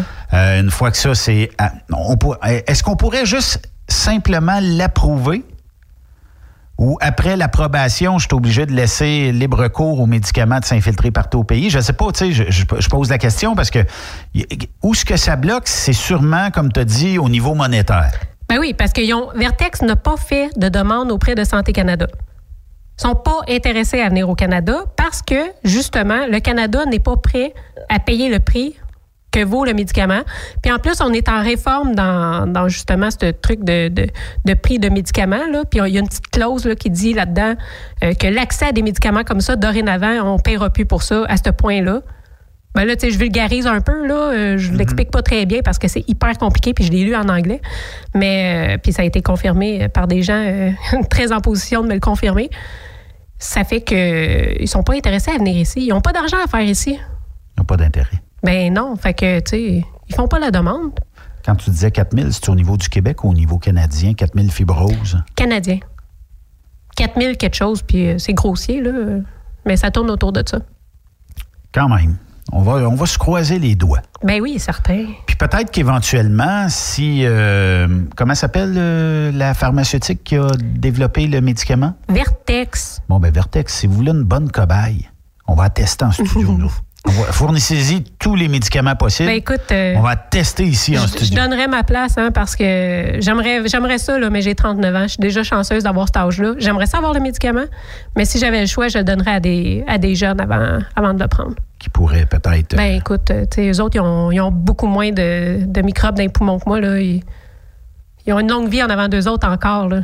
[0.59, 1.51] Une fois que ça, c'est.
[1.59, 1.72] ah,
[2.66, 5.44] Est-ce qu'on pourrait juste simplement l'approuver?
[6.81, 11.40] Ou après l'approbation, je suis obligé de laisser libre cours aux médicaments de s'infiltrer partout
[11.40, 11.69] au pays?
[11.69, 13.81] Je ne sais pas, tu sais, je, pose la question parce que
[14.82, 18.12] où ce que ça bloque, c'est sûrement, comme tu as dit, au niveau monétaire.
[18.48, 22.07] Ben oui, parce que ont- Vertex n'a pas fait de demande auprès de Santé Canada.
[22.98, 27.16] Ils sont pas intéressés à venir au Canada parce que, justement, le Canada n'est pas
[27.19, 27.52] prêt
[27.90, 28.74] à payer le prix
[29.31, 30.23] que vaut le médicament.
[30.62, 34.07] Puis en plus, on est en réforme dans, dans justement ce truc de, de,
[34.44, 35.47] de prix de médicaments.
[35.51, 35.65] Là.
[35.65, 37.55] Puis il y a une petite clause là, qui dit là-dedans
[38.05, 41.24] euh, que l'accès à des médicaments comme ça, dorénavant, on ne paiera plus pour ça
[41.28, 42.02] à ce point-là.
[42.73, 44.15] Ben là, tu sais, je vulgarise un peu, là.
[44.32, 47.16] Euh, je l'explique pas très bien parce que c'est hyper compliqué, puis je l'ai lu
[47.16, 47.61] en anglais.
[48.15, 50.73] Mais, euh, puis ça a été confirmé par des gens
[51.11, 52.48] très en position de me le confirmer.
[53.40, 55.85] Ça fait que ils sont pas intéressés à venir ici.
[55.85, 56.97] Ils ont pas d'argent à faire ici.
[57.57, 58.20] Ils n'ont pas d'intérêt.
[58.42, 58.96] Ben non.
[58.96, 60.92] Fait que, tu sais, ils font pas la demande.
[61.44, 64.12] Quand tu disais 4000, c'est au niveau du Québec ou au niveau canadien?
[64.14, 65.18] 4000 fibroses?
[65.36, 65.78] Canadien.
[66.96, 69.20] 4000 quelque chose, puis euh, c'est grossier, là.
[69.64, 70.58] Mais ça tourne autour de ça.
[71.72, 72.16] Quand même.
[72.52, 74.02] On va, on va se croiser les doigts.
[74.24, 75.06] Ben oui, certain.
[75.26, 77.22] Puis peut-être qu'éventuellement, si.
[77.24, 77.86] euh,
[78.16, 81.94] comment s'appelle euh, la pharmaceutique qui a développé le médicament?
[82.08, 83.02] Vertex.
[83.08, 85.08] Bon, ben Vertex, si vous voulez une bonne cobaye,
[85.46, 86.72] on va la tester en studio, nous.
[87.09, 89.28] Fournissez-y tous les médicaments possibles.
[89.31, 89.60] Ben écoute.
[89.72, 91.43] euh, on va tester ici en Je, je studio.
[91.43, 95.02] donnerais ma place hein, parce que j'aimerais j'aimerais ça, là, mais j'ai 39 ans.
[95.05, 96.52] Je suis déjà chanceuse d'avoir cet âge-là.
[96.59, 97.64] J'aimerais ça avoir le médicament,
[98.16, 101.14] mais si j'avais le choix, je le donnerais à des, à des jeunes avant, avant
[101.14, 101.55] de le prendre.
[101.78, 102.77] Qui pourrait peut-être.
[102.77, 105.81] Ben écoute, euh, tu sais, eux autres, ils ont, ils ont beaucoup moins de, de
[105.82, 106.81] microbes dans les poumons que moi.
[106.81, 107.01] Là.
[107.01, 107.22] Ils,
[108.27, 109.89] ils ont une longue vie en avant d'eux autres encore.
[109.89, 110.02] Là.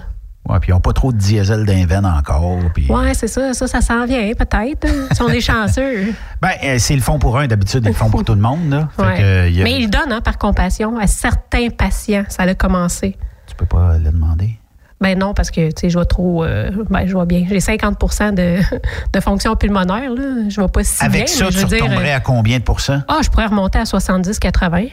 [0.48, 2.58] Ouais, puis ils n'ont pas trop de diesel d'un veine encore.
[2.74, 2.86] Puis...
[2.90, 3.52] Ouais, c'est ça.
[3.52, 4.86] Ça, ça s'en vient, peut-être.
[5.10, 6.14] Ils sont des chanceux.
[6.40, 8.70] Ben, euh, s'ils le font pour un, d'habitude, ils le font pour tout le monde.
[8.70, 8.88] Là.
[8.96, 9.14] Fait Ouais.
[9.18, 12.24] que, il y a- Mais ils le donnent hein, par compassion à certains patients.
[12.28, 13.16] Ça a commencé.
[13.46, 14.58] Tu peux pas le demander?
[15.00, 16.42] Ben non, parce que, tu sais, je vois trop.
[16.44, 17.44] euh, ben, je vois bien.
[17.48, 17.98] J'ai 50
[18.34, 18.60] de,
[19.12, 20.48] de fonction pulmonaire, là.
[20.48, 21.06] Je vois pas si bien.
[21.08, 23.02] Avec ça, mais tu dire, retomberais euh, à combien de pourcents?
[23.08, 24.90] Ah, je pourrais remonter à 70-80,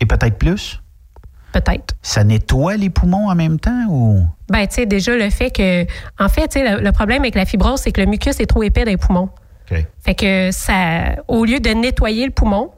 [0.00, 0.80] Et peut-être plus?
[1.52, 1.94] Peut-être.
[2.02, 4.24] Ça nettoie les poumons en même temps ou?
[4.48, 5.84] Ben, tu sais, déjà, le fait que.
[6.18, 8.46] En fait, tu sais, le, le problème avec la fibrose, c'est que le mucus est
[8.46, 9.28] trop épais dans les poumons.
[9.70, 9.84] OK.
[10.04, 11.16] Fait que ça.
[11.28, 12.70] Au lieu de nettoyer le poumon,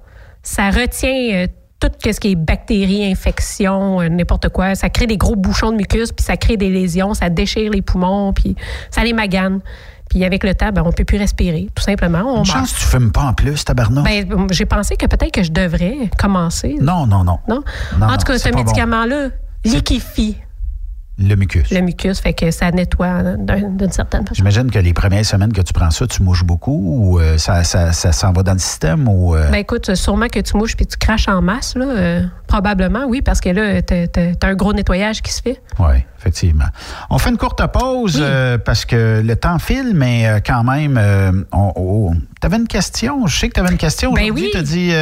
[0.43, 1.35] ça retient.
[1.35, 1.47] euh,
[1.81, 4.77] tout ce qui est bactéries, infections, euh, n'importe quoi.
[4.77, 7.83] Ça crée des gros bouchons de mucus, puis ça crée des lésions, ça déchire les
[7.83, 8.55] poumons, puis
[8.91, 9.61] ça les magane.
[10.13, 12.21] Puis avec le temps, ben, on peut plus respirer, tout simplement.
[12.27, 14.05] On Une chance que tu fumes pas en plus, tabarnak.
[14.05, 16.77] Ben, j'ai pensé que peut-être que je devrais commencer.
[16.83, 17.39] non, non, non.
[17.49, 17.63] Non?
[17.99, 18.59] Non, en non, tout cas, ce pas bon.
[18.59, 19.29] médicament-là
[19.65, 20.37] liquéfie
[21.19, 21.71] Le mucus.
[21.71, 24.35] le mucus, fait que ça nettoie d'un- d'une certaine façon.
[24.35, 26.73] J'imagine que les premières semaines que tu prends ça, tu mouches beaucoup
[27.13, 29.37] ou euh, ça, ça, ça s'en va dans le système ou.
[29.37, 31.85] euh, Ben écoute, sûrement que tu mouches puis tu craches en masse, là.
[31.85, 35.61] euh, probablement, oui, parce que là, t'as t'as- un gros nettoyage qui se fait.
[35.79, 36.65] Oui, effectivement.
[37.11, 38.25] On fait une courte pause
[38.65, 40.99] parce que le temps file, mais quand même,
[41.53, 43.27] on, tu avais une question.
[43.27, 44.13] Je sais que tu avais une question.
[44.15, 44.51] Ben Aujourd'hui, oui.
[44.53, 44.93] tu as dit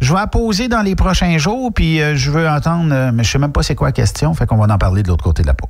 [0.00, 3.22] je vais la poser dans les prochains jours, puis euh, je veux entendre, euh, mais
[3.24, 5.24] je sais même pas c'est quoi la question, fait qu'on va en parler de l'autre
[5.24, 5.68] côté de la pause.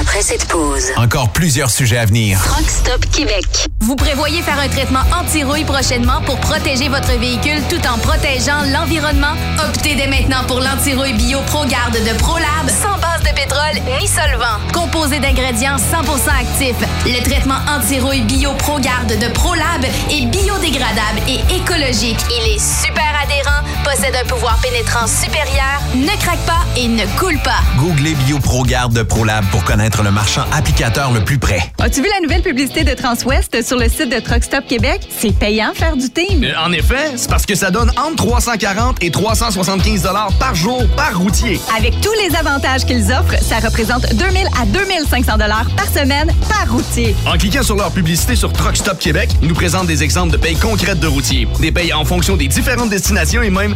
[0.00, 2.38] Après cette pause, Encore plusieurs sujets à venir.
[2.42, 3.68] Truck Stop Québec.
[3.80, 9.34] Vous prévoyez faire un traitement anti-rouille prochainement pour protéger votre véhicule tout en protégeant l'environnement?
[9.68, 14.58] Optez dès maintenant pour l'anti-rouille bio ProGarde de ProLab sans base de pétrole ni solvant.
[14.72, 22.18] Composé d'ingrédients 100% actifs, le traitement anti-rouille Bio ProGarde de ProLab est biodégradable et écologique.
[22.30, 27.38] Il est super adhérent, possède un pouvoir pénétrant supérieur, ne craque pas et ne coule
[27.44, 27.60] pas.
[27.78, 31.60] Googlez BioProGarde de ProLab pour connaître le marchand applicateur le plus près.
[31.78, 35.02] As-tu vu la nouvelle publicité de Transwest sur le site de Truck Stop Québec?
[35.16, 36.42] C'est payant faire du team.
[36.42, 40.82] Euh, En effet, c'est parce que ça donne entre 340 et 375 dollars par jour
[40.96, 41.60] par routier.
[41.78, 46.72] Avec tous les avantages qu'ils offrent, ça représente 2000 à 2500 dollars par semaine par
[46.72, 47.14] routier.
[47.24, 50.38] En cliquant sur leur publicité sur Truck Stop Québec, ils nous présentent des exemples de
[50.38, 53.75] payes concrètes de routiers, des payes en fonction des différentes destinations et même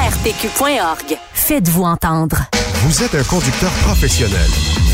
[0.01, 1.17] arpq.org.
[1.33, 2.37] Faites-vous entendre.
[2.85, 4.49] Vous êtes un conducteur professionnel.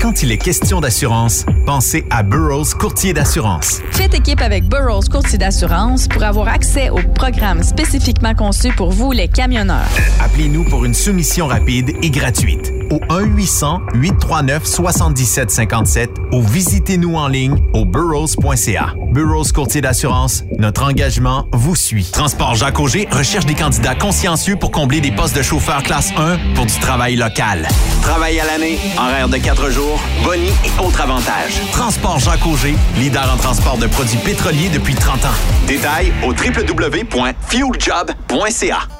[0.00, 3.82] Quand il est question d'assurance, pensez à Burroughs Courtier d'assurance.
[3.90, 9.12] Faites équipe avec Burroughs Courtier d'assurance pour avoir accès aux programmes spécifiquement conçus pour vous,
[9.12, 9.90] les camionneurs.
[10.24, 18.94] Appelez-nous pour une soumission rapide et gratuite au 1-800-839-7757 ou visitez-nous en ligne au burrows.ca.
[19.12, 22.10] Burroughs Courtier d'assurance, notre engagement vous suit.
[22.12, 26.36] Transport Jacques Auger recherche des candidats consciencieux pour combler des postes de chauffeur classe 1
[26.54, 27.66] pour du travail local.
[28.02, 31.62] Travail à l'année, horaire de 4 jours, boni et autres avantages.
[31.72, 35.28] Transport Jacques Auger, leader en transport de produits pétroliers depuis 30 ans.
[35.66, 38.99] Détails au www.fueljob.ca.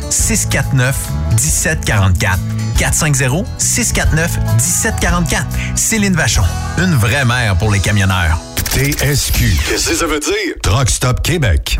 [0.11, 0.95] 649
[1.31, 2.39] 1744.
[2.77, 5.45] 450 649 1744.
[5.75, 6.43] Céline Vachon,
[6.77, 8.39] une vraie mère pour les camionneurs.
[8.73, 9.57] TSQ.
[9.67, 10.55] Qu'est-ce que ça veut dire?
[10.63, 11.79] Truck Stop Québec.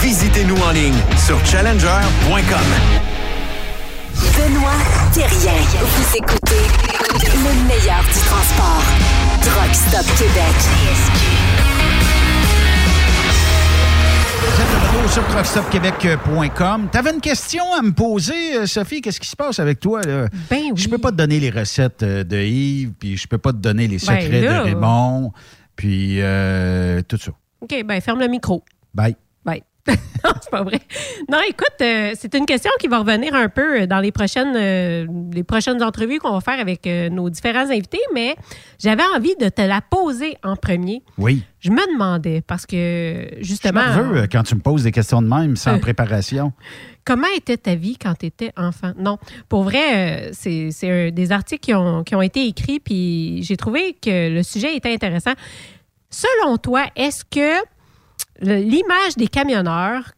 [0.00, 0.94] Visitez-nous en ligne
[1.26, 2.42] sur challenger.com.
[4.36, 4.70] Benoît
[5.12, 5.52] Thérien.
[5.80, 6.64] Vous écoutez
[7.34, 8.82] le meilleur du transport.
[9.42, 10.54] Truck Stop Québec.
[14.40, 16.88] Vous êtes de retour sur truckstopquebec.com.
[16.92, 19.00] Tu avais une question à me poser, euh, Sophie.
[19.00, 20.02] Qu'est-ce qui se passe avec toi?
[20.02, 20.28] Là?
[20.50, 20.72] Ben oui.
[20.76, 23.58] Je peux pas te donner les recettes euh, de Yves, puis je peux pas te
[23.58, 24.58] donner les Ben secrets là.
[24.58, 25.32] de Raymond,
[25.76, 27.32] puis euh, tout ça.
[27.62, 28.62] OK, ben ferme le micro.
[28.92, 29.16] Bye.
[30.24, 30.80] Non, c'est pas vrai.
[31.30, 35.06] Non, écoute, euh, c'est une question qui va revenir un peu dans les prochaines, euh,
[35.34, 38.34] les prochaines entrevues qu'on va faire avec euh, nos différents invités, mais
[38.78, 41.02] j'avais envie de te la poser en premier.
[41.18, 41.42] Oui.
[41.60, 45.20] Je me demandais, parce que Je justement, nerveux euh, quand tu me poses des questions
[45.20, 45.78] de même sans Euh.
[45.78, 46.54] préparation.
[47.04, 48.92] comment était ta vie quand tu étais enfant?
[48.98, 49.18] Non,
[49.50, 53.94] pour vrai, euh, c'est des articles qui ont, qui ont été écrits, puis j'ai trouvé
[54.00, 55.32] que le sujet était intéressant.
[56.08, 57.62] Selon toi, est-ce que
[58.40, 60.12] l'image des camionneurs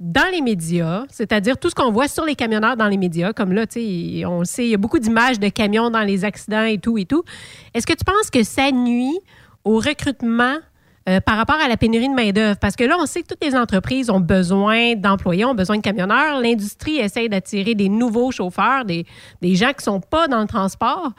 [0.00, 3.52] dans les médias, c'est-à-dire tout ce qu'on voit sur les camionneurs dans les médias, comme
[3.52, 3.66] là,
[4.26, 6.96] on le sait, il y a beaucoup d'images de camions dans les accidents et tout
[6.96, 7.22] et tout.
[7.74, 9.18] Est-ce que tu penses que ça nuit
[9.62, 10.56] au recrutement
[11.06, 12.58] euh, par rapport à la pénurie de main-d'œuvre?
[12.58, 15.82] Parce que là, on sait que toutes les entreprises ont besoin d'employés, ont besoin de
[15.82, 16.40] camionneurs.
[16.40, 19.04] L'industrie essaie d'attirer des nouveaux chauffeurs, des,
[19.42, 21.12] des gens qui ne sont pas dans le transport.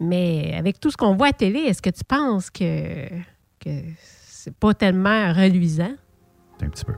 [0.00, 3.08] Mais avec tout ce qu'on voit à télé, est-ce que tu penses que,
[3.58, 3.70] que
[4.48, 5.92] c'est pas tellement reluisant?
[6.62, 6.94] Un petit peu.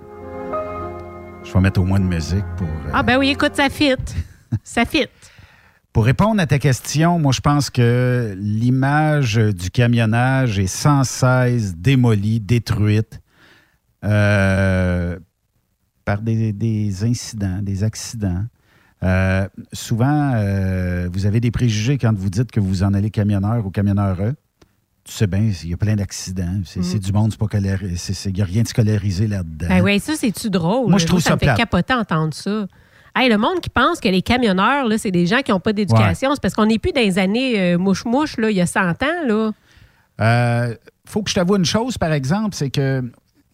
[1.42, 2.68] Je vais mettre au moins de musique pour.
[2.68, 3.96] euh, Ah ben oui, écoute, ça fit.
[4.62, 5.08] ça fit.
[5.92, 11.74] Pour répondre à ta question, moi, je pense que l'image du camionnage est sans cesse
[11.74, 13.18] démolie, détruite
[14.04, 15.18] euh,
[16.04, 18.44] par des, des incidents, des accidents.
[19.02, 20.34] Euh, souvent,
[21.12, 24.34] vous avez des préjugés quand vous dites que vous en allez camionneur ou camionneureux.
[25.10, 26.60] Tu sais bien, il y a plein d'accidents.
[26.64, 26.98] C'est Mm.
[27.00, 29.66] du monde, c'est pas Il n'y a rien de scolarisé là-dedans.
[29.68, 30.88] Ben oui, ça, c'est-tu drôle?
[30.88, 32.66] Moi, je trouve ça ça me fait capoter d'entendre ça.
[33.16, 35.72] Hey, le monde qui pense que les camionneurs, là, c'est des gens qui n'ont pas
[35.72, 38.80] d'éducation, c'est parce qu'on n'est plus dans les années euh, mouche-mouche, il y a 100
[39.02, 39.26] ans.
[39.26, 39.50] Là.
[40.20, 40.74] Euh,
[41.06, 43.02] faut que je t'avoue une chose, par exemple, c'est que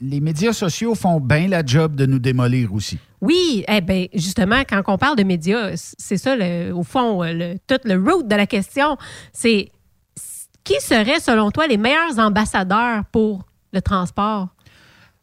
[0.03, 2.99] les médias sociaux font bien la job de nous démolir aussi.
[3.23, 7.55] Oui, eh ben, justement, quand on parle de médias, c'est ça, le- au fond, le,
[7.67, 8.99] tout le root de la question,
[9.33, 9.71] c'est
[10.67, 14.49] qui seraient, selon toi, les meilleurs ambassadeurs pour le transport?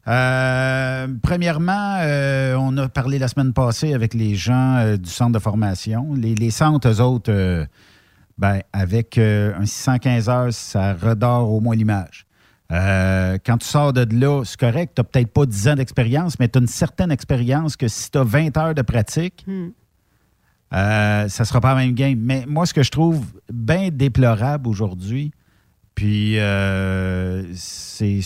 [0.08, 5.32] Euh, premièrement, euh, on a parlé la semaine passée avec les gens euh, du centre
[5.32, 6.14] de formation.
[6.14, 7.66] Les, les centres, eux autres,
[8.38, 12.26] ben, avec un 615 heures, ça redore au moins l'image.
[12.70, 16.48] Quand tu sors de là, c'est correct, tu n'as peut-être pas 10 ans d'expérience, mais
[16.48, 19.68] tu as une certaine expérience que si tu as 20 heures de pratique, Hmm.
[20.74, 22.18] Euh, ça ne sera pas la même game.
[22.18, 25.30] Mais moi, ce que je trouve bien déplorable aujourd'hui,
[25.94, 28.20] puis euh, c'est.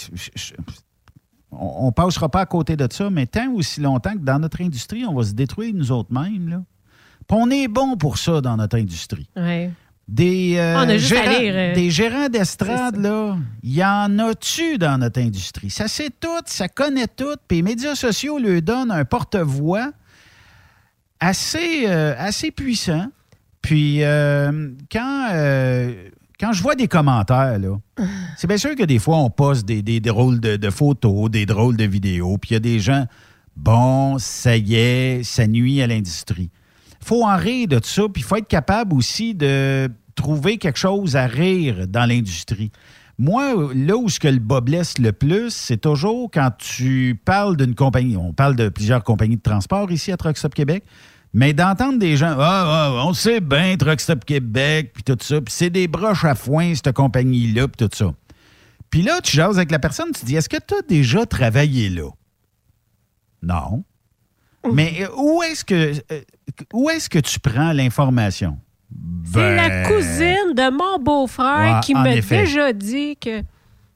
[1.50, 4.62] on ne passera pas à côté de ça, mais tant aussi longtemps que dans notre
[4.62, 6.48] industrie, on va se détruire nous autres mêmes.
[6.48, 6.62] Là.
[7.28, 9.28] Puis on est bon pour ça dans notre industrie.
[9.36, 9.70] Ouais.
[10.08, 13.84] Des, euh, On a juste à gérants, lire, euh, des gérants d'estrade, là, il y
[13.84, 15.68] en a-tu dans notre industrie?
[15.68, 19.90] Ça sait tout, ça connaît tout, puis les médias sociaux lui donnent un porte-voix
[21.20, 23.06] assez, euh, assez puissant.
[23.62, 26.08] Puis euh, quand, euh,
[26.38, 27.58] quand je vois des commentaires,
[28.36, 31.46] c'est bien sûr que des fois, on poste des, des drôles de, de photos, des
[31.46, 33.06] drôles de vidéos, puis il y a des gens,
[33.56, 36.50] bon, ça y est, ça nuit à l'industrie.
[37.04, 41.16] Faut en rire de ça, puis il faut être capable aussi de trouver quelque chose
[41.16, 42.70] à rire dans l'industrie.
[43.18, 47.56] Moi, là où ce que le bas blesse le plus, c'est toujours quand tu parles
[47.56, 48.16] d'une compagnie.
[48.16, 50.84] On parle de plusieurs compagnies de transport ici à Truck Stop Québec.
[51.34, 55.40] Mais d'entendre des gens, ah, ah, on sait bien, Truck Stop Québec, puis tout ça,
[55.40, 58.14] puis c'est des broches à foin, cette compagnie-là, puis tout ça.
[58.88, 61.90] Puis là, tu jases avec la personne, tu dis, est-ce que tu as déjà travaillé
[61.90, 62.08] là?
[63.42, 63.84] Non.
[64.72, 66.20] Mais euh, où est-ce que, euh,
[66.72, 68.58] où est-ce que tu prends l'information?
[69.32, 73.42] C'est la Ben, cousine de mon beau-frère Ouais, qui m'a déjà dit que.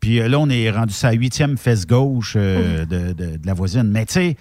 [0.01, 3.55] Puis euh, là, on est rendu sa huitième fesse gauche euh, de, de- de la
[3.55, 3.85] voisine.
[3.85, 4.37] Mais tu sais,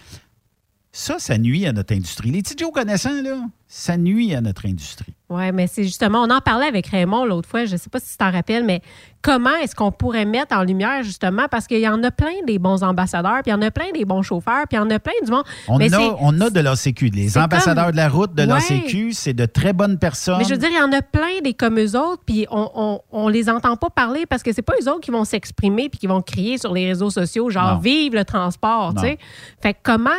[0.93, 2.31] Ça, ça nuit à notre industrie.
[2.31, 5.13] Les petits connaissants, là, ça nuit à notre industrie.
[5.29, 8.01] Oui, mais c'est justement, on en parlait avec Raymond l'autre fois, je ne sais pas
[8.01, 8.81] si tu t'en rappelles, mais
[9.21, 12.59] comment est-ce qu'on pourrait mettre en lumière, justement, parce qu'il y en a plein des
[12.59, 14.89] bons ambassadeurs, puis il y en a plein des bons chauffeurs, puis il y en
[14.89, 15.45] a plein du monde.
[15.69, 17.05] On, Mais a, on a de l'ACQ.
[17.11, 18.47] Les ambassadeurs comme- de la route de Ouais.
[18.49, 20.39] l'ACQ, c'est de très bonnes personnes.
[20.39, 22.69] Mais je veux dire, il y en a plein des comme eux autres, puis on,
[22.75, 25.87] on, on les entend pas parler parce que c'est pas eux autres qui vont s'exprimer
[25.87, 27.79] puis qui vont crier sur les réseaux sociaux, genre Non.
[27.79, 29.17] vive le transport, tu sais.
[29.61, 30.09] Fait que comment,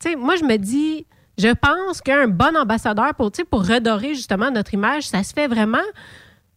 [0.00, 1.06] sais, moi je me dis,
[1.38, 5.78] je pense qu'un bon ambassadeur pour, pour redorer justement notre image, ça se fait vraiment.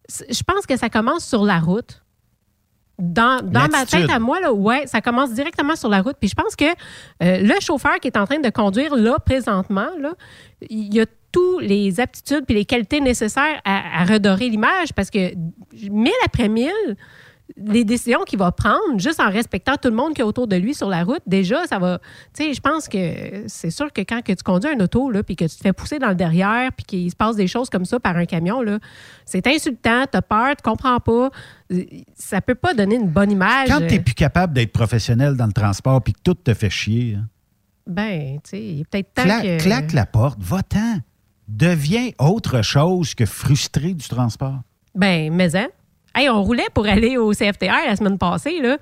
[0.08, 2.02] Je pense que ça commence sur la route.
[2.98, 6.16] Dans, dans ma tête à moi, là, ouais, ça commence directement sur la route.
[6.20, 9.88] Puis je pense que euh, le chauffeur qui est en train de conduire là, présentement,
[9.98, 10.12] là,
[10.68, 15.08] il y a toutes les aptitudes puis les qualités nécessaires à, à redorer l'image parce
[15.08, 15.34] que
[15.88, 16.96] mille après mille,
[17.56, 20.56] les décisions qu'il va prendre, juste en respectant tout le monde qui est autour de
[20.56, 21.98] lui sur la route, déjà, ça va.
[22.34, 25.22] Tu sais, je pense que c'est sûr que quand que tu conduis un auto, là,
[25.22, 27.70] puis que tu te fais pousser dans le derrière, puis qu'il se passe des choses
[27.70, 28.78] comme ça par un camion, là,
[29.24, 31.30] c'est insultant, t'as peur, tu comprends pas.
[32.16, 33.68] Ça peut pas donner une bonne image.
[33.68, 36.70] Quand tu n'es plus capable d'être professionnel dans le transport puis que tout te fait
[36.70, 37.28] chier, hein,
[37.86, 39.62] Ben, tu sais, il est peut-être temps cla- que.
[39.62, 40.98] claque la porte, va-t'en.
[41.48, 44.60] Deviens autre chose que frustré du transport.
[44.94, 45.68] Ben, mais hein.
[46.14, 48.78] Hey, on roulait pour aller au CFTR la semaine passée, là.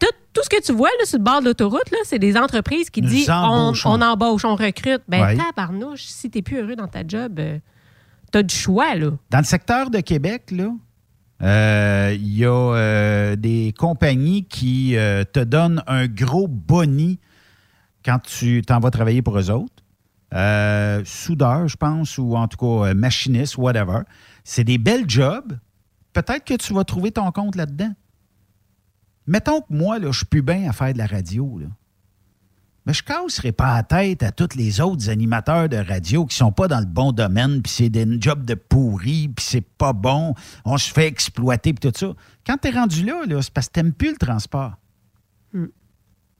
[0.00, 2.90] Tout, tout ce que tu vois là, sur le bord de l'autoroute, c'est des entreprises
[2.90, 5.02] qui Nous disent on, embauche, on recrute.
[5.08, 5.36] Ben, Ouais.
[5.36, 7.58] tabarnouche, si t'es plus heureux dans ta job, euh,
[8.32, 9.10] t'as du choix, là.
[9.30, 10.70] Dans le secteur de Québec, là,
[11.42, 17.18] euh, il y a euh, des compagnies qui euh, te donnent un gros boni
[18.04, 19.72] quand tu t'en vas travailler pour eux autres.
[21.04, 24.00] Soudeur, je pense, ou en tout cas machiniste, whatever.
[24.44, 25.58] C'est des belles jobs.
[26.12, 27.92] Peut-être que tu vas trouver ton compte là-dedans.
[29.26, 31.58] Mettons que moi, là, je suis plus bien à faire de la radio.
[31.58, 31.66] Là.
[32.86, 36.50] Mais je casserai pas la tête à tous les autres animateurs de radio qui sont
[36.50, 40.34] pas dans le bon domaine, puis c'est des jobs de pourri, puis c'est pas bon,
[40.64, 42.12] on se fait exploiter, puis tout ça.
[42.44, 44.72] Quand tu es rendu là, là c'est parce que t'aimes plus le transport.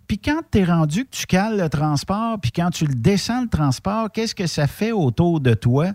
[0.09, 3.43] Puis quand tu es rendu que tu cales le transport, puis quand tu le descends
[3.43, 5.93] le transport, qu'est-ce que ça fait autour de toi?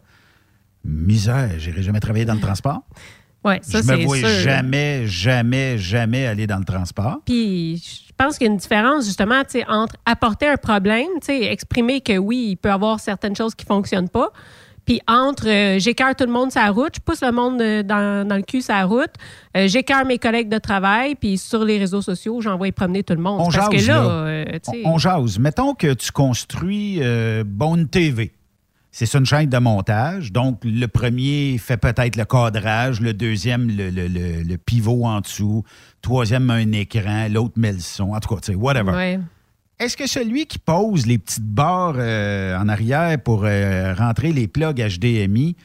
[0.86, 2.84] Misère, j'irai jamais travailler dans le transport.
[3.48, 4.28] Ouais, ça, je me vois sûr.
[4.28, 7.20] jamais, jamais, jamais aller dans le transport.
[7.26, 12.18] Puis je pense qu'il y a une différence justement entre apporter un problème, exprimer que
[12.18, 14.32] oui, il peut y avoir certaines choses qui ne fonctionnent pas,
[14.86, 18.26] puis entre euh, j'écœure tout le monde la route, je pousse le monde euh, dans,
[18.28, 19.12] dans le cul la route,
[19.56, 23.20] euh, j'écœure mes collègues de travail, puis sur les réseaux sociaux, j'envoie promener tout le
[23.22, 23.42] monde.
[23.42, 24.10] On Parce jase, que là, là.
[24.10, 24.46] euh,
[24.86, 25.40] On, on jase.
[25.40, 28.32] Mettons que tu construis euh, Bonne TV.
[29.00, 30.32] C'est ça, une chaîne de montage.
[30.32, 35.22] Donc, le premier fait peut-être le cadrage, le deuxième, le, le- le- le pivot en
[35.22, 35.64] dessous,
[36.02, 38.14] troisième, un écran, l'autre met le son.
[38.16, 38.94] En tout cas, tu sais, whatever.
[38.94, 39.20] ouais.
[39.78, 44.48] Est-ce que celui qui pose les petites barres euh, en arrière pour euh, rentrer les
[44.48, 45.56] plugs HDMI,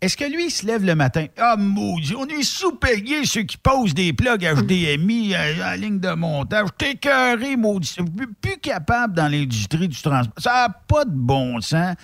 [0.00, 1.26] est-ce que lui, il se lève le matin?
[1.36, 6.12] Ah, maudit, on est sous-payés ceux qui posent des plugs HDMI à la ligne de
[6.14, 6.68] montage.
[6.78, 7.96] T'es carré, maudit.
[8.16, 10.32] Plus, plus capable dans l'industrie du transport.
[10.38, 11.94] Ça n'a pas de bon sens.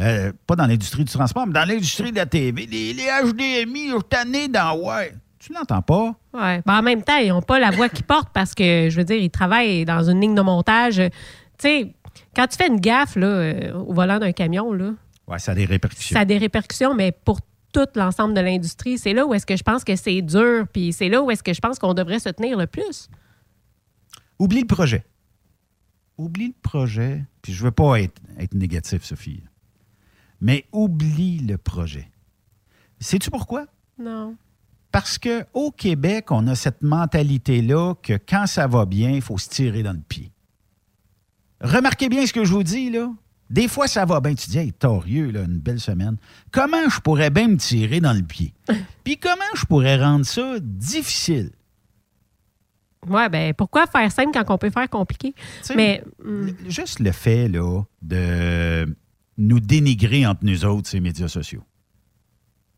[0.00, 2.66] Euh, pas dans l'industrie du transport, mais dans l'industrie de la TV.
[2.66, 5.14] Les, les HDMI, je tanné dans ouais.
[5.38, 6.14] Tu l'entends pas?
[6.32, 6.62] Ouais.
[6.66, 9.04] Ben, en même temps, ils n'ont pas la voix qu'ils portent parce que, je veux
[9.04, 10.96] dire, ils travaillent dans une ligne de montage.
[10.96, 11.12] Tu
[11.58, 11.94] sais,
[12.34, 14.92] quand tu fais une gaffe là, euh, au volant d'un camion, là,
[15.26, 16.14] Ouais, ça a des répercussions.
[16.14, 17.40] ça a des répercussions, mais pour
[17.72, 20.92] tout l'ensemble de l'industrie, c'est là où est-ce que je pense que c'est dur, puis
[20.92, 23.08] c'est là où est-ce que je pense qu'on devrait se tenir le plus.
[24.38, 25.04] Oublie le projet.
[26.18, 27.24] Oublie le projet.
[27.42, 29.42] Puis je veux pas être, être négatif, Sophie.
[30.44, 32.06] Mais oublie le projet.
[33.00, 33.64] Sais-tu pourquoi?
[33.98, 34.36] Non.
[34.92, 39.48] Parce qu'au Québec, on a cette mentalité-là que quand ça va bien, il faut se
[39.48, 40.30] tirer dans le pied.
[41.62, 43.10] Remarquez bien ce que je vous dis, là.
[43.48, 44.34] Des fois, ça va bien.
[44.34, 46.16] Tu dis, hey, torieux, là, une belle semaine.
[46.50, 48.52] Comment je pourrais bien me tirer dans le pied?
[49.04, 51.52] Puis comment je pourrais rendre ça difficile?
[53.08, 55.34] Ouais, ben pourquoi faire simple quand on peut faire compliqué?
[55.74, 58.94] Mais hum, Le- Juste le fait là, de
[59.38, 61.62] nous dénigrer entre nous autres, ces médias sociaux.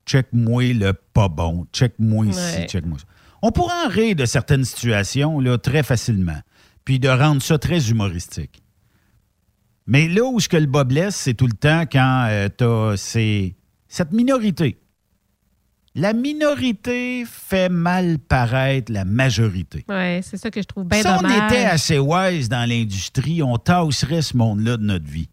[0.06, 2.66] Check-moi le pas bon, check-moi ici, Ouais.
[2.68, 3.04] check-moi ça.
[3.42, 6.40] On pourrait en rire de certaines situations là, très facilement,
[6.84, 8.62] puis de rendre ça très humoristique.
[9.86, 12.94] Mais là où ce que le bas blesse, c'est tout le temps quand tu as
[13.88, 14.78] cette minorité.
[15.94, 19.84] La minorité fait mal paraître la majorité.
[19.88, 23.56] ouais, c'est ça que je trouve bien si on était assez wise dans l'industrie, on
[23.56, 25.28] tasserait ce monde-là de notre vie.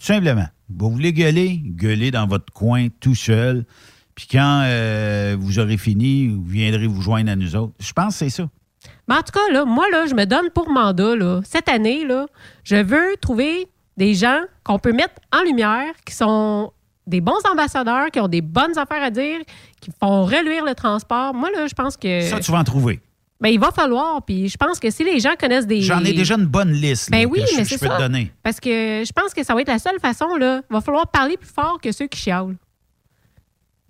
[0.00, 0.46] Tout simplement.
[0.70, 1.60] Vous voulez gueuler?
[1.62, 3.66] Gueulez dans votre coin tout seul.
[4.14, 7.74] Puis quand euh, vous aurez fini, vous viendrez vous joindre à nous autres.
[7.78, 8.48] Je pense que c'est ça.
[9.06, 12.06] Mais en tout cas, là, moi, là, je me donne pour mandat, là, cette année,
[12.06, 12.26] là,
[12.64, 13.68] je veux trouver
[13.98, 16.72] des gens qu'on peut mettre en lumière, qui sont
[17.06, 19.40] des bons ambassadeurs, qui ont des bonnes affaires à dire,
[19.82, 21.34] qui font reluire le transport.
[21.34, 22.22] Moi, là, je pense que.
[22.22, 23.00] Ça, tu vas en trouver.
[23.40, 24.22] Ben, il va falloir.
[24.22, 25.80] Puis je pense que si les gens connaissent des.
[25.80, 27.88] J'en ai déjà une bonne liste là, Ben oui, que je, mais peux ça.
[27.96, 28.32] te donner.
[28.42, 30.60] Parce que je pense que ça va être la seule façon, là.
[30.68, 32.56] Il va falloir parler plus fort que ceux qui chialent.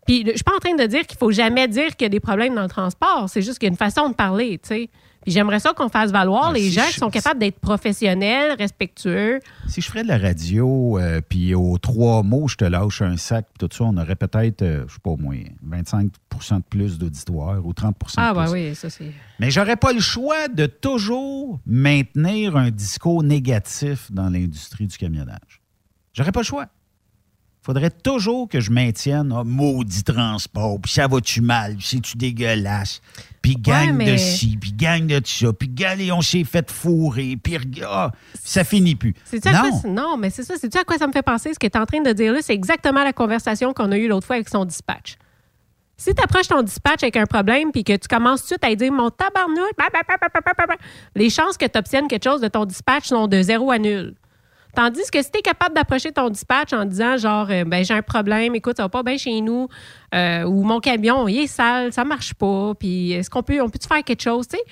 [0.06, 2.09] Puis je suis pas en train de dire qu'il faut jamais dire qu'il y a
[2.09, 3.28] des problèmes dans le transport.
[3.28, 4.90] C'est juste qu'il y a une façon de parler, tu sais.
[5.22, 7.59] Puis j'aimerais ça qu'on fasse valoir Ah, les si gens je- qui sont capables d'être
[7.60, 9.40] professionnels, respectueux.
[9.68, 13.16] Si je ferais de la radio, euh, puis aux trois mots, je te lâche un
[13.18, 16.62] sac, puis tout ça, on aurait peut-être, euh, je sais pas au moins, 25% de
[16.68, 18.52] plus d'auditoire ou 30 Ah, de ben plus.
[18.52, 19.12] oui, ça c'est.
[19.38, 25.60] Mais j'aurais pas le choix de toujours maintenir un discours négatif dans l'industrie du camionnage.
[26.14, 26.66] J'aurais pas le choix.
[27.62, 33.01] Faudrait toujours que je maintienne ah, maudit transport, puis ça va-tu mal, puis c'est-tu dégueulasse,
[33.43, 33.57] puis
[33.93, 38.12] mais- de ci, puis gang de ça, puis galé, on s'est fait fourrer, puis regarde,
[38.43, 39.15] ça finit plus.
[39.45, 40.55] À quoi, Non, non, mais c'est ça.
[40.59, 41.53] C'est à quoi ça me fait penser?
[41.53, 43.97] Ce que tu es en train de dire là, c'est exactement la conversation qu'on a
[43.97, 45.16] eue l'autre fois avec son dispatch.
[45.97, 48.65] Si tu approches ton dispatch avec un problème puis que tu commences tout de suite
[48.65, 50.74] à dire mon tabarnouche, bah, bah, bah,
[51.15, 54.15] les chances que tu obtiennes quelque chose de ton dispatch sont de zéro à nul.
[54.74, 57.94] Tandis que si tu es capable d'approcher ton dispatch en disant genre euh, ben j'ai
[57.94, 59.68] un problème, écoute, ça va pas bien chez nous
[60.14, 63.68] euh, ou mon camion, il est sale, ça marche pas, puis est-ce qu'on peut on
[63.68, 64.62] peut faire quelque chose, tu sais?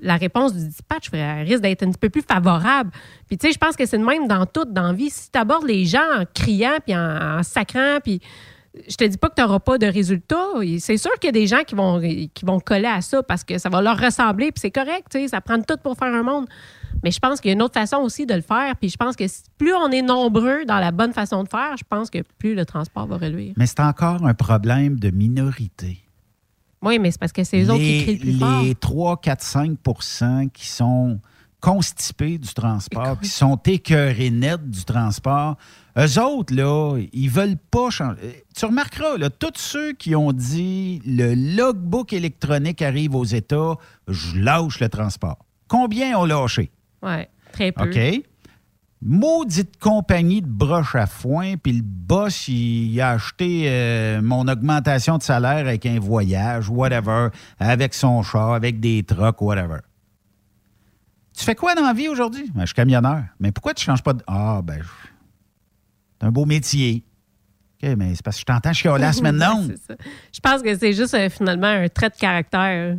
[0.00, 2.90] La réponse du dispatch risque d'être un petit peu plus favorable.
[3.28, 5.10] Puis tu sais, je pense que c'est le même dans tout dans la vie.
[5.10, 8.22] Si tu abordes les gens en criant puis en, en sacrant puis
[8.88, 10.48] je te dis pas que tu n'auras pas de résultats.
[10.78, 13.44] C'est sûr qu'il y a des gens qui vont, qui vont coller à ça parce
[13.44, 16.14] que ça va leur ressembler, puis c'est correct, tu sais, ça prend tout pour faire
[16.14, 16.46] un monde.
[17.02, 18.96] Mais je pense qu'il y a une autre façon aussi de le faire, puis je
[18.96, 19.24] pense que
[19.58, 22.64] plus on est nombreux dans la bonne façon de faire, je pense que plus le
[22.64, 23.54] transport va reluire.
[23.56, 25.98] mais c'est encore un problème de minorité.
[26.82, 28.62] Oui, mais c'est parce que c'est les autres qui crient le plus fort.
[28.62, 31.20] les 3, 4, 5% qui sont
[31.60, 35.56] constipés du transport, qui sont écœurés net du transport,
[35.96, 38.44] eux autres, là, ils veulent pas changer.
[38.56, 43.76] Tu remarqueras, là, tous ceux qui ont dit le logbook électronique arrive aux États,
[44.08, 45.38] je lâche le transport.
[45.68, 46.72] Combien ont lâché?
[47.02, 47.84] Oui, très peu.
[47.84, 48.24] OK?
[49.04, 55.18] Maudite compagnie de broche à foin, puis le boss, il a acheté euh, mon augmentation
[55.18, 59.78] de salaire avec un voyage, whatever, avec son char, avec des trucks, whatever.
[61.36, 62.48] Tu fais quoi dans la vie aujourd'hui?
[62.54, 63.24] Ben, je suis camionneur.
[63.40, 64.22] Mais pourquoi tu ne changes pas de.
[64.28, 64.88] Ah, ben, je-
[66.20, 67.04] c'est un beau métier.
[67.82, 69.74] OK, mais c'est parce que je t'entends chialer la semaine longue.
[70.32, 72.96] Je pense que c'est juste euh, finalement un trait de caractère.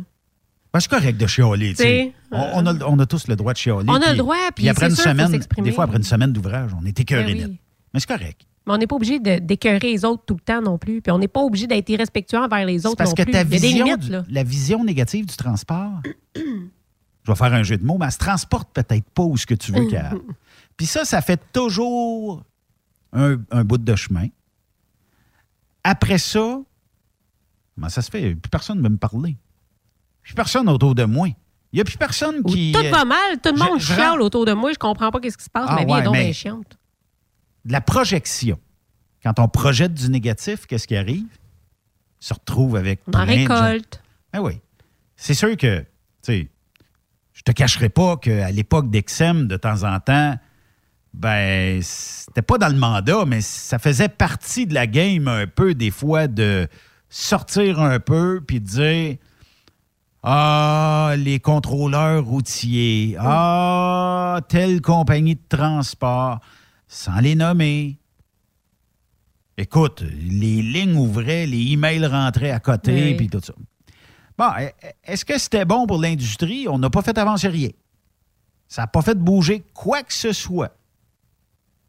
[0.74, 1.82] Ben, c'est correct de chialer, tu sais.
[1.84, 3.84] T'sais, On, on a, on a tous le droit de chialer.
[3.86, 6.72] On a le droit, puis après une sûr, semaine, des fois, après une semaine d'ouvrage,
[6.76, 7.48] on est écœuré Ben oui.
[7.48, 7.50] net.
[7.94, 8.40] Mais c'est correct.
[8.66, 11.00] Mais on n'est pas obligé d'écœurer les autres tout le temps non plus.
[11.00, 13.30] Puis on n'est pas obligé d'être irrespectueux envers les autres parce non que plus.
[13.32, 16.00] ta Il y a des vision, limites, la vision négative du transport,
[16.34, 16.42] je
[17.30, 19.54] vais faire un jeu de mots, mais elle se transporte peut-être pas où ce que
[19.54, 20.10] tu veux qu'elle.
[20.76, 22.42] Puis ça, ça fait toujours
[23.12, 24.26] un, un bout de chemin.
[25.84, 26.58] Après ça,
[27.76, 28.34] comment ça se fait?
[28.34, 29.36] Plus personne ne veut me parler.
[30.24, 31.28] Plus personne autour de moi.
[31.72, 32.72] Il n'y a plus personne qui.
[32.72, 34.72] Tout va mal, tout le monde Je- chiale autour de moi.
[34.72, 35.66] Je comprends pas qu'est-ce qui se passe.
[35.68, 36.78] Ah Ma vie ouais, est donc mais- bien chiante.
[37.64, 38.58] de la projection.
[39.22, 41.24] Quand on projette du négatif, qu'est-ce qui arrive?
[41.24, 43.36] On se retrouve avec On plein de gens.
[43.62, 44.02] récolte.
[44.32, 44.60] Ben oui.
[45.16, 45.86] C'est sûr que, tu
[46.22, 46.48] sais,
[47.32, 50.36] je te cacherai pas qu'à l'époque d'Exem, de temps en temps,
[51.14, 55.74] ben, c'était pas dans le mandat, mais ça faisait partie de la game un peu,
[55.74, 56.68] des fois, de
[57.08, 59.16] sortir un peu puis de dire
[60.26, 66.40] Ah, les contrôleurs routiers, ah, telle compagnie de transport,
[66.88, 67.98] sans les nommer.
[69.58, 73.14] Écoute, les lignes ouvraient, les emails rentraient à côté, Oui.
[73.16, 73.52] puis tout ça.
[74.38, 74.70] Bon, e-
[75.04, 76.68] est-ce que c'était bon pour l'industrie?
[76.68, 77.68] On n'a pas fait avancer rien.
[78.66, 80.74] Ça n'a pas fait bouger quoi que ce soit.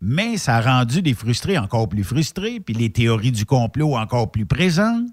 [0.02, 4.30] Mais ça a rendu les frustrés encore plus frustrés, puis les théories du complot encore
[4.30, 5.08] plus présentes.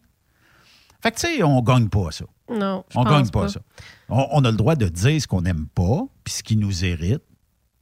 [1.01, 2.25] Fait que, tu sais, on gagne pas ça.
[2.59, 3.61] Non, je On gagne pas, ça.
[4.09, 6.85] On, on a le droit de dire ce qu'on n'aime pas, puis ce qui nous
[6.85, 7.23] hérite.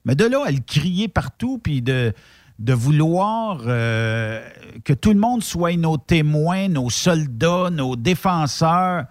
[0.05, 2.12] Mais de là à le crier partout, puis de,
[2.59, 4.47] de vouloir euh,
[4.84, 9.05] que tout le monde soit nos témoins, nos soldats, nos défenseurs,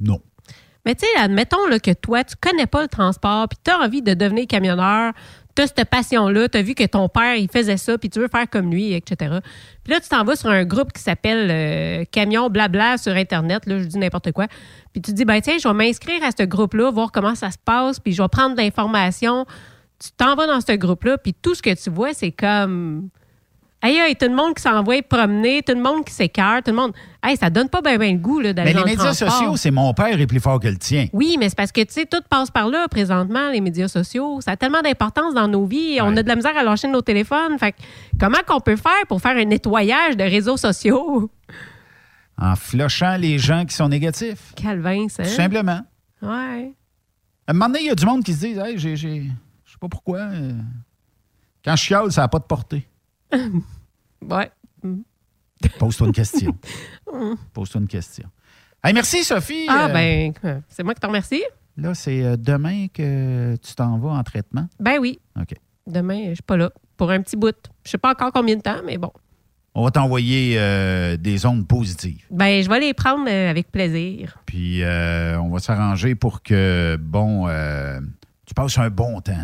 [0.00, 0.20] non.
[0.84, 3.78] Mais tu sais, admettons là, que toi, tu connais pas le transport, puis tu as
[3.78, 5.12] envie de devenir camionneur,
[5.58, 8.20] tu as cette passion-là, tu as vu que ton père, il faisait ça, puis tu
[8.20, 9.38] veux faire comme lui, etc.
[9.82, 13.66] Puis là, tu t'en vas sur un groupe qui s'appelle euh, Camion Blabla sur Internet,
[13.66, 14.46] là, je dis n'importe quoi.
[14.92, 17.50] Puis tu te dis, ben tiens, je vais m'inscrire à ce groupe-là, voir comment ça
[17.50, 19.46] se passe, puis je vais prendre de l'information.
[19.98, 23.08] Tu t'en vas dans ce groupe-là, puis tout ce que tu vois, c'est comme
[23.80, 26.76] Aïe, aïe, tout le monde qui s'envoie promener, tout le monde qui s'écarte, tout le
[26.76, 26.92] monde.
[27.22, 29.30] Hey, ça donne pas bien le goût là, d'aller Mais dans les le médias transport.
[29.30, 31.06] sociaux, c'est mon père est plus fort que le tien.
[31.12, 34.40] Oui, mais c'est parce que, tu sais, tout passe par là présentement, les médias sociaux.
[34.40, 35.98] Ça a tellement d'importance dans nos vies.
[36.02, 37.56] On a de la misère à lâcher nos téléphones.
[37.58, 37.76] Fait que
[38.18, 41.30] comment qu'on peut faire pour faire un nettoyage de réseaux sociaux?
[42.40, 44.52] En flochant les gens qui sont négatifs.
[44.54, 45.24] Calvin, ça.
[45.24, 45.80] Tout simplement.
[46.22, 46.72] Ouais.
[47.46, 48.94] À un moment donné, il y a du monde qui se dit Hey, j'ai.
[48.94, 49.24] j'ai-
[49.64, 50.18] Je sais pas pourquoi.
[50.18, 50.52] euh,
[51.64, 52.86] Quand je chiale, ça n'a pas de portée.
[53.32, 54.50] Ouais.
[55.78, 56.52] Pose-toi une question.
[57.12, 57.34] Mm.
[57.52, 58.28] Pose-toi une question.
[58.82, 59.66] Hey, merci, Sophie.
[59.68, 60.32] Ah, Euh, ben,
[60.68, 61.42] c'est moi qui te remercie.
[61.76, 64.68] Là, c'est euh, demain que tu t'en vas en traitement?
[64.80, 65.18] Ben oui.
[65.40, 65.54] OK.
[65.86, 66.70] Demain, je suis pas là.
[66.96, 67.54] Pour un petit bout.
[67.84, 69.12] Je sais pas encore combien de temps, mais bon.
[69.74, 72.24] On va t'envoyer euh, des ondes positives.
[72.30, 74.38] Ben, je vais les prendre euh, avec plaisir.
[74.46, 77.46] Puis euh, on va s'arranger pour que, bon,
[78.46, 79.34] tu passes un bon temps.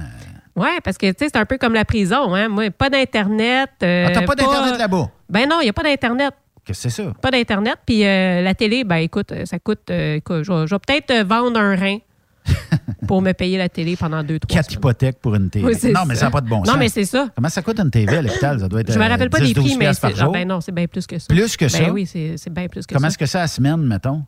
[0.57, 2.49] Ouais, parce que, tu sais, c'est un peu comme la prison, hein.
[2.49, 3.71] Moi, pas d'Internet.
[3.83, 5.11] euh, Ah, t'as pas d'Internet là-bas?
[5.29, 6.33] Ben non, il n'y a pas d'Internet.
[6.65, 7.13] Qu'est-ce que c'est ça?
[7.21, 7.77] Pas d'Internet.
[7.85, 9.91] Puis euh, la télé, ben écoute, euh, ça coûte.
[9.91, 11.99] euh, écoute, je vais, peut-être vendre un rein
[13.09, 15.51] pour me payer la télé pendant deux, trois Quatre hypothèques pour une.
[15.57, 16.21] Oui, c'est non, mais ça.
[16.21, 16.77] ça n'a pas de bon Non, sens.
[16.79, 17.29] mais c'est ça.
[17.35, 18.61] Comment ça coûte une TV à l'hôpital?
[18.61, 20.21] Ça doit être Je me rappelle pas 10, des 12 prix, mais c'est.
[20.21, 21.27] ah, ben non, c'est bien plus que ça.
[21.29, 21.81] Plus que ça?
[21.81, 23.09] Ben oui, c'est c'est bien plus que Comment ça.
[23.09, 24.23] est-ce que c'est à la semaine, mettons?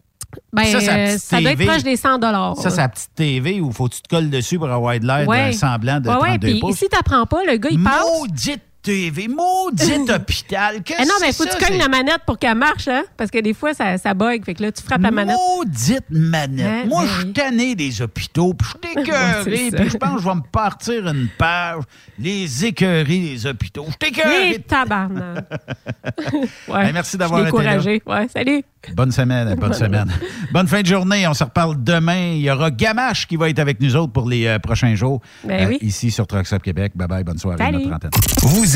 [0.52, 3.72] Ben, Ça, euh, ça doit être proche des 100 Ça, c'est la petite TV où
[3.72, 5.50] faut que tu te colles dessus pour avoir de l'air Ouais.
[5.50, 6.76] d'un semblant de ouais, ouais, 32 puis pouces.
[6.78, 8.02] si t'apprends pas, le gars, il passe.
[8.20, 10.80] Maudite TV, maudit hôpital.
[10.84, 13.02] Qu'est-ce Eh non, mais que faut que tu cognes la manette pour qu'elle marche, hein?
[13.16, 14.44] Parce que des fois, ça, ça bug.
[14.44, 15.36] Fait que là, tu frappes la manette.
[15.36, 16.84] Maudite manette.
[16.84, 20.14] Ouais, Moi, ben je suis tanné des hôpitaux, puis je suis écœuré, puis je pense
[20.14, 21.82] que je vais me partir une page,
[22.16, 23.86] les écœuries des hôpitaux.
[23.88, 24.50] Je suis écœuré.
[24.50, 25.44] Les tabarnak.
[26.68, 26.86] ouais.
[26.86, 27.72] Hey, merci d'avoir Je suis été là.
[27.76, 28.02] découragé.
[28.06, 28.62] Ouais, salut.
[28.94, 30.12] Bonne semaine, bonne semaine.
[30.52, 31.26] Bonne fin de journée.
[31.26, 32.34] On se reparle demain.
[32.34, 35.20] Il y aura Gamache qui va être avec nous autres pour les euh, prochains jours.
[35.42, 35.78] Ben oui.
[35.80, 36.92] Ici sur Trucks Up Québec.
[36.94, 37.24] Bye bye.
[37.24, 37.58] Bonne soirée.
[37.58, 37.78] Salut.
[37.78, 38.10] Notre antenne.
[38.42, 38.75] Vous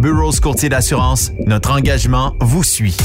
[0.00, 2.96] Burrows Courtier d'assurance, notre engagement vous suit.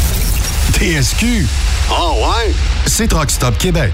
[0.74, 1.45] TSQ.
[1.91, 2.53] Ah ouais?
[2.86, 3.94] C'est Truck Stop Québec.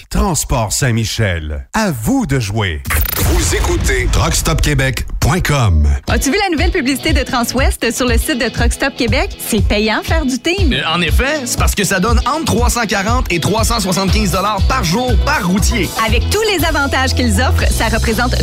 [0.10, 1.68] Transport Saint-Michel.
[1.74, 2.82] À vous de jouer.
[3.18, 5.88] Vous écoutez TruckStopQuébec.com.
[6.10, 9.30] As-tu vu la nouvelle publicité de Transwest sur le site de Truck Stop Québec?
[9.40, 10.74] C'est payant faire du team.
[10.74, 15.12] Euh, En effet, c'est parce que ça donne entre 340 et 375 dollars par jour
[15.26, 15.90] par routier.
[16.06, 18.43] Avec tous les avantages qu'ils offrent, ça représente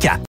[0.00, 0.20] 284.